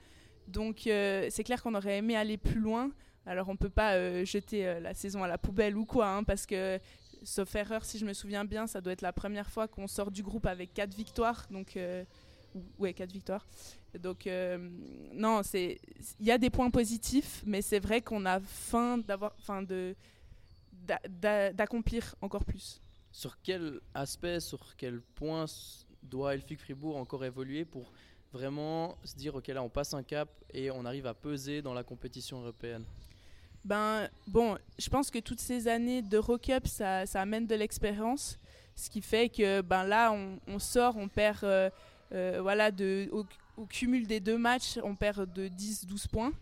Donc 0.48 0.88
euh, 0.88 1.28
c'est 1.30 1.44
clair 1.44 1.62
qu'on 1.62 1.76
aurait 1.76 1.98
aimé 1.98 2.16
aller 2.16 2.36
plus 2.36 2.58
loin. 2.58 2.90
Alors 3.26 3.48
on 3.48 3.54
peut 3.54 3.70
pas 3.70 4.24
jeter 4.24 4.80
la 4.80 4.92
saison 4.92 5.22
à 5.22 5.28
la 5.28 5.38
poubelle 5.38 5.76
ou 5.76 5.84
quoi, 5.84 6.08
hein, 6.08 6.24
parce 6.24 6.44
que 6.44 6.80
sauf 7.22 7.54
erreur, 7.54 7.84
si 7.84 7.96
je 7.96 8.04
me 8.04 8.12
souviens 8.12 8.44
bien, 8.44 8.66
ça 8.66 8.80
doit 8.80 8.92
être 8.92 9.02
la 9.02 9.12
première 9.12 9.48
fois 9.48 9.68
qu'on 9.68 9.86
sort 9.86 10.10
du 10.10 10.24
groupe 10.24 10.46
avec 10.46 10.74
4 10.74 10.92
victoires. 10.96 11.46
Donc, 11.52 11.78
ouais, 12.80 12.92
4 12.92 13.12
victoires. 13.12 13.46
Donc, 13.98 14.26
euh, 14.26 14.58
non, 15.12 15.42
il 15.54 15.78
y 16.20 16.30
a 16.30 16.38
des 16.38 16.50
points 16.50 16.70
positifs, 16.70 17.42
mais 17.46 17.62
c'est 17.62 17.80
vrai 17.80 18.00
qu'on 18.00 18.24
a 18.24 18.40
faim 18.40 18.98
d'avoir, 18.98 19.34
fin 19.38 19.62
de, 19.62 19.94
d'accomplir 21.52 22.14
encore 22.20 22.44
plus. 22.44 22.80
Sur 23.10 23.38
quel 23.42 23.80
aspect, 23.94 24.40
sur 24.40 24.74
quel 24.76 25.00
point 25.00 25.44
doit 26.02 26.34
Elfic 26.34 26.60
Fribourg 26.60 26.96
encore 26.96 27.24
évoluer 27.24 27.64
pour 27.64 27.92
vraiment 28.32 28.96
se 29.04 29.14
dire, 29.14 29.34
ok, 29.34 29.48
là, 29.48 29.62
on 29.62 29.68
passe 29.68 29.92
un 29.94 30.02
cap 30.02 30.28
et 30.52 30.70
on 30.70 30.84
arrive 30.84 31.06
à 31.06 31.14
peser 31.14 31.60
dans 31.60 31.74
la 31.74 31.84
compétition 31.84 32.40
européenne? 32.40 32.84
Ben, 33.64 34.08
bon, 34.26 34.58
je 34.78 34.88
pense 34.88 35.10
que 35.10 35.20
toutes 35.20 35.40
ces 35.40 35.68
années 35.68 36.02
d'Eurocup, 36.02 36.66
ça, 36.66 37.06
ça 37.06 37.20
amène 37.20 37.46
de 37.46 37.54
l'expérience. 37.54 38.38
Ce 38.74 38.90
qui 38.90 39.00
fait 39.00 39.28
que 39.28 39.60
ben, 39.60 39.84
là, 39.84 40.12
on, 40.46 40.58
sort, 40.58 40.96
on 40.96 41.08
perd, 41.08 41.44
euh, 41.44 41.70
euh, 42.12 42.38
voilà, 42.40 42.70
de, 42.70 43.08
au, 43.12 43.24
cumul 43.68 44.06
des 44.06 44.20
deux 44.20 44.38
matchs, 44.38 44.78
on 44.82 44.94
perd 44.94 45.32
de 45.32 45.48
10-12 45.48 46.08
points. 46.08 46.32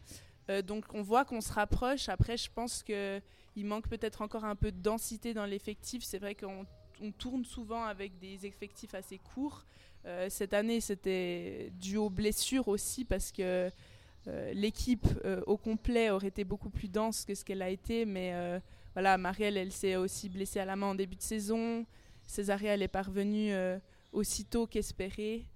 Euh, 0.49 0.63
donc 0.63 0.85
on 0.95 1.03
voit 1.03 1.25
qu'on 1.25 1.41
se 1.41 1.53
rapproche. 1.53 2.09
Après, 2.09 2.37
je 2.37 2.51
pense 2.53 2.83
qu'il 2.83 3.67
manque 3.67 3.89
peut-être 3.89 4.23
encore 4.23 4.45
un 4.45 4.57
peu 4.57 4.73
de 4.73 4.81
densité 4.81 5.35
dans 5.35 5.47
l'effectif. 5.47 6.03
C'est 6.03 6.19
vrai 6.19 6.35
qu'on 6.35 6.67
on 7.03 7.13
tourne 7.13 7.45
souvent 7.45 7.85
avec 7.85 8.19
des 8.19 8.47
effectifs 8.47 8.95
assez 8.95 9.19
courts. 9.19 9.65
cette 10.29 10.53
année, 10.53 10.81
c'était 10.81 11.73
dû 11.81 11.97
aux 11.97 12.11
blessures 12.11 12.69
aussi 12.69 13.05
parce 13.05 13.33
que 13.33 13.71
euh, 14.29 14.53
l'équipe 14.53 15.07
euh, 15.25 15.41
au 15.47 15.57
complet 15.57 16.11
aurait 16.11 16.29
été 16.29 16.45
beaucoup 16.45 16.69
plus 16.69 16.89
dense 16.89 17.25
que 17.25 17.35
ce 17.35 17.45
qu'elle 17.45 17.63
a 17.63 17.71
été, 17.71 18.05
mais 18.05 18.33
euh, 18.35 18.61
voilà, 18.93 19.17
Marielle, 19.17 19.57
elle 19.57 19.73
s'est 19.73 19.97
aussi 19.97 20.29
blessée 20.29 20.61
à 20.61 20.67
la 20.67 20.77
main 20.77 20.89
en 20.89 20.95
début 20.95 21.17
de 21.17 21.23
saison. 21.23 21.87
Césaria, 22.27 22.75
elle 22.75 22.83
est 22.83 22.89
parvenue 22.89 23.53
aussitôt 24.13 24.67
qu'espérée. 24.67 25.47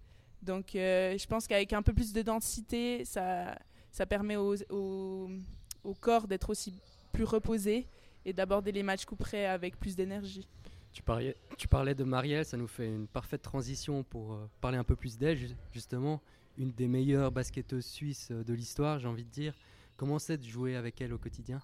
Donc 0.45 0.71
je 0.75 1.27
pense 1.27 1.47
qu'avec 1.47 1.73
un 1.73 1.83
peu 1.83 1.93
plus 1.93 2.13
de 2.13 2.23
densité, 2.23 3.05
ça, 3.05 3.59
ça 3.91 4.07
permet 4.07 4.37
au, 4.37 4.55
au, 4.71 5.95
corps 6.01 6.29
d'être 6.29 6.51
aussi 6.51 6.75
plus 7.13 7.25
reposé 7.25 7.87
et 8.25 8.33
d'aborder 8.33 8.73
les 8.73 8.83
matchs 8.83 9.05
coup 9.05 9.17
près 9.17 9.47
avec 9.47 9.79
plus 9.79 9.97
d'énergie. 9.97 10.49
Tu 10.93 11.03
parlais, 11.03 11.37
tu 11.59 11.67
parlais 11.67 11.95
de 11.95 12.05
Marielle, 12.05 12.45
ça 12.45 12.57
nous 12.57 12.69
fait 12.69 12.87
une 12.87 13.09
parfaite 13.09 13.43
transition 13.43 14.05
pour 14.05 14.39
parler 14.61 14.79
un 14.79 14.85
peu 14.85 14.95
plus 14.95 15.19
d'elle, 15.19 15.39
justement 15.73 16.21
une 16.59 16.73
des 16.73 16.89
meilleures 16.89 17.31
basketteuses 17.31 17.87
suisses 17.87 18.31
euh, 18.31 18.45
de 18.45 18.55
l'histoire, 18.55 18.99
j'ai 18.99 19.09
envie 19.09 19.25
de 19.25 19.31
dire. 19.31 19.55
Comment 19.97 20.19
c'est 20.19 20.39
de 20.39 20.45
jouer 20.45 20.77
avec 20.77 21.01
elle 21.01 21.13
au 21.13 21.19
quotidien? 21.19 21.61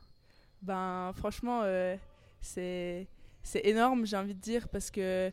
Ben 0.62 1.12
franchement, 1.14 1.62
euh, 1.64 1.96
c'est 2.40 3.08
c'est 3.42 3.64
énorme, 3.66 4.06
j'ai 4.06 4.16
envie 4.16 4.34
de 4.34 4.40
dire, 4.40 4.68
parce 4.68 4.90
que 4.90 5.32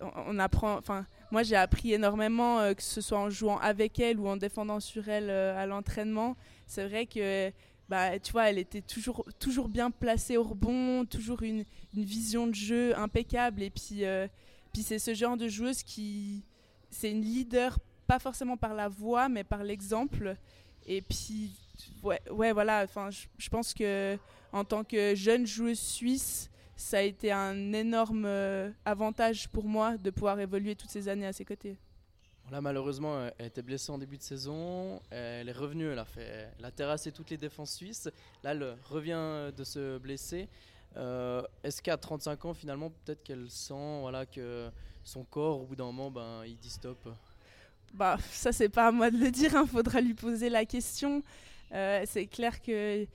on, 0.00 0.38
apprend. 0.38 0.76
Enfin, 0.76 1.06
moi 1.34 1.42
j'ai 1.42 1.56
appris 1.56 1.92
énormément, 1.92 2.60
euh, 2.60 2.74
que 2.74 2.82
ce 2.82 3.00
soit 3.00 3.18
en 3.18 3.28
jouant 3.28 3.58
avec 3.58 3.98
elle 3.98 4.20
ou 4.20 4.28
en 4.28 4.36
défendant 4.36 4.78
sur 4.78 5.08
elle 5.08 5.30
à 5.30 5.66
l'entraînement. 5.66 6.36
C'est 6.68 6.86
vrai 6.86 7.06
que 7.06 7.50
bah, 7.88 8.20
tu 8.20 8.30
vois, 8.30 8.48
elle 8.48 8.58
était 8.58 8.80
toujours, 8.80 9.26
toujours 9.40 9.68
bien 9.68 9.90
placée 9.90 10.36
au 10.36 10.44
rebond, 10.44 11.04
toujours 11.04 11.42
une, 11.42 11.64
vision 11.92 12.46
de 12.46 12.54
jeu 12.54 12.96
impeccable. 12.96 13.64
Et 13.64 13.70
puis, 13.70 14.04
puis 14.72 14.82
c'est 14.82 15.00
ce 15.00 15.12
genre 15.12 15.36
de 15.36 15.48
joueuse 15.48 15.82
qui. 15.82 16.44
C'est 16.90 17.10
une 17.10 17.22
leader 17.22 17.80
pas 18.06 18.20
forcément 18.20 18.56
par 18.56 18.72
la 18.72 18.88
voix, 18.88 19.28
mais 19.28 19.42
par 19.42 19.64
l'exemple. 19.64 20.36
Et 20.86 21.02
puis, 21.02 21.50
ouais, 22.04 22.20
ouais 22.30 22.52
voilà, 22.52 22.84
enfin, 22.84 23.10
je 23.10 23.48
pense 23.48 23.74
que 23.74 24.16
en 24.52 24.64
tant 24.64 24.84
que 24.84 25.16
jeune 25.16 25.48
joueuse 25.48 25.80
suisse, 25.80 26.48
ça 26.76 26.98
a 26.98 27.02
été 27.02 27.30
un 27.32 27.72
énorme 27.72 28.24
euh, 28.26 28.70
avantage 28.84 29.48
pour 29.48 29.64
moi 29.64 29.96
de 29.96 30.10
pouvoir 30.10 30.38
évoluer 30.40 30.74
toutes 30.74 30.90
ces 30.90 31.08
années 31.08 31.26
à 31.26 31.32
ses 31.32 31.44
côtés. 31.44 31.76
Là, 32.50 32.60
malheureusement, 32.60 33.28
elle 33.38 33.46
était 33.46 33.62
blessée 33.62 33.90
en 33.90 33.96
début 33.96 34.18
de 34.18 34.22
saison. 34.22 35.00
Elle 35.10 35.48
est 35.48 35.52
revenue, 35.52 35.88
elle 35.88 35.98
a, 35.98 36.04
fait, 36.04 36.50
elle 36.58 36.64
a 36.64 36.70
terrassé 36.70 37.10
toutes 37.10 37.30
les 37.30 37.38
défenses 37.38 37.72
suisses. 37.74 38.10
Là, 38.42 38.52
elle 38.52 38.76
revient 38.84 39.50
de 39.56 39.64
se 39.64 39.96
blesser. 39.98 40.48
Euh, 40.96 41.42
est-ce 41.62 41.82
qu'à 41.82 41.96
35 41.96 42.44
ans, 42.44 42.54
finalement, 42.54 42.90
peut-être 42.90 43.22
qu'elle 43.22 43.50
sent 43.50 44.00
voilà, 44.00 44.26
que 44.26 44.70
son 45.02 45.24
corps, 45.24 45.60
au 45.62 45.64
bout 45.64 45.76
d'un 45.76 45.86
moment, 45.86 46.10
ben, 46.10 46.44
il 46.46 46.56
dit 46.56 46.70
stop? 46.70 47.08
Bah, 47.94 48.18
ça, 48.30 48.52
c'est 48.52 48.68
pas 48.68 48.88
à 48.88 48.92
moi 48.92 49.10
de 49.10 49.18
le 49.18 49.30
dire, 49.30 49.52
il 49.52 49.56
hein, 49.56 49.66
faudra 49.66 50.00
lui 50.00 50.14
poser 50.14 50.48
la 50.50 50.64
question. 50.64 51.22
Euh, 51.72 52.02
c'est 52.06 52.26
clair 52.26 52.60
que. 52.60 53.06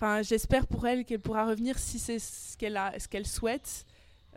Enfin, 0.00 0.22
j'espère 0.22 0.68
pour 0.68 0.86
elle 0.86 1.04
qu'elle 1.04 1.18
pourra 1.18 1.44
revenir 1.44 1.76
si 1.76 1.98
c'est 1.98 2.20
ce 2.20 2.56
qu'elle 2.56 2.76
a, 2.76 2.96
ce 3.00 3.08
qu'elle 3.08 3.26
souhaite. 3.26 3.84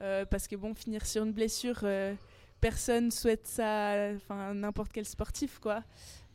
Euh, 0.01 0.25
parce 0.25 0.47
que 0.47 0.55
bon, 0.55 0.73
finir 0.73 1.05
sur 1.05 1.23
une 1.23 1.33
blessure, 1.33 1.81
euh, 1.83 2.15
personne 2.61 3.11
souhaite 3.11 3.45
ça. 3.45 4.09
Enfin, 4.15 4.55
n'importe 4.55 4.91
quel 4.91 5.05
sportif, 5.05 5.59
quoi. 5.59 5.83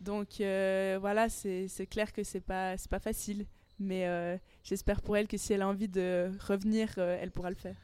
Donc 0.00 0.36
voilà, 0.38 1.28
c'est 1.28 1.88
clair 1.90 2.12
que 2.12 2.22
c'est 2.22 2.40
pas, 2.40 2.78
c'est 2.78 2.88
pas 2.88 3.00
facile. 3.00 3.46
Mais 3.80 4.38
j'espère 4.62 5.02
pour 5.02 5.16
elle 5.16 5.26
que 5.26 5.36
si 5.36 5.52
elle 5.52 5.62
a 5.62 5.68
envie 5.68 5.88
de 5.88 6.30
revenir, 6.46 6.96
elle 6.98 7.32
pourra 7.32 7.50
le 7.50 7.56
faire. 7.56 7.76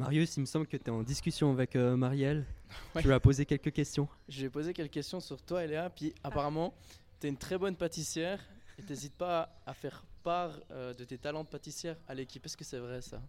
Marius, 0.00 0.36
il 0.36 0.40
me 0.40 0.46
semble 0.46 0.66
que 0.66 0.76
tu 0.76 0.86
es 0.86 0.90
en 0.90 1.04
discussion 1.04 1.52
avec 1.52 1.76
Marielle. 1.76 2.44
Tu 3.00 3.06
lui 3.06 3.14
as 3.14 3.20
posé 3.20 3.46
quelques 3.46 3.72
questions. 3.72 4.08
Je 4.28 4.40
lui 4.40 4.46
ai 4.46 4.50
posé 4.50 4.72
quelques 4.74 4.90
questions 4.90 5.20
sur 5.20 5.40
toi, 5.42 5.62
Eléa. 5.62 5.90
Puis 5.90 6.12
apparemment, 6.24 6.74
tu 7.20 7.28
es 7.28 7.30
une 7.30 7.36
très 7.36 7.56
bonne 7.56 7.76
pâtissière. 7.76 8.44
Et 8.78 8.82
n'hésite 8.82 9.14
pas 9.14 9.56
à 9.64 9.72
faire 9.72 10.04
part 10.26 10.58
euh, 10.72 10.92
de 10.92 11.04
tes 11.04 11.18
talents 11.18 11.44
de 11.44 11.48
pâtissière 11.48 11.96
à 12.08 12.12
l'équipe. 12.12 12.44
Est-ce 12.44 12.56
que 12.56 12.64
c'est 12.64 12.80
vrai 12.80 13.00
ça? 13.00 13.22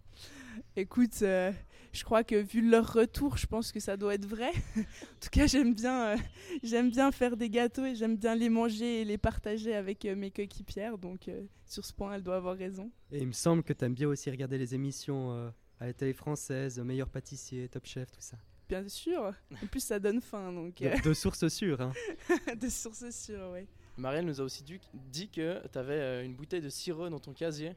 Écoute, 0.74 1.22
euh, 1.22 1.52
je 1.92 2.02
crois 2.02 2.24
que 2.24 2.34
vu 2.34 2.60
leur 2.68 2.92
retour, 2.92 3.36
je 3.36 3.46
pense 3.46 3.70
que 3.70 3.78
ça 3.78 3.96
doit 3.96 4.14
être 4.14 4.26
vrai. 4.26 4.50
en 4.76 5.20
tout 5.20 5.28
cas, 5.30 5.46
j'aime 5.46 5.74
bien, 5.74 6.08
euh, 6.08 6.16
j'aime 6.64 6.90
bien 6.90 7.12
faire 7.12 7.36
des 7.36 7.50
gâteaux 7.50 7.84
et 7.84 7.94
j'aime 7.94 8.16
bien 8.16 8.34
les 8.34 8.48
manger 8.48 9.02
et 9.02 9.04
les 9.04 9.16
partager 9.16 9.76
avec 9.76 10.06
mes 10.06 10.32
coéquipières. 10.32 10.98
Donc 10.98 11.30
sur 11.66 11.84
ce 11.84 11.92
point, 11.92 12.14
elle 12.14 12.24
doit 12.24 12.36
avoir 12.36 12.56
raison. 12.56 12.90
Et 13.12 13.18
il 13.18 13.28
me 13.28 13.32
semble 13.32 13.62
que 13.62 13.72
tu 13.72 13.84
aimes 13.84 13.94
bien 13.94 14.08
aussi 14.08 14.28
regarder 14.28 14.58
les 14.58 14.74
émissions 14.74 15.52
à 15.78 15.86
la 15.86 15.92
télé 15.92 16.12
française, 16.12 16.80
Meilleur 16.80 17.08
pâtissier, 17.08 17.68
Top 17.68 17.86
Chef, 17.86 18.10
tout 18.10 18.20
ça. 18.20 18.38
Bien 18.68 18.86
sûr. 18.86 19.32
En 19.62 19.66
plus, 19.66 19.80
ça 19.80 19.98
donne 19.98 20.20
faim. 20.20 20.52
Donc, 20.52 20.80
de, 20.80 21.08
euh. 21.08 21.14
sources 21.14 21.48
sûres. 21.48 21.80
Hein. 21.80 21.92
de 22.60 22.68
sources 22.68 23.10
sûres, 23.10 23.50
oui. 23.52 23.66
Marielle 23.98 24.24
nous 24.24 24.40
a 24.40 24.44
aussi 24.44 24.64
dit 24.94 25.28
que 25.28 25.66
tu 25.66 25.78
avais 25.78 25.94
euh, 25.94 26.24
une 26.24 26.34
bouteille 26.34 26.60
de 26.60 26.68
sirop 26.68 27.08
dans 27.08 27.18
ton 27.18 27.32
casier 27.32 27.74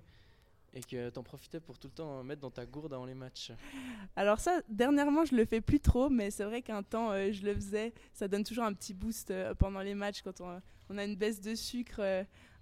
et 0.74 0.82
que 0.82 1.10
tu 1.10 1.20
en 1.20 1.24
profitais 1.24 1.60
pour 1.60 1.78
tout 1.78 1.88
le 1.88 1.94
temps 1.94 2.24
mettre 2.24 2.42
dans 2.42 2.52
ta 2.52 2.66
gourde 2.66 2.94
avant 2.94 3.06
les 3.06 3.16
matchs. 3.16 3.52
Alors 4.16 4.40
ça, 4.40 4.62
dernièrement, 4.70 5.26
je 5.26 5.36
le 5.36 5.46
fais 5.46 5.60
plus 5.60 5.80
trop, 5.80 6.10
mais 6.10 6.32
c'est 6.32 6.46
vrai 6.46 6.62
qu'un 6.62 6.84
temps, 6.84 7.12
euh, 7.12 7.32
je 7.32 7.44
le 7.44 7.54
faisais. 7.54 7.94
Ça 8.14 8.28
donne 8.28 8.44
toujours 8.44 8.64
un 8.64 8.74
petit 8.74 8.94
boost 8.94 9.34
pendant 9.58 9.82
les 9.82 9.96
matchs 9.96 10.22
quand 10.22 10.40
on, 10.42 10.98
a 10.98 11.04
une 11.04 11.16
baisse 11.16 11.42
de 11.42 11.56
sucre. 11.56 12.00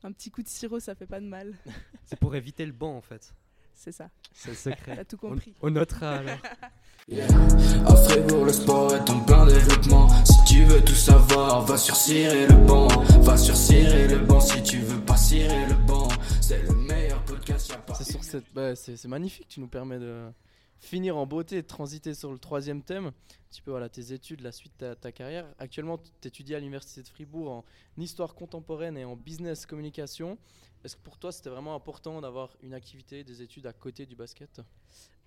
un 0.04 0.12
petit 0.12 0.32
coup 0.32 0.42
de 0.42 0.48
sirop, 0.48 0.80
ça 0.80 0.96
fait 0.96 1.06
pas 1.06 1.20
de 1.20 1.28
mal. 1.28 1.54
c'est 2.06 2.20
pour 2.20 2.36
éviter 2.36 2.66
le 2.66 2.72
banc, 2.72 2.96
en 2.96 3.02
fait. 3.02 3.34
C'est 3.76 3.92
ça. 3.92 4.10
C'est 4.34 4.56
secret. 4.56 4.96
T'as 4.96 5.06
tout 5.06 5.18
compris. 5.18 5.54
On, 5.62 5.70
notera 5.70 6.18
alors. 6.18 6.40
À 7.12 7.96
Fribourg, 7.96 8.46
le 8.46 8.54
sport 8.54 8.94
est 8.94 9.10
en 9.10 9.20
plein 9.22 9.48
développement. 9.48 10.08
Si 10.24 10.44
tu 10.46 10.64
veux 10.66 10.84
tout 10.84 10.94
savoir, 10.94 11.66
va 11.66 11.76
sur 11.76 11.96
le 11.96 12.68
banc. 12.68 12.88
Va 13.22 13.36
sur 13.36 13.56
le 13.56 14.26
banc 14.26 14.40
si 14.40 14.62
tu 14.62 14.78
veux 14.78 15.02
pas 15.02 15.18
cirer 15.18 15.66
le 15.68 15.74
banc. 15.88 16.08
C'est 16.40 16.62
le 16.62 16.74
meilleur 16.74 17.24
podcast. 17.26 17.76
C'est 17.98 18.12
sur 18.12 18.24
cette, 18.24 18.54
bah, 18.54 18.76
c'est 18.76 19.04
magnifique. 19.06 19.48
Tu 19.48 19.60
nous 19.60 19.68
permets 19.68 19.98
de 19.98 20.30
finir 20.78 21.18
en 21.18 21.26
beauté 21.26 21.58
et 21.58 21.62
de 21.64 21.68
transiter 21.68 22.14
sur 22.14 22.32
le 22.32 22.38
troisième 22.38 22.84
thème. 22.84 23.08
Un 23.08 23.14
petit 23.50 23.62
peu 23.64 23.72
voilà, 23.72 23.90
tes 23.90 24.14
études, 24.14 24.42
la 24.42 24.52
suite 24.52 24.80
de 24.80 24.94
ta, 24.94 25.12
carrière. 25.12 25.48
Actuellement, 25.58 25.98
tu 25.98 26.28
étudies 26.28 26.54
à 26.54 26.60
l'Université 26.60 27.02
de 27.02 27.08
Fribourg 27.08 27.50
en 27.50 27.66
histoire 27.98 28.36
contemporaine 28.36 28.98
et 28.98 29.06
en 29.06 29.16
business 29.16 29.66
communication. 29.66 30.38
Est-ce 30.84 30.96
que 30.96 31.02
pour 31.02 31.18
toi, 31.18 31.32
c'était 31.32 31.50
vraiment 31.50 31.74
important 31.74 32.22
d'avoir 32.22 32.56
une 32.62 32.76
activité, 32.76 33.24
des 33.24 33.42
études 33.42 33.66
à 33.66 33.74
côté 33.74 34.06
du 34.06 34.16
basket? 34.16 34.62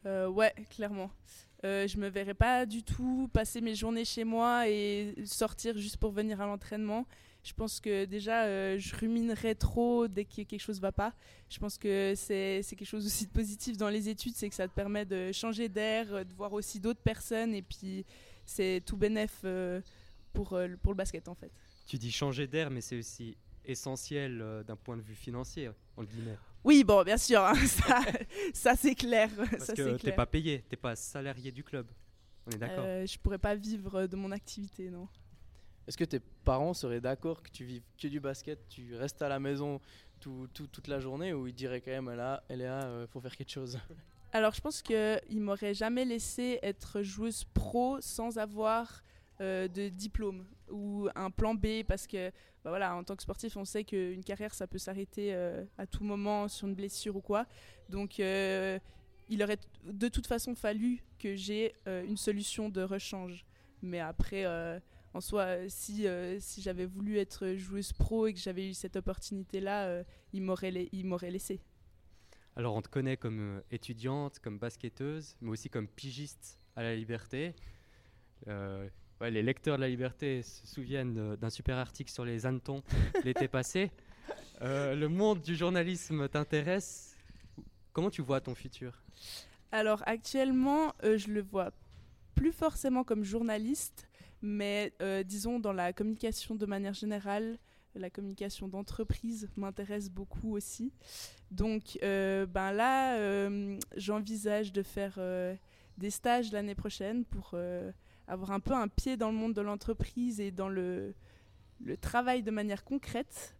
Euh, 0.06 0.28
Ouais, 0.28 0.54
clairement. 0.70 1.10
Euh, 1.64 1.86
je 1.86 1.96
me 1.96 2.08
verrais 2.08 2.34
pas 2.34 2.66
du 2.66 2.82
tout 2.82 3.30
passer 3.32 3.60
mes 3.60 3.74
journées 3.74 4.04
chez 4.04 4.24
moi 4.24 4.68
et 4.68 5.14
sortir 5.24 5.78
juste 5.78 5.96
pour 5.96 6.10
venir 6.10 6.40
à 6.40 6.46
l'entraînement. 6.46 7.06
Je 7.44 7.52
pense 7.52 7.80
que 7.80 8.04
déjà, 8.04 8.44
euh, 8.44 8.78
je 8.78 8.94
ruminerais 8.96 9.54
trop 9.54 10.08
dès 10.08 10.24
que 10.24 10.42
quelque 10.42 10.60
chose 10.60 10.80
va 10.80 10.92
pas. 10.92 11.12
Je 11.48 11.58
pense 11.58 11.78
que 11.78 12.14
c'est 12.16 12.62
quelque 12.68 12.84
chose 12.84 13.06
aussi 13.06 13.26
de 13.26 13.30
positif 13.30 13.76
dans 13.76 13.88
les 13.88 14.08
études, 14.08 14.34
c'est 14.34 14.48
que 14.48 14.54
ça 14.54 14.66
te 14.66 14.74
permet 14.74 15.04
de 15.04 15.32
changer 15.32 15.68
d'air, 15.68 16.24
de 16.24 16.32
voir 16.34 16.52
aussi 16.52 16.80
d'autres 16.80 17.02
personnes 17.02 17.54
et 17.54 17.62
puis 17.62 18.04
c'est 18.44 18.82
tout 18.84 18.96
bénef 18.96 19.40
euh, 19.44 19.80
pour, 20.32 20.52
euh, 20.54 20.68
pour 20.82 20.92
le 20.92 20.96
basket 20.96 21.28
en 21.28 21.34
fait. 21.34 21.50
Tu 21.86 21.98
dis 21.98 22.12
changer 22.12 22.46
d'air, 22.46 22.70
mais 22.70 22.80
c'est 22.80 22.98
aussi 22.98 23.36
essentiel 23.64 24.40
euh, 24.40 24.62
d'un 24.62 24.76
point 24.76 24.96
de 24.96 25.02
vue 25.02 25.14
financier, 25.14 25.70
entre 25.96 26.10
guillemets. 26.10 26.38
Oui, 26.64 26.84
bon, 26.84 27.02
bien 27.02 27.16
sûr, 27.18 27.40
hein, 27.40 27.54
ça, 27.66 28.00
ça 28.54 28.76
c'est 28.76 28.94
clair. 28.94 29.30
Parce 29.50 29.64
ça, 29.66 29.72
que 29.74 29.96
t'es 29.96 30.12
pas 30.12 30.26
payé, 30.26 30.64
t'es 30.68 30.76
pas 30.76 30.94
salarié 30.96 31.50
du 31.50 31.64
club. 31.64 31.86
On 32.46 32.50
est 32.50 32.58
d'accord 32.58 32.84
Euh, 32.86 33.06
je 33.06 33.18
pourrais 33.18 33.38
pas 33.38 33.54
vivre 33.54 34.06
de 34.06 34.16
mon 34.16 34.30
activité, 34.32 34.88
non. 34.90 35.08
Est-ce 35.86 35.96
que 35.96 36.04
tes 36.04 36.20
parents 36.44 36.74
seraient 36.74 37.00
d'accord 37.00 37.42
que 37.42 37.50
tu 37.50 37.64
vives 37.64 37.82
que 38.00 38.06
du 38.06 38.20
basket, 38.20 38.68
tu 38.68 38.94
restes 38.94 39.20
à 39.22 39.28
la 39.28 39.40
maison 39.40 39.80
tout- 40.20 40.48
tout- 40.54 40.68
toute 40.68 40.86
la 40.86 41.00
journée 41.00 41.32
ou 41.32 41.48
ils 41.48 41.54
diraient 41.54 41.80
quand 41.80 41.90
même 41.90 42.10
là, 42.14 42.44
Léa, 42.48 42.84
euh, 42.84 43.06
faut 43.08 43.20
faire 43.20 43.34
quelque 43.36 43.50
chose? 43.50 43.78
Alors, 44.32 44.54
je 44.54 44.60
pense 44.60 44.80
qu'ils 44.80 45.20
m'auraient 45.40 45.74
jamais 45.74 46.04
laissé 46.04 46.58
être 46.62 47.02
joueuse 47.02 47.44
pro 47.52 48.00
sans 48.00 48.38
avoir 48.38 49.02
euh, 49.42 49.66
de 49.66 49.88
diplôme 49.88 50.46
ou 50.70 51.08
un 51.16 51.30
plan 51.32 51.54
B 51.54 51.82
parce 51.86 52.06
que, 52.06 52.30
bah 52.62 52.70
voilà, 52.70 52.94
en 52.94 53.02
tant 53.02 53.16
que 53.16 53.22
sportif, 53.22 53.56
on 53.56 53.64
sait 53.64 53.82
qu'une 53.82 54.22
carrière, 54.22 54.54
ça 54.54 54.68
peut 54.68 54.78
s'arrêter 54.78 55.34
euh, 55.34 55.64
à 55.78 55.86
tout 55.86 56.04
moment 56.04 56.46
sur 56.46 56.68
une 56.68 56.76
blessure 56.76 57.16
ou 57.16 57.20
quoi. 57.20 57.46
Donc, 57.88 58.20
euh, 58.20 58.78
il 59.28 59.42
aurait 59.42 59.58
de 59.84 60.06
toute 60.06 60.28
façon 60.28 60.54
fallu 60.54 61.02
que 61.18 61.34
j'ai 61.34 61.74
une 61.86 62.16
solution 62.16 62.68
de 62.68 62.82
rechange. 62.82 63.44
Mais 63.80 63.98
après, 63.98 64.44
en 65.14 65.20
soi, 65.20 65.68
si, 65.68 66.06
si 66.38 66.60
j'avais 66.60 66.84
voulu 66.84 67.18
être 67.18 67.54
joueuse 67.54 67.92
pro 67.92 68.26
et 68.26 68.34
que 68.34 68.38
j'avais 68.38 68.68
eu 68.68 68.74
cette 68.74 68.96
opportunité-là, 68.96 70.04
ils 70.32 70.42
m'auraient 70.42 71.30
laissé. 71.30 71.60
Alors 72.56 72.74
on 72.74 72.82
te 72.82 72.88
connaît 72.88 73.16
comme 73.16 73.62
étudiante, 73.70 74.38
comme 74.40 74.58
basketteuse, 74.58 75.36
mais 75.40 75.50
aussi 75.50 75.70
comme 75.70 75.88
pigiste 75.88 76.58
à 76.76 76.82
la 76.82 76.94
Liberté. 76.94 77.54
Ouais, 79.22 79.30
les 79.30 79.42
lecteurs 79.42 79.76
de 79.76 79.82
la 79.82 79.88
Liberté 79.88 80.42
se 80.42 80.66
souviennent 80.66 81.18
euh, 81.18 81.36
d'un 81.36 81.50
super 81.50 81.78
article 81.78 82.10
sur 82.10 82.24
les 82.24 82.44
hannetons 82.44 82.82
l'été 83.24 83.48
passé. 83.48 83.90
Euh, 84.60 84.94
le 84.94 85.08
monde 85.08 85.40
du 85.40 85.56
journalisme 85.56 86.28
t'intéresse. 86.28 87.16
Comment 87.92 88.10
tu 88.10 88.22
vois 88.22 88.40
ton 88.40 88.54
futur? 88.54 89.02
Alors 89.70 90.02
actuellement, 90.06 90.92
euh, 91.04 91.16
je 91.16 91.28
le 91.28 91.42
vois 91.42 91.70
plus 92.34 92.52
forcément 92.52 93.04
comme 93.04 93.24
journaliste, 93.24 94.08
mais 94.40 94.92
euh, 95.00 95.22
disons 95.22 95.58
dans 95.58 95.72
la 95.72 95.92
communication 95.92 96.54
de 96.54 96.66
manière 96.66 96.94
générale, 96.94 97.58
la 97.94 98.10
communication 98.10 98.68
d'entreprise 98.68 99.48
m'intéresse 99.56 100.10
beaucoup 100.10 100.56
aussi. 100.56 100.92
Donc 101.50 101.98
euh, 102.02 102.46
ben 102.46 102.72
là, 102.72 103.16
euh, 103.16 103.78
j'envisage 103.96 104.72
de 104.72 104.82
faire 104.82 105.14
euh, 105.18 105.54
des 105.98 106.10
stages 106.10 106.50
l'année 106.52 106.74
prochaine 106.74 107.24
pour 107.24 107.50
euh, 107.54 107.92
avoir 108.26 108.50
un 108.50 108.60
peu 108.60 108.74
un 108.74 108.88
pied 108.88 109.16
dans 109.16 109.30
le 109.30 109.36
monde 109.36 109.54
de 109.54 109.60
l'entreprise 109.60 110.40
et 110.40 110.50
dans 110.50 110.68
le, 110.68 111.14
le 111.80 111.96
travail 111.96 112.42
de 112.42 112.50
manière 112.50 112.84
concrète. 112.84 113.54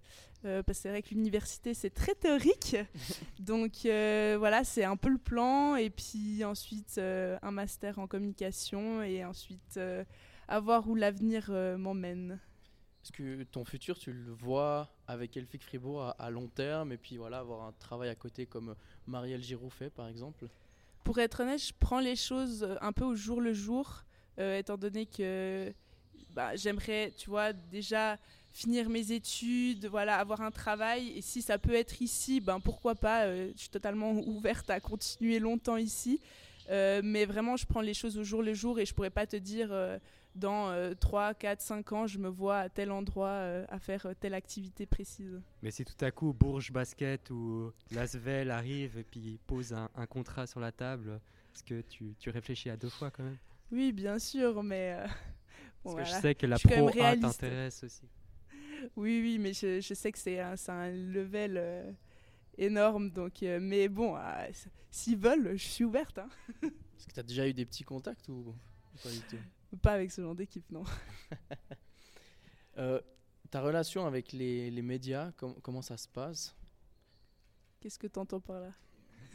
Euh, 0.45 0.63
parce 0.63 0.79
que 0.79 0.83
c'est 0.83 0.89
vrai 0.89 1.03
que 1.03 1.11
l'université 1.11 1.73
c'est 1.73 1.91
très 1.91 2.17
théorique, 2.17 2.77
donc 3.39 3.87
euh, 3.87 4.35
voilà 4.37 4.65
c'est 4.65 4.83
un 4.83 4.97
peu 4.97 5.09
le 5.09 5.19
plan 5.19 5.77
et 5.77 5.89
puis 5.89 6.45
ensuite 6.45 6.97
euh, 6.99 7.39
un 7.43 7.53
master 7.53 8.01
en 8.01 8.09
communication 8.09 9.05
et 9.05 9.25
ensuite 9.25 9.79
à 10.49 10.61
voir 10.61 10.89
où 10.89 10.97
l'avenir 10.97 11.53
m'emmène. 11.79 12.41
Est-ce 13.05 13.13
que 13.13 13.43
ton 13.45 13.65
futur, 13.65 13.99
tu 13.99 14.13
le 14.13 14.33
vois 14.33 14.93
avec 15.07 15.37
Elphick 15.37 15.63
Fribourg 15.63 16.03
à, 16.03 16.11
à 16.11 16.31
long 16.31 16.49
terme 16.49 16.91
et 16.91 16.99
puis 16.99 17.17
voilà, 17.17 17.39
avoir 17.39 17.63
un 17.63 17.73
travail 17.73 18.09
à 18.09 18.15
côté 18.17 18.47
comme 18.47 18.75
Marielle 19.07 19.43
Giroud 19.43 19.73
fait 19.73 19.91
par 19.91 20.09
exemple? 20.09 20.49
Pour 21.05 21.19
être 21.19 21.41
honnête, 21.41 21.65
je 21.65 21.73
prends 21.79 22.01
les 22.01 22.17
choses 22.17 22.67
un 22.81 22.93
peu 22.93 23.05
au 23.05 23.15
jour 23.15 23.41
le 23.41 23.53
jour, 23.53 24.05
euh, 24.39 24.59
étant 24.59 24.77
donné 24.77 25.07
que 25.07 25.73
bah, 26.35 26.57
j'aimerais, 26.57 27.13
tu 27.17 27.29
vois, 27.31 27.53
déjà 27.53 28.19
finir 28.53 28.89
mes 28.91 29.13
études, 29.13 29.87
voilà, 29.87 30.19
avoir 30.19 30.41
un 30.43 30.51
travail. 30.51 31.09
Et 31.17 31.23
si 31.23 31.41
ça 31.43 31.59
peut 31.59 31.75
être 31.75 32.03
ici, 32.03 32.41
ben 32.41 32.61
pourquoi 32.61 32.95
pas. 32.95 33.25
euh, 33.25 33.51
je 33.55 33.61
suis 33.61 33.71
totalement 33.71 34.11
ouverte 34.27 34.69
à 34.71 34.81
continuer 34.81 35.39
longtemps 35.39 35.77
ici. 35.77 36.21
Euh, 36.71 37.01
mais 37.03 37.25
vraiment, 37.25 37.57
je 37.57 37.67
prends 37.67 37.81
les 37.81 37.95
choses 37.95 38.17
au 38.19 38.25
jour 38.25 38.43
le 38.43 38.55
jour 38.55 38.79
et 38.79 38.87
je 38.87 38.95
pourrais 38.95 39.11
pas 39.11 39.27
te 39.27 39.37
dire 39.37 39.71
dans 40.35 40.71
euh, 40.71 40.95
3, 40.95 41.35
4, 41.35 41.61
5 41.61 41.93
ans, 41.93 42.07
je 42.07 42.19
me 42.19 42.29
vois 42.29 42.59
à 42.61 42.69
tel 42.69 42.91
endroit 42.93 43.65
à 43.69 43.79
faire 43.79 44.07
telle 44.21 44.33
activité 44.35 44.87
précise. 44.87 45.41
Mais 45.63 45.71
si 45.71 45.85
tout 45.85 46.03
à 46.05 46.11
coup 46.11 46.33
Bourges 46.33 46.71
Basket 46.73 47.31
ou 47.31 47.73
Lasvel 47.91 48.51
arrive 48.51 48.97
et 48.97 49.03
puis 49.03 49.39
pose 49.47 49.73
un, 49.73 49.89
un 49.97 50.07
contrat 50.07 50.47
sur 50.47 50.61
la 50.61 50.73
table, 50.73 51.21
est-ce 51.55 51.65
que 51.65 51.81
tu, 51.83 52.15
tu 52.19 52.31
réfléchis 52.31 52.71
à 52.71 52.77
deux 52.77 52.89
fois 52.89 53.11
quand 53.11 53.25
même? 53.25 53.37
Oui, 53.73 53.91
bien 53.93 54.19
sûr, 54.19 54.63
mais. 54.63 54.97
euh, 54.99 55.07
bon, 55.85 55.95
Parce 55.97 56.11
que 56.11 56.17
je 56.17 56.21
sais 56.21 56.35
que 56.35 56.47
la 56.47 56.59
Pro 56.59 56.89
A 56.89 57.17
t'intéresse 57.17 57.83
aussi. 57.85 58.09
Oui, 58.97 59.21
oui, 59.23 59.39
mais 59.39 59.53
je, 59.53 59.81
je 59.81 59.95
sais 59.95 60.13
que 60.13 60.19
c'est 60.19 60.39
un, 60.41 60.91
level 60.91 61.57
euh, 61.57 61.93
énorme. 62.59 63.11
Donc, 63.11 63.43
euh, 63.43 63.59
mais 63.61 63.89
bon, 63.89 64.17
s'ils 64.91 65.17
veulent, 65.17 65.57
je 65.57 65.65
suis 65.69 65.85
ouverte. 65.85 66.19
hein. 66.19 66.29
Est-ce 66.63 67.07
que 67.07 67.13
tu 67.13 67.21
as 67.21 67.23
déjà 67.25 67.49
eu 67.49 67.55
des 67.55 67.65
petits 67.65 67.85
contacts 67.85 68.29
ou 68.29 68.55
ou 68.95 68.99
pas 69.03 69.11
du 69.11 69.23
tout? 69.23 69.41
Pas 69.81 69.93
avec 69.95 70.13
ce 70.13 70.21
genre 70.21 70.35
d'équipe, 70.35 70.71
non. 70.71 70.85
Euh, 72.79 73.01
Ta 73.51 73.61
relation 73.61 74.07
avec 74.07 74.33
les, 74.33 74.71
les 74.71 74.81
médias, 74.81 75.31
com- 75.33 75.55
comment 75.63 75.83
ça 75.83 75.99
se 75.99 76.09
passe? 76.09 76.57
Qu'est-ce 77.81 77.99
que 77.99 78.07
tu 78.07 78.19
entends 78.19 78.41
par 78.41 78.61
là? 78.61 78.73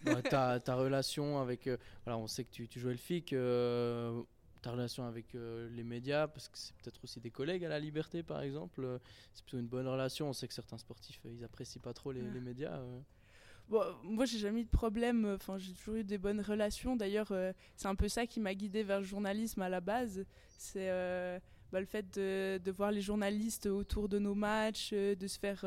Bah, 0.04 0.22
ta, 0.22 0.60
ta 0.60 0.76
relation 0.76 1.40
avec. 1.40 1.68
euh, 1.68 1.78
voilà, 2.06 2.18
on 2.18 2.28
sait 2.28 2.44
que 2.44 2.52
tu, 2.52 2.68
tu 2.68 2.80
joues 2.80 2.90
Elphick. 2.90 3.34
euh, 3.34 4.22
ta 4.62 4.72
relation 4.72 5.06
avec 5.06 5.36
euh, 5.36 5.70
les 5.70 5.84
médias, 5.84 6.28
parce 6.28 6.50
que 6.50 6.58
c'est 6.58 6.76
peut-être 6.78 7.00
aussi 7.04 7.20
des 7.20 7.30
collègues 7.30 7.64
à 7.64 7.70
la 7.70 7.80
Liberté, 7.80 8.24
par 8.24 8.42
exemple. 8.42 8.84
euh, 8.84 8.98
c'est 9.34 9.44
plutôt 9.46 9.60
une 9.60 9.68
bonne 9.68 9.88
relation. 9.88 10.30
On 10.30 10.34
sait 10.34 10.48
que 10.48 10.54
certains 10.54 10.78
sportifs, 10.80 11.22
ils 11.26 11.44
apprécient 11.44 11.82
pas 11.82 11.94
trop 11.94 12.12
les, 12.12 12.22
Ouais. 12.22 12.32
les 12.34 12.40
médias. 12.42 12.80
Bon, 13.70 13.84
moi, 14.04 14.26
j'ai 14.26 14.40
jamais 14.40 14.62
eu 14.62 14.66
de 14.66 14.70
problème. 14.70 15.26
Enfin, 15.36 15.58
j'ai 15.58 15.74
toujours 15.74 15.96
eu 15.96 16.04
des 16.04 16.18
bonnes 16.18 16.42
relations. 16.42 16.96
D'ailleurs, 16.96 17.32
c'est 17.76 17.88
un 17.88 17.96
peu 17.96 18.08
ça 18.08 18.26
qui 18.26 18.40
m'a 18.40 18.56
guidée 18.56 18.82
vers 18.84 19.00
le 19.00 19.06
journalisme 19.06 19.62
à 19.62 19.70
la 19.70 19.82
base. 19.82 20.26
C'est 20.58 20.90
bah, 21.72 21.80
le 21.82 21.86
fait 21.86 22.06
de, 22.16 22.58
de 22.64 22.72
voir 22.72 22.92
les 22.92 23.02
journalistes 23.02 23.66
autour 23.68 24.08
de 24.10 24.20
nos 24.20 24.36
matchs, 24.36 24.94
de 24.94 25.28
se 25.28 25.38
faire 25.38 25.66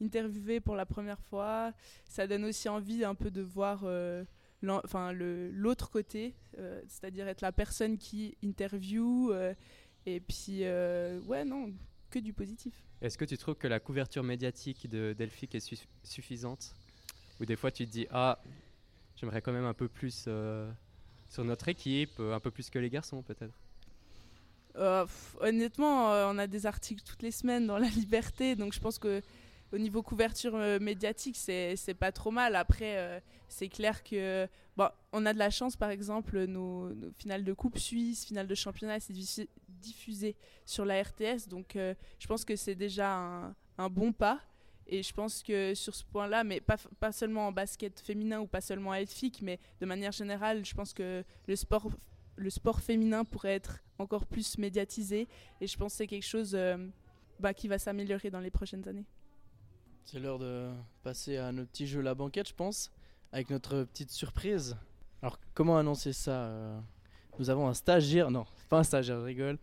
interviewer 0.00 0.60
pour 0.60 0.76
la 0.76 0.86
première 0.86 1.20
fois. 1.20 1.72
Ça 2.08 2.26
donne 2.26 2.44
aussi 2.44 2.68
envie 2.68 3.04
un 3.04 3.14
peu 3.14 3.30
de 3.30 3.42
voir 3.42 3.82
euh, 3.84 4.24
enfin, 4.66 5.12
le- 5.12 5.50
l'autre 5.50 5.90
côté, 5.90 6.34
euh, 6.58 6.80
c'est-à-dire 6.88 7.28
être 7.28 7.40
la 7.40 7.52
personne 7.52 7.98
qui 7.98 8.36
interview. 8.42 9.30
euh, 9.32 9.54
et 10.06 10.20
puis, 10.20 10.60
euh, 10.64 11.20
ouais, 11.22 11.44
non, 11.44 11.72
que 12.10 12.18
du 12.18 12.32
positif. 12.32 12.74
Est-ce 13.02 13.16
que 13.18 13.24
tu 13.24 13.36
trouves 13.38 13.54
que 13.56 13.68
la 13.68 13.80
couverture 13.80 14.22
médiatique 14.22 14.88
de 14.88 15.14
Delphic 15.16 15.54
est 15.54 15.60
su- 15.60 15.86
suffisante? 16.02 16.74
Ou 17.40 17.46
des 17.46 17.56
fois 17.56 17.70
tu 17.70 17.86
te 17.86 17.90
dis 17.90 18.06
ah 18.10 18.42
j'aimerais 19.16 19.40
quand 19.40 19.52
même 19.52 19.64
un 19.64 19.74
peu 19.74 19.88
plus 19.88 20.28
sur 21.28 21.44
notre 21.44 21.68
équipe, 21.68 22.18
un 22.20 22.40
peu 22.40 22.50
plus 22.50 22.68
que 22.70 22.78
les 22.78 22.90
garçons 22.90 23.22
peut-être? 23.22 23.54
Honnêtement, 25.40 26.10
on 26.30 26.38
a 26.38 26.46
des 26.46 26.66
articles 26.66 27.02
toutes 27.02 27.22
les 27.22 27.30
semaines 27.30 27.66
dans 27.66 27.78
La 27.78 27.88
Liberté, 27.88 28.56
donc 28.56 28.72
je 28.72 28.80
pense 28.80 28.98
que 28.98 29.22
au 29.72 29.78
niveau 29.78 30.02
couverture 30.02 30.54
euh, 30.56 30.78
médiatique, 30.78 31.36
c'est 31.36 31.94
pas 31.98 32.12
trop 32.12 32.30
mal. 32.30 32.56
Après, 32.56 32.98
euh, 32.98 33.20
c'est 33.48 33.68
clair 33.68 34.02
que 34.02 34.48
bon, 34.76 34.88
on 35.12 35.26
a 35.26 35.32
de 35.32 35.38
la 35.38 35.50
chance, 35.50 35.76
par 35.76 35.90
exemple, 35.90 36.44
nos, 36.46 36.90
finales 37.18 37.44
de 37.44 37.52
Coupe 37.52 37.78
Suisse, 37.78 38.24
finales 38.24 38.46
de 38.46 38.54
championnat, 38.54 39.00
c'est 39.00 39.12
diffu- 39.12 39.48
diffusé 39.68 40.36
sur 40.66 40.84
la 40.84 41.02
RTS, 41.02 41.48
donc 41.48 41.76
euh, 41.76 41.94
je 42.18 42.26
pense 42.26 42.44
que 42.44 42.56
c'est 42.56 42.74
déjà 42.74 43.54
un, 43.78 43.88
bon 43.88 44.12
pas. 44.12 44.40
Et 44.92 45.04
je 45.04 45.12
pense 45.12 45.44
que 45.44 45.72
sur 45.74 45.94
ce 45.94 46.04
point-là, 46.04 46.42
mais 46.42 46.60
pas, 46.60 46.76
pas 46.98 47.12
seulement 47.12 47.46
en 47.46 47.52
basket 47.52 48.00
féminin 48.00 48.40
ou 48.40 48.48
pas 48.48 48.60
seulement 48.60 48.90
à 48.90 49.00
Elphick, 49.00 49.40
mais 49.40 49.60
de 49.80 49.86
manière 49.86 50.10
générale, 50.10 50.64
je 50.64 50.74
pense 50.74 50.92
que 50.92 51.22
le 51.46 51.56
sport 51.56 51.90
le 52.36 52.48
sport 52.48 52.80
féminin 52.80 53.24
pourrait 53.24 53.54
être 53.54 53.80
encore 53.98 54.24
plus 54.24 54.56
médiatisé 54.56 55.28
et 55.60 55.66
je 55.66 55.76
pense 55.76 55.92
que 55.92 55.98
c'est 55.98 56.06
quelque 56.06 56.26
chose 56.26 56.58
bah, 57.38 57.52
qui 57.52 57.68
va 57.68 57.78
s'améliorer 57.78 58.30
dans 58.30 58.40
les 58.40 58.50
prochaines 58.50 58.88
années. 58.88 59.04
C'est 60.12 60.18
l'heure 60.18 60.40
de 60.40 60.68
passer 61.04 61.36
à 61.36 61.52
notre 61.52 61.70
petit 61.70 61.86
jeu 61.86 62.00
La 62.00 62.16
Banquette, 62.16 62.48
je 62.48 62.54
pense, 62.54 62.90
avec 63.30 63.48
notre 63.48 63.84
petite 63.84 64.10
surprise. 64.10 64.76
Alors, 65.22 65.38
comment 65.54 65.78
annoncer 65.78 66.12
ça 66.12 66.32
euh, 66.32 66.80
Nous 67.38 67.48
avons 67.48 67.68
un 67.68 67.74
stagiaire, 67.74 68.28
non, 68.28 68.44
pas 68.68 68.78
un 68.78 68.82
stagiaire, 68.82 69.20
je 69.20 69.24
rigole. 69.24 69.56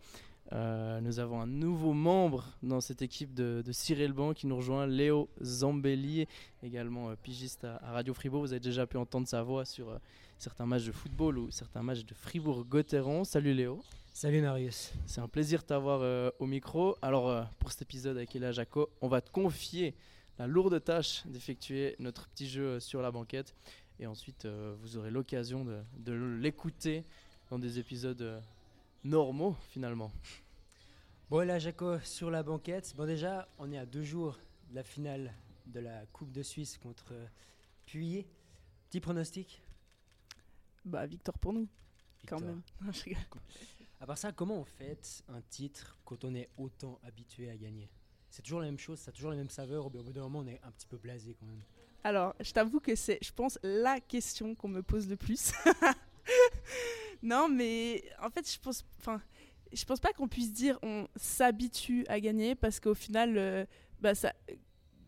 Euh, 0.52 1.02
nous 1.02 1.18
avons 1.18 1.38
un 1.42 1.46
nouveau 1.46 1.92
membre 1.92 2.46
dans 2.62 2.80
cette 2.80 3.02
équipe 3.02 3.34
de, 3.34 3.62
de 3.62 3.72
Cyril 3.72 4.14
Ban 4.14 4.32
qui 4.32 4.46
nous 4.46 4.56
rejoint, 4.56 4.86
Léo 4.86 5.28
Zambelli, 5.42 6.26
également 6.62 7.10
euh, 7.10 7.14
pigiste 7.22 7.64
à, 7.64 7.76
à 7.84 7.92
Radio 7.92 8.14
Fribourg. 8.14 8.40
Vous 8.40 8.52
avez 8.52 8.60
déjà 8.60 8.86
pu 8.86 8.96
entendre 8.96 9.28
sa 9.28 9.42
voix 9.42 9.66
sur 9.66 9.90
euh, 9.90 9.98
certains 10.38 10.64
matchs 10.64 10.86
de 10.86 10.92
football 10.92 11.36
ou 11.36 11.50
certains 11.50 11.82
matchs 11.82 12.06
de 12.06 12.14
Fribourg-Gotteron. 12.14 13.24
Salut 13.24 13.52
Léo. 13.52 13.82
Salut 14.14 14.40
Marius. 14.40 14.94
C'est 15.04 15.20
un 15.20 15.28
plaisir 15.28 15.60
de 15.60 15.66
t'avoir 15.66 16.32
au 16.38 16.46
micro. 16.46 16.96
Alors, 17.02 17.46
pour 17.58 17.70
cet 17.70 17.82
épisode 17.82 18.16
avec 18.16 18.34
Elia 18.34 18.50
Jaco, 18.50 18.88
on 19.02 19.08
va 19.08 19.20
te 19.20 19.30
confier 19.30 19.94
la 20.38 20.46
lourde 20.46 20.82
tâche 20.82 21.26
d'effectuer 21.26 21.96
notre 21.98 22.28
petit 22.28 22.48
jeu 22.48 22.66
euh, 22.66 22.80
sur 22.80 23.02
la 23.02 23.10
banquette. 23.10 23.54
Et 24.00 24.06
ensuite, 24.06 24.44
euh, 24.44 24.76
vous 24.80 24.96
aurez 24.96 25.10
l'occasion 25.10 25.64
de, 25.64 25.82
de 25.98 26.12
l'écouter 26.12 27.04
dans 27.50 27.58
des 27.58 27.78
épisodes 27.78 28.22
euh, 28.22 28.40
normaux 29.04 29.56
finalement. 29.70 30.12
Bon, 31.30 31.46
là, 31.46 31.58
Jaco, 31.58 31.98
sur 32.00 32.30
la 32.30 32.42
banquette. 32.42 32.94
Bon, 32.96 33.06
déjà, 33.06 33.48
on 33.58 33.72
est 33.72 33.78
à 33.78 33.86
deux 33.86 34.04
jours 34.04 34.38
de 34.70 34.76
la 34.76 34.82
finale 34.82 35.34
de 35.66 35.80
la 35.80 36.06
Coupe 36.06 36.32
de 36.32 36.42
Suisse 36.42 36.78
contre 36.78 37.12
Puy. 37.86 38.24
Petit 38.88 39.00
pronostic? 39.00 39.62
Bah, 40.84 41.04
victoire 41.06 41.36
pour 41.38 41.52
nous, 41.52 41.68
quand 42.26 42.40
même. 42.40 42.62
Non, 42.80 42.92
je 42.92 43.04
rigole. 43.04 43.22
À 44.00 44.06
part 44.06 44.16
ça, 44.16 44.32
comment 44.32 44.60
on 44.60 44.64
fait 44.64 45.22
un 45.28 45.42
titre 45.50 45.98
quand 46.04 46.24
on 46.24 46.34
est 46.34 46.48
autant 46.56 46.98
habitué 47.02 47.50
à 47.50 47.56
gagner? 47.56 47.90
C'est 48.30 48.42
toujours 48.42 48.60
la 48.60 48.66
même 48.66 48.78
chose, 48.78 48.98
ça 48.98 49.10
a 49.10 49.12
toujours 49.12 49.30
les 49.30 49.36
mêmes 49.36 49.50
saveurs, 49.50 49.86
au 49.86 49.90
bout 49.90 50.02
d'un 50.12 50.22
moment, 50.22 50.40
on 50.40 50.46
est 50.46 50.60
un 50.62 50.70
petit 50.70 50.86
peu 50.86 50.96
blasé 50.96 51.34
quand 51.38 51.46
même. 51.46 51.62
Alors, 52.04 52.34
je 52.40 52.52
t'avoue 52.52 52.80
que 52.80 52.94
c'est, 52.94 53.18
je 53.22 53.32
pense, 53.32 53.58
la 53.62 54.00
question 54.00 54.54
qu'on 54.54 54.68
me 54.68 54.82
pose 54.82 55.08
le 55.08 55.16
plus. 55.16 55.52
non, 57.22 57.48
mais 57.48 58.04
en 58.22 58.30
fait, 58.30 58.50
je 58.50 58.58
pense, 58.60 58.84
enfin, 58.98 59.20
je 59.72 59.84
pense 59.84 60.00
pas 60.00 60.12
qu'on 60.12 60.28
puisse 60.28 60.52
dire 60.52 60.78
on 60.82 61.08
s'habitue 61.16 62.04
à 62.08 62.20
gagner 62.20 62.54
parce 62.54 62.80
qu'au 62.80 62.94
final, 62.94 63.36
euh, 63.36 63.66
bah, 64.00 64.14
ça, 64.14 64.32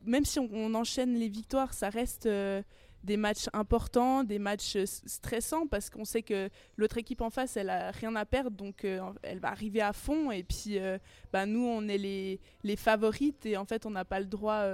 même 0.05 0.25
si 0.25 0.39
on, 0.39 0.49
on 0.53 0.75
enchaîne 0.75 1.15
les 1.15 1.29
victoires, 1.29 1.73
ça 1.73 1.91
reste 1.91 2.27
euh, 2.27 2.63
des 3.03 3.17
matchs 3.17 3.49
importants, 3.53 4.25
des 4.25 4.39
matchs 4.39 4.77
euh, 4.77 4.85
stressants 4.87 5.67
parce 5.67 5.91
qu'on 5.91 6.05
sait 6.05 6.23
que 6.23 6.51
l'autre 6.77 6.99
équipe 6.99 7.21
en 7.21 7.31
face, 7.31 7.57
elle 7.57 7.71
a 7.71 7.91
rien 7.91 8.15
à 8.17 8.25
perdre, 8.25 8.57
donc 8.57 8.85
euh, 8.85 9.01
elle 9.23 9.39
va 9.39 9.49
arriver 9.49 9.81
à 9.81 9.93
fond. 9.93 10.31
Et 10.31 10.43
puis, 10.43 10.79
euh, 10.79 10.99
bah, 11.33 11.47
nous, 11.47 11.65
on 11.65 11.89
est 11.89 11.99
les, 11.99 12.77
favorites 12.77 13.47
et 13.47 13.57
en 13.57 13.65
fait, 13.65 13.87
on 13.87 13.91
n'a 13.91 14.05
pas 14.05 14.21
le 14.21 14.27
droit, 14.27 14.65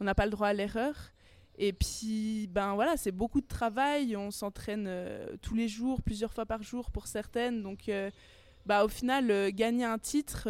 on 0.00 0.04
n'a 0.04 0.14
pas 0.14 0.24
le 0.24 0.30
droit 0.30 0.48
à 0.48 0.52
l'erreur. 0.52 0.94
Et 1.58 1.72
puis, 1.72 2.48
ben 2.50 2.74
voilà, 2.74 2.96
c'est 2.96 3.12
beaucoup 3.12 3.40
de 3.40 3.46
travail. 3.46 4.16
On 4.16 4.30
s'entraîne 4.30 4.90
tous 5.42 5.54
les 5.54 5.68
jours, 5.68 6.02
plusieurs 6.02 6.32
fois 6.32 6.44
par 6.44 6.62
jour 6.62 6.90
pour 6.90 7.06
certaines. 7.06 7.62
Donc, 7.62 7.90
bah, 8.66 8.84
au 8.84 8.88
final, 8.88 9.52
gagner 9.52 9.84
un 9.84 9.98
titre, 9.98 10.48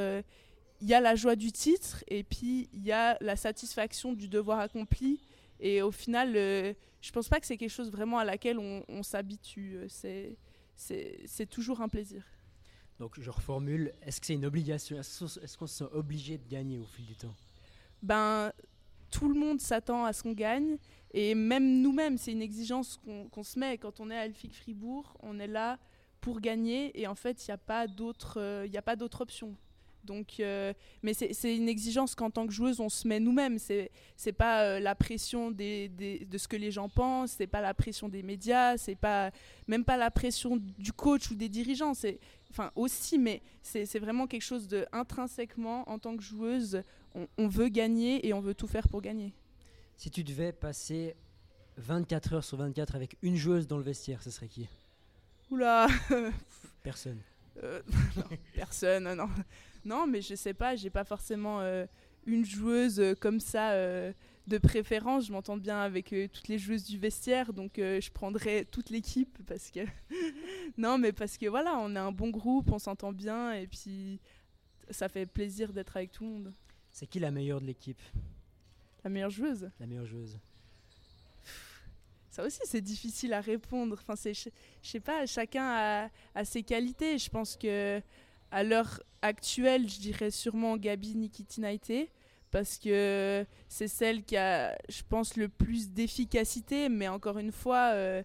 il 0.81 0.89
y 0.89 0.95
a 0.95 1.01
la 1.01 1.15
joie 1.15 1.37
du 1.37 1.53
titre 1.53 2.03
et 2.09 2.25
puis 2.25 2.69
il 2.73 2.85
y 2.85 2.93
a 2.93 3.19
la 3.21 3.37
satisfaction 3.37 4.15
du 4.15 4.29
devoir 4.29 4.59
accompli. 4.59 5.21
Et 5.61 5.83
au 5.83 5.91
final, 5.93 6.35
euh, 6.37 6.73
je 7.01 7.13
pense 7.13 7.29
pas 7.29 7.39
que 7.39 7.47
c'est 7.47 7.57
quelque 7.57 7.71
chose 7.71 7.91
vraiment 7.91 8.19
à 8.19 8.25
laquelle 8.25 8.59
on, 8.59 8.85
on 8.89 9.03
s'habitue. 9.03 9.77
Euh, 9.77 10.31
C'est, 10.77 11.47
toujours 11.47 11.81
un 11.83 11.89
plaisir. 11.89 12.25
Donc, 12.99 13.21
je 13.21 13.31
reformule 13.31 13.93
est-ce 14.03 14.21
que 14.21 14.27
c'est 14.27 14.35
une 14.35 14.47
obligation 14.47 14.99
Est-ce 14.99 15.57
qu'on- 15.59 15.67
se 15.67 15.79
sent 15.85 15.91
obligé 15.93 16.39
de 16.39 16.49
gagner 16.49 16.79
au 16.79 16.85
fil 16.85 17.05
du 17.07 17.15
temps? 17.15 17.35
Ben, 18.03 18.53
tout 19.11 19.29
le 19.29 19.39
monde 19.39 19.61
s'attend 19.61 20.05
à 20.05 20.13
ce 20.13 20.23
qu'on 20.23 20.33
gagne. 20.33 20.77
Et 21.13 21.35
même 21.35 21.83
nous-mêmes, 21.83 22.17
c'est 22.17 22.33
une 22.33 22.43
exigence 22.43 22.99
qu'on 23.33 23.43
se 23.43 23.59
met. 23.59 23.77
Quand 23.79 24.01
on 24.01 24.11
est 24.11 24.17
à 24.17 24.25
Elfic 24.27 24.55
Fribourg, 24.55 25.17
on 25.21 25.39
est 25.39 25.47
là 25.49 25.79
pour 26.21 26.41
gagner. 26.41 26.99
Et 26.99 27.07
en 27.07 27.15
fait, 27.15 27.47
il 27.47 27.51
n'y 27.51 27.55
a 27.55 27.59
pas 27.59 27.87
d'autre 27.87 28.39
euh, 28.41 28.67
il 28.67 28.77
a 28.79 28.83
pas 28.83 28.97
d'autre 28.97 29.21
option. 29.23 29.55
Donc, 30.05 30.41
euh, 30.41 30.73
mais 31.03 31.13
c'est 31.15 31.57
une 31.57 31.69
exigence 31.69 32.15
qu'en 32.15 32.31
tant 32.31 32.47
que 32.47 32.53
joueuse, 32.53 32.81
on 32.81 32.89
se 32.89 33.07
met 33.07 33.21
nous-mêmes. 33.21 33.59
C'est 33.59 33.91
c'est 34.17 34.33
pas 34.33 34.63
euh, 34.65 34.81
la 34.81 34.95
pression 34.95 35.51
des, 35.51 35.89
des- 35.89 36.25
de 36.25 36.39
ce 36.39 36.49
que 36.49 36.57
les 36.57 36.71
gens 36.71 36.89
pensent, 36.89 37.33
c'est 37.39 37.47
pas 37.47 37.61
la 37.61 37.75
pression 37.75 38.09
des 38.09 38.23
médias, 38.23 38.77
c'est 38.79 38.95
pas 38.97 39.31
même 39.67 39.85
pas 39.85 39.97
la 39.97 40.11
pression 40.11 40.57
du 40.79 40.93
coach 40.93 41.31
ou 41.31 41.35
des 41.35 41.49
dirigeants. 41.49 41.95
C'est 41.95 42.19
enfin 42.51 42.71
aussi, 42.75 43.19
mais 43.19 43.43
c'est 43.63 43.85
c'est 43.87 43.99
vraiment 43.99 44.27
quelque 44.27 44.43
chose 44.43 44.67
de 44.69 44.87
intrinsèquement 44.93 45.89
en 45.89 45.99
tant 45.99 46.17
que 46.17 46.23
joueuse 46.23 46.83
on, 47.15 47.27
on 47.39 47.49
veut 47.49 47.69
gagner 47.69 48.27
et 48.27 48.33
on 48.33 48.41
veut 48.41 48.55
tout 48.55 48.67
faire 48.69 48.89
pour 48.89 49.03
gagner. 49.03 49.33
Si 49.97 50.11
tu 50.11 50.25
devais 50.25 50.53
passer 50.53 51.15
24 51.77 52.35
heures 52.35 52.45
sur 52.45 52.57
24 52.57 52.95
avec 52.95 53.17
une 53.23 53.37
joueuse 53.37 53.67
dans 53.67 53.77
le 53.77 53.83
vestiaire, 53.85 54.23
ce 54.23 54.31
serait 54.31 54.49
qui? 54.49 54.67
Oula, 55.51 55.89
Personne. 56.83 57.19
Euh, 57.63 57.83
non, 58.17 58.25
personne, 58.55 59.15
non, 59.15 59.29
non. 59.85 60.07
Mais 60.07 60.23
je 60.23 60.35
sais 60.35 60.55
pas, 60.55 60.77
j'ai 60.77 60.91
pas 60.91 61.05
forcément 61.05 61.61
euh, 61.61 61.87
une 62.27 62.45
joueuse 62.45 63.01
euh, 63.01 63.15
comme 63.15 63.41
ça 63.41 63.73
euh, 63.73 64.13
de 64.47 64.59
préférence. 64.59 65.27
Je 65.27 65.33
m'entends 65.33 65.57
bien 65.57 65.81
avec 65.81 66.13
euh, 66.13 66.29
toutes 66.29 66.49
les 66.49 66.59
joueuses 66.59 66.85
du 66.85 66.99
vestiaire, 66.99 67.53
donc 67.53 67.73
je 67.77 68.11
prendrais 68.11 68.65
toute 68.65 68.91
l'équipe 68.91 69.39
parce 69.47 69.71
que 69.71 69.81
non, 70.79 70.99
mais 70.99 71.13
parce 71.13 71.37
que 71.37 71.47
voilà, 71.47 71.79
on 71.79 71.95
est 71.95 71.99
un 71.99 72.13
bon 72.13 72.31
groupe, 72.31 72.71
on 72.71 72.79
s'entend 72.79 73.13
bien 73.13 73.53
et 73.53 73.67
puis 73.67 74.21
ça 74.91 75.09
fait 75.09 75.27
plaisir 75.27 75.73
d'être 75.73 75.97
avec 75.97 76.13
tout 76.13 76.25
le 76.25 76.31
monde. 76.31 76.53
C'est 76.91 77.07
qui 77.07 77.21
la 77.21 77.31
meilleure 77.31 77.61
de 77.61 77.67
l'équipe? 77.67 78.01
La 79.05 79.11
meilleure 79.11 79.31
joueuse? 79.31 79.71
La 79.79 79.87
meilleure 79.87 80.07
joueuse 80.07 80.37
Ça 82.31 82.45
aussi, 82.45 82.61
c'est 82.65 82.81
difficile 82.81 83.33
à 83.33 83.41
répondre. 83.41 83.97
Enfin, 84.01 84.17
c'est, 84.17 84.35
je 84.35 84.51
je 84.83 84.89
sais 84.89 85.01
pas, 85.01 85.25
chacun 85.27 85.65
a, 85.65 86.11
a 86.35 86.45
ses 86.45 86.63
qualités. 86.65 87.17
Je 87.19 87.31
pense 87.31 87.57
que 87.57 88.03
à 88.51 88.63
l'heure 88.65 89.03
actuelle, 89.23 89.89
je 89.89 89.99
dirais 90.01 90.31
sûrement 90.31 90.77
Gabi 90.77 91.15
Nikitinaité 91.15 92.11
parce 92.51 92.79
que 92.79 93.47
c'est 93.69 93.89
celle 93.89 94.25
qui 94.25 94.37
a, 94.37 94.77
je 94.89 95.03
pense, 95.09 95.37
le 95.37 95.49
plus 95.49 95.91
d'efficacité. 95.91 96.89
Mais 96.89 97.07
encore 97.09 97.39
une 97.39 97.53
fois, 97.53 97.93
euh, 97.93 98.23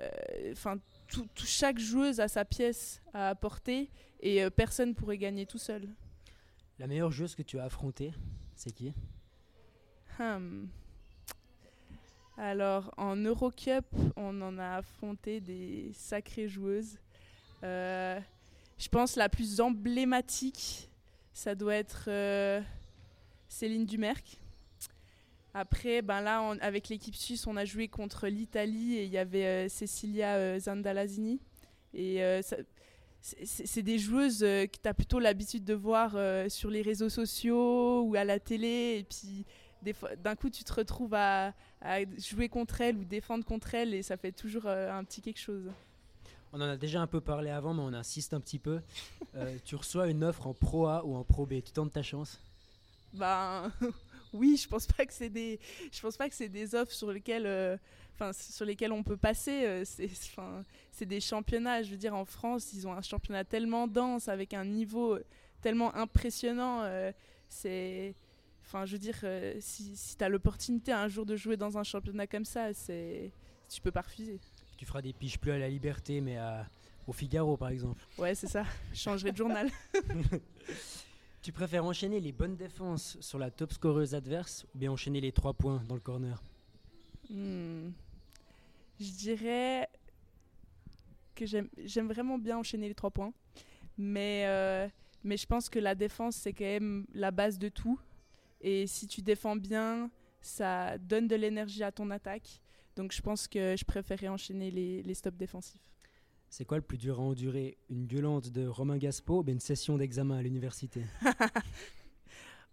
euh, 0.00 0.54
tout, 1.06 1.26
tout- 1.34 1.46
chaque 1.46 1.78
joueuse 1.78 2.18
a 2.20 2.28
sa 2.28 2.44
pièce 2.44 3.00
à 3.12 3.28
apporter 3.28 3.90
et 4.20 4.42
euh, 4.42 4.50
personne 4.50 4.94
pourrait 4.94 5.18
gagner 5.18 5.46
tout 5.46 5.58
seul. 5.58 5.88
La 6.78 6.86
meilleure 6.88 7.12
joueuse 7.12 7.34
que 7.36 7.42
tu 7.42 7.58
as 7.60 7.64
affrontée, 7.64 8.12
c'est 8.56 8.72
qui? 8.72 8.92
Hum. 10.18 10.68
Alors, 12.36 12.92
en 12.96 13.14
Eurocup, 13.14 13.86
on 14.16 14.40
en 14.42 14.58
a 14.58 14.76
affronté 14.78 15.40
des 15.40 15.92
sacrées 15.94 16.48
joueuses. 16.48 16.98
Je 18.78 18.88
pense 18.88 19.16
la 19.16 19.28
plus 19.28 19.60
emblématique, 19.60 20.90
ça 21.32 21.54
doit 21.54 21.74
être 21.74 22.04
euh, 22.08 22.60
Céline 23.48 23.86
Dumerc. 23.86 24.38
Après, 25.56 26.02
ben 26.02 26.20
là, 26.20 26.40
avec 26.60 26.88
l'équipe 26.88 27.14
suisse, 27.14 27.46
on 27.46 27.56
a 27.56 27.64
joué 27.64 27.86
contre 27.86 28.26
l'Italie 28.26 28.96
et 28.96 29.04
il 29.04 29.10
y 29.10 29.18
avait 29.18 29.46
euh, 29.46 29.68
Cecilia 29.68 30.34
euh, 30.34 30.58
Zandalazini. 30.58 31.40
Et 31.94 32.24
euh, 32.24 32.42
c'est- 33.22 33.82
des 33.82 33.98
joueuses 33.98 34.42
euh, 34.42 34.66
que 34.66 34.76
tu 34.82 34.88
as 34.88 34.94
plutôt 34.94 35.20
l'habitude 35.20 35.64
de 35.64 35.74
voir 35.74 36.16
sur 36.50 36.70
les 36.70 36.82
réseaux 36.82 37.08
sociaux 37.08 38.02
ou 38.02 38.16
à 38.16 38.24
la 38.24 38.40
télé. 38.40 38.98
Et 38.98 39.04
puis, 39.04 39.46
d'un 40.24 40.34
coup, 40.34 40.50
tu 40.50 40.64
te 40.64 40.72
retrouves 40.72 41.14
à, 41.14 41.52
jouer 42.18 42.48
contre 42.48 42.80
elles 42.80 42.96
ou 42.96 43.04
défendre 43.04 43.44
contre 43.44 43.74
elles 43.74 43.94
et 43.94 44.02
ça 44.02 44.16
fait 44.16 44.32
toujours 44.32 44.66
un 44.66 45.04
petit 45.04 45.20
quelque 45.20 45.38
chose. 45.38 45.70
On 46.56 46.60
en 46.60 46.68
a 46.68 46.76
déjà 46.76 47.00
un 47.02 47.08
peu 47.08 47.20
parlé 47.20 47.50
avant, 47.50 47.74
mais 47.74 47.82
on 47.82 47.92
insiste 47.92 48.32
un 48.32 48.38
petit 48.38 48.60
peu. 48.60 48.80
Euh, 49.34 49.58
tu 49.64 49.74
reçois 49.74 50.06
une 50.06 50.22
offre 50.22 50.46
en 50.46 50.54
Pro 50.54 50.86
A 50.86 51.04
ou 51.04 51.16
en 51.16 51.24
Pro 51.24 51.46
B. 51.46 51.54
Tu 51.54 51.72
tentes 51.72 51.92
ta 51.92 52.04
chance 52.04 52.40
Ben 53.12 53.72
oui, 54.32 54.56
je 54.56 54.68
pense 54.68 54.86
pas 54.86 55.04
que 55.04 55.12
c'est 55.12 55.30
des, 55.30 55.58
je 55.90 56.00
pense 56.00 56.16
pas 56.16 56.28
que 56.28 56.34
c'est 56.36 56.48
des 56.48 56.76
offres 56.76 56.92
sur 56.92 57.10
lesquelles, 57.10 57.46
euh, 57.46 57.76
enfin 58.14 58.32
sur 58.32 58.64
lesquelles 58.64 58.92
on 58.92 59.02
peut 59.02 59.16
passer. 59.16 59.64
euh, 59.66 59.84
c'est, 59.84 61.06
des 61.06 61.20
championnats. 61.20 61.82
Je 61.82 61.90
veux 61.90 61.96
dire, 61.96 62.14
en 62.14 62.24
France, 62.24 62.72
ils 62.72 62.86
ont 62.86 62.92
un 62.92 63.02
championnat 63.02 63.42
tellement 63.42 63.88
dense 63.88 64.28
avec 64.28 64.54
un 64.54 64.64
niveau 64.64 65.18
tellement 65.60 65.92
impressionnant. 65.96 66.88
c'est, 67.48 68.14
enfin, 68.64 68.86
je 68.86 68.92
veux 68.92 68.98
dire, 69.00 69.18
si, 69.58 69.96
si 69.96 70.16
tu 70.16 70.22
as 70.22 70.28
l'opportunité 70.28 70.92
un 70.92 71.08
jour 71.08 71.26
de 71.26 71.34
jouer 71.34 71.56
dans 71.56 71.78
un 71.78 71.82
championnat 71.82 72.28
comme 72.28 72.44
ça, 72.44 72.72
c'est, 72.74 73.32
tu 73.68 73.80
peux 73.80 73.90
pas 73.90 74.02
refuser. 74.02 74.38
Tu 74.84 74.88
feras 74.88 75.00
des 75.00 75.14
piges 75.14 75.38
plus 75.38 75.50
à 75.50 75.56
la 75.56 75.70
Liberté, 75.70 76.20
mais 76.20 76.36
à- 76.36 76.68
au 77.06 77.12
Figaro, 77.14 77.56
par 77.56 77.70
exemple. 77.70 78.04
Ouais, 78.18 78.34
c'est 78.34 78.48
ça. 78.48 78.64
Je 78.92 78.98
changerai 78.98 79.32
de 79.32 79.36
journal. 79.38 79.70
Tu 81.40 81.52
préfères 81.52 81.86
enchaîner 81.86 82.20
les 82.20 82.32
bonnes 82.32 82.56
défenses 82.56 83.16
sur 83.20 83.38
la 83.38 83.50
top 83.50 83.72
scoreuse 83.72 84.14
adverse 84.14 84.66
ou 84.74 84.78
bien 84.78 84.92
enchaîner 84.92 85.22
les 85.22 85.32
trois 85.32 85.54
points 85.54 85.82
dans 85.88 85.94
le 85.94 86.02
corner? 86.02 86.42
Hmm. 87.30 87.92
Je 89.00 89.10
dirais 89.10 89.88
que 91.34 91.46
j'aime 91.46 92.08
vraiment 92.08 92.36
bien 92.36 92.58
enchaîner 92.58 92.88
les 92.88 92.94
trois 92.94 93.10
points. 93.10 93.32
Mais, 93.96 94.44
euh, 94.46 94.86
mais 95.22 95.38
je 95.38 95.46
pense 95.46 95.70
que 95.70 95.78
la 95.78 95.94
défense, 95.94 96.36
c'est 96.36 96.52
quand 96.52 96.64
même 96.64 97.06
la 97.14 97.30
base 97.30 97.58
de 97.58 97.70
tout. 97.70 97.98
Et 98.60 98.86
si 98.86 99.06
tu 99.06 99.22
défends 99.22 99.56
bien, 99.56 100.10
ça 100.42 100.98
donne 100.98 101.26
de 101.26 101.36
l'énergie 101.36 101.82
à 101.82 101.90
ton 101.90 102.10
attaque. 102.10 102.60
Donc 102.96 103.12
je 103.12 103.20
pense 103.20 103.48
que 103.48 103.76
je 103.76 103.84
préférais 103.84 104.28
enchaîner 104.28 104.70
les, 104.70 105.02
les 105.02 105.14
stops 105.14 105.36
défensifs. 105.36 105.80
C'est 106.48 106.64
quoi 106.64 106.76
le 106.76 106.82
plus 106.82 106.98
dur 106.98 107.18
à 107.18 107.22
endurer? 107.22 107.78
Une 107.90 108.06
gueulante 108.06 108.50
de 108.50 108.66
Romain 108.66 108.96
Gaspo 108.96 109.42
ou 109.42 109.50
une 109.50 109.60
session 109.60 109.96
d'examen 109.96 110.36
à 110.36 110.42
l'université? 110.42 111.02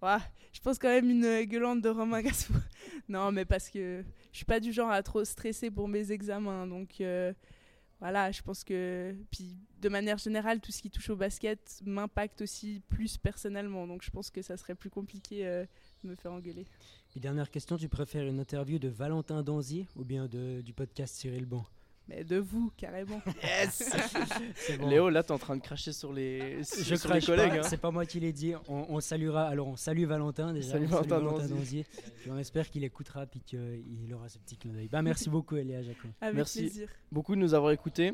Ouais, 0.01 0.17
je 0.51 0.59
pense 0.59 0.79
quand 0.79 0.89
même 0.89 1.09
une 1.09 1.43
gueulante 1.43 1.81
de 1.81 1.89
Romain 1.89 2.21
Gaspo. 2.23 2.55
non, 3.07 3.31
mais 3.31 3.45
parce 3.45 3.69
que 3.69 4.03
je 4.31 4.37
suis 4.37 4.45
pas 4.45 4.59
du 4.59 4.73
genre 4.73 4.89
à 4.89 5.03
trop 5.03 5.23
stresser 5.23 5.69
pour 5.69 5.87
mes 5.87 6.11
examens. 6.11 6.65
Donc 6.65 7.01
euh, 7.01 7.33
voilà, 7.99 8.31
je 8.31 8.41
pense 8.41 8.63
que. 8.63 9.15
Puis 9.29 9.57
de 9.79 9.89
manière 9.89 10.17
générale, 10.17 10.59
tout 10.59 10.71
ce 10.71 10.81
qui 10.81 10.89
touche 10.89 11.11
au 11.11 11.15
basket 11.15 11.81
m'impacte 11.85 12.41
aussi 12.41 12.81
plus 12.89 13.17
personnellement. 13.17 13.85
Donc 13.85 14.01
je 14.01 14.09
pense 14.09 14.31
que 14.31 14.41
ça 14.41 14.57
serait 14.57 14.73
plus 14.75 14.89
compliqué 14.89 15.45
euh, 15.45 15.65
me 16.07 16.15
faire 16.15 16.31
engueuler. 16.33 16.65
Et 17.15 17.19
dernière 17.19 17.49
question, 17.51 17.77
tu 17.77 17.89
préfères 17.89 18.25
une 18.27 18.39
interview 18.39 18.79
de 18.79 18.87
Valentin 18.87 19.43
Danzy 19.43 19.87
ou 19.95 20.03
bien 20.03 20.27
de, 20.27 20.61
du 20.61 20.73
podcast 20.73 21.15
Cyril 21.15 21.45
Bon? 21.45 21.63
Mais 22.07 22.23
de 22.23 22.37
vous, 22.37 22.71
carrément. 22.77 23.21
Yes 23.43 23.89
bon. 24.79 24.89
Léo, 24.89 25.09
là, 25.09 25.21
t'es 25.23 25.31
en 25.31 25.37
train 25.37 25.55
de 25.55 25.61
cracher 25.61 25.93
sur 25.93 26.11
les, 26.11 26.59
Je 26.63 26.63
sur 26.95 27.13
les 27.13 27.19
crache 27.21 27.25
collègues. 27.27 27.59
hein. 27.59 27.63
c'est 27.63 27.77
pas 27.77 27.91
moi 27.91 28.05
qui 28.05 28.19
l'ai 28.19 28.33
dit. 28.33 28.53
On, 28.67 28.85
on 28.89 28.99
saluera. 28.99 29.47
Alors 29.47 29.67
on 29.67 29.75
salue 29.75 30.05
Valentin 30.05 30.51
déjà. 30.51 30.71
Salut 30.71 30.87
on 30.91 31.01
Valentin 31.01 31.47
on 32.27 32.37
espère 32.37 32.69
qu'il 32.69 32.83
écoutera 32.83 33.27
puis 33.27 33.39
qu'il 33.41 34.11
aura 34.13 34.27
ce 34.29 34.39
petit 34.39 34.57
clin 34.57 34.73
d'œil. 34.73 34.87
Bah 34.89 35.01
merci 35.01 35.29
beaucoup 35.29 35.55
Eléa 35.55 35.83
Jaco. 35.83 36.07
Avec 36.19 36.35
Merci. 36.35 36.59
plaisir. 36.61 36.89
beaucoup 37.11 37.35
de 37.35 37.39
nous 37.39 37.53
avoir 37.53 37.71
écoutés. 37.71 38.13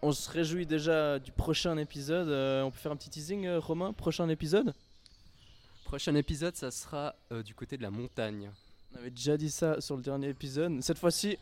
On 0.00 0.12
se 0.12 0.30
réjouit 0.30 0.64
déjà 0.64 1.18
du 1.18 1.32
prochain 1.32 1.76
épisode. 1.76 2.28
Euh, 2.28 2.62
on 2.62 2.70
peut 2.70 2.78
faire 2.78 2.92
un 2.92 2.96
petit 2.96 3.10
teasing, 3.10 3.46
euh, 3.46 3.58
Romain? 3.58 3.92
Prochain 3.92 4.28
épisode? 4.28 4.72
Prochain 5.88 6.14
épisode, 6.16 6.54
ça 6.54 6.70
sera 6.70 7.14
euh, 7.32 7.42
du 7.42 7.54
côté 7.54 7.78
de 7.78 7.82
la 7.82 7.90
montagne. 7.90 8.50
On 8.92 8.98
avait 8.98 9.08
déjà 9.08 9.38
dit 9.38 9.50
ça 9.50 9.80
sur 9.80 9.96
le 9.96 10.02
dernier 10.02 10.28
épisode. 10.28 10.82
Cette 10.82 10.98
fois-ci, 10.98 11.38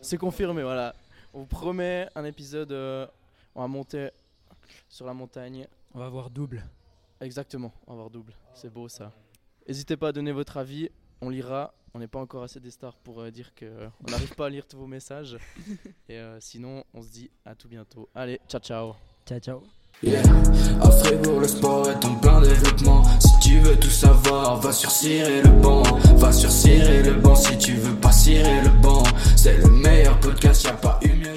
c'est 0.00 0.16
confirmé. 0.16 0.62
Voilà. 0.62 0.94
On 1.34 1.40
vous 1.40 1.46
promet 1.46 2.08
un 2.14 2.24
épisode. 2.24 2.72
euh, 2.72 3.06
on 3.54 3.60
va 3.60 3.68
monter 3.68 4.08
sur 4.88 5.04
la 5.04 5.12
montagne. 5.12 5.66
On 5.92 5.98
va 5.98 6.08
voir 6.08 6.30
double. 6.30 6.64
Exactement, 7.20 7.70
on 7.86 7.90
va 7.90 7.96
voir 7.96 8.08
double. 8.10 8.32
C'est 8.54 8.72
beau 8.72 8.88
ça. 8.88 9.12
N'hésitez 9.68 9.98
pas 9.98 10.08
à 10.08 10.12
donner 10.12 10.32
votre 10.32 10.56
avis. 10.56 10.88
On 11.20 11.28
lira. 11.28 11.74
On 11.92 11.98
n'est 11.98 12.08
pas 12.08 12.18
encore 12.18 12.44
assez 12.44 12.60
des 12.60 12.70
stars 12.70 12.96
pour 12.96 13.20
euh, 13.20 13.30
dire 13.30 13.54
que 13.54 13.90
on 14.06 14.10
n'arrive 14.10 14.34
pas 14.34 14.46
à 14.46 14.48
lire 14.48 14.66
tous 14.66 14.78
vos 14.78 14.86
messages. 14.86 15.36
Et 16.08 16.16
euh, 16.16 16.40
sinon, 16.40 16.82
on 16.94 17.02
se 17.02 17.08
dit 17.10 17.30
à 17.44 17.54
tout 17.54 17.68
bientôt. 17.68 18.08
Allez, 18.14 18.40
ciao 18.48 18.58
ciao. 18.58 18.94
Ciao 19.26 19.38
ciao. 19.38 19.62
Yeah. 20.02 20.22
À 20.80 20.90
Fribourg, 20.90 21.40
le 21.40 21.46
sport 21.46 21.90
est 21.90 22.02
en 22.06 22.14
plein 22.16 22.40
développement. 22.40 23.04
Veux 23.62 23.76
tout 23.76 23.90
savoir, 23.90 24.60
va 24.60 24.72
sur 24.72 24.90
Cirer 24.90 25.40
le 25.40 25.48
banc. 25.48 25.84
Va 26.16 26.32
sur 26.32 26.50
Cirer 26.50 27.02
le 27.04 27.12
banc 27.12 27.36
si 27.36 27.56
tu 27.58 27.74
veux 27.74 27.94
pas 27.94 28.10
cirer 28.10 28.60
le 28.64 28.70
banc. 28.70 29.04
C'est 29.36 29.56
le 29.58 29.70
meilleur 29.70 30.18
podcast, 30.18 30.64
y 30.64 30.66
a 30.66 30.72
pas 30.72 30.98
eu 31.02 31.10
mieux. 31.10 31.32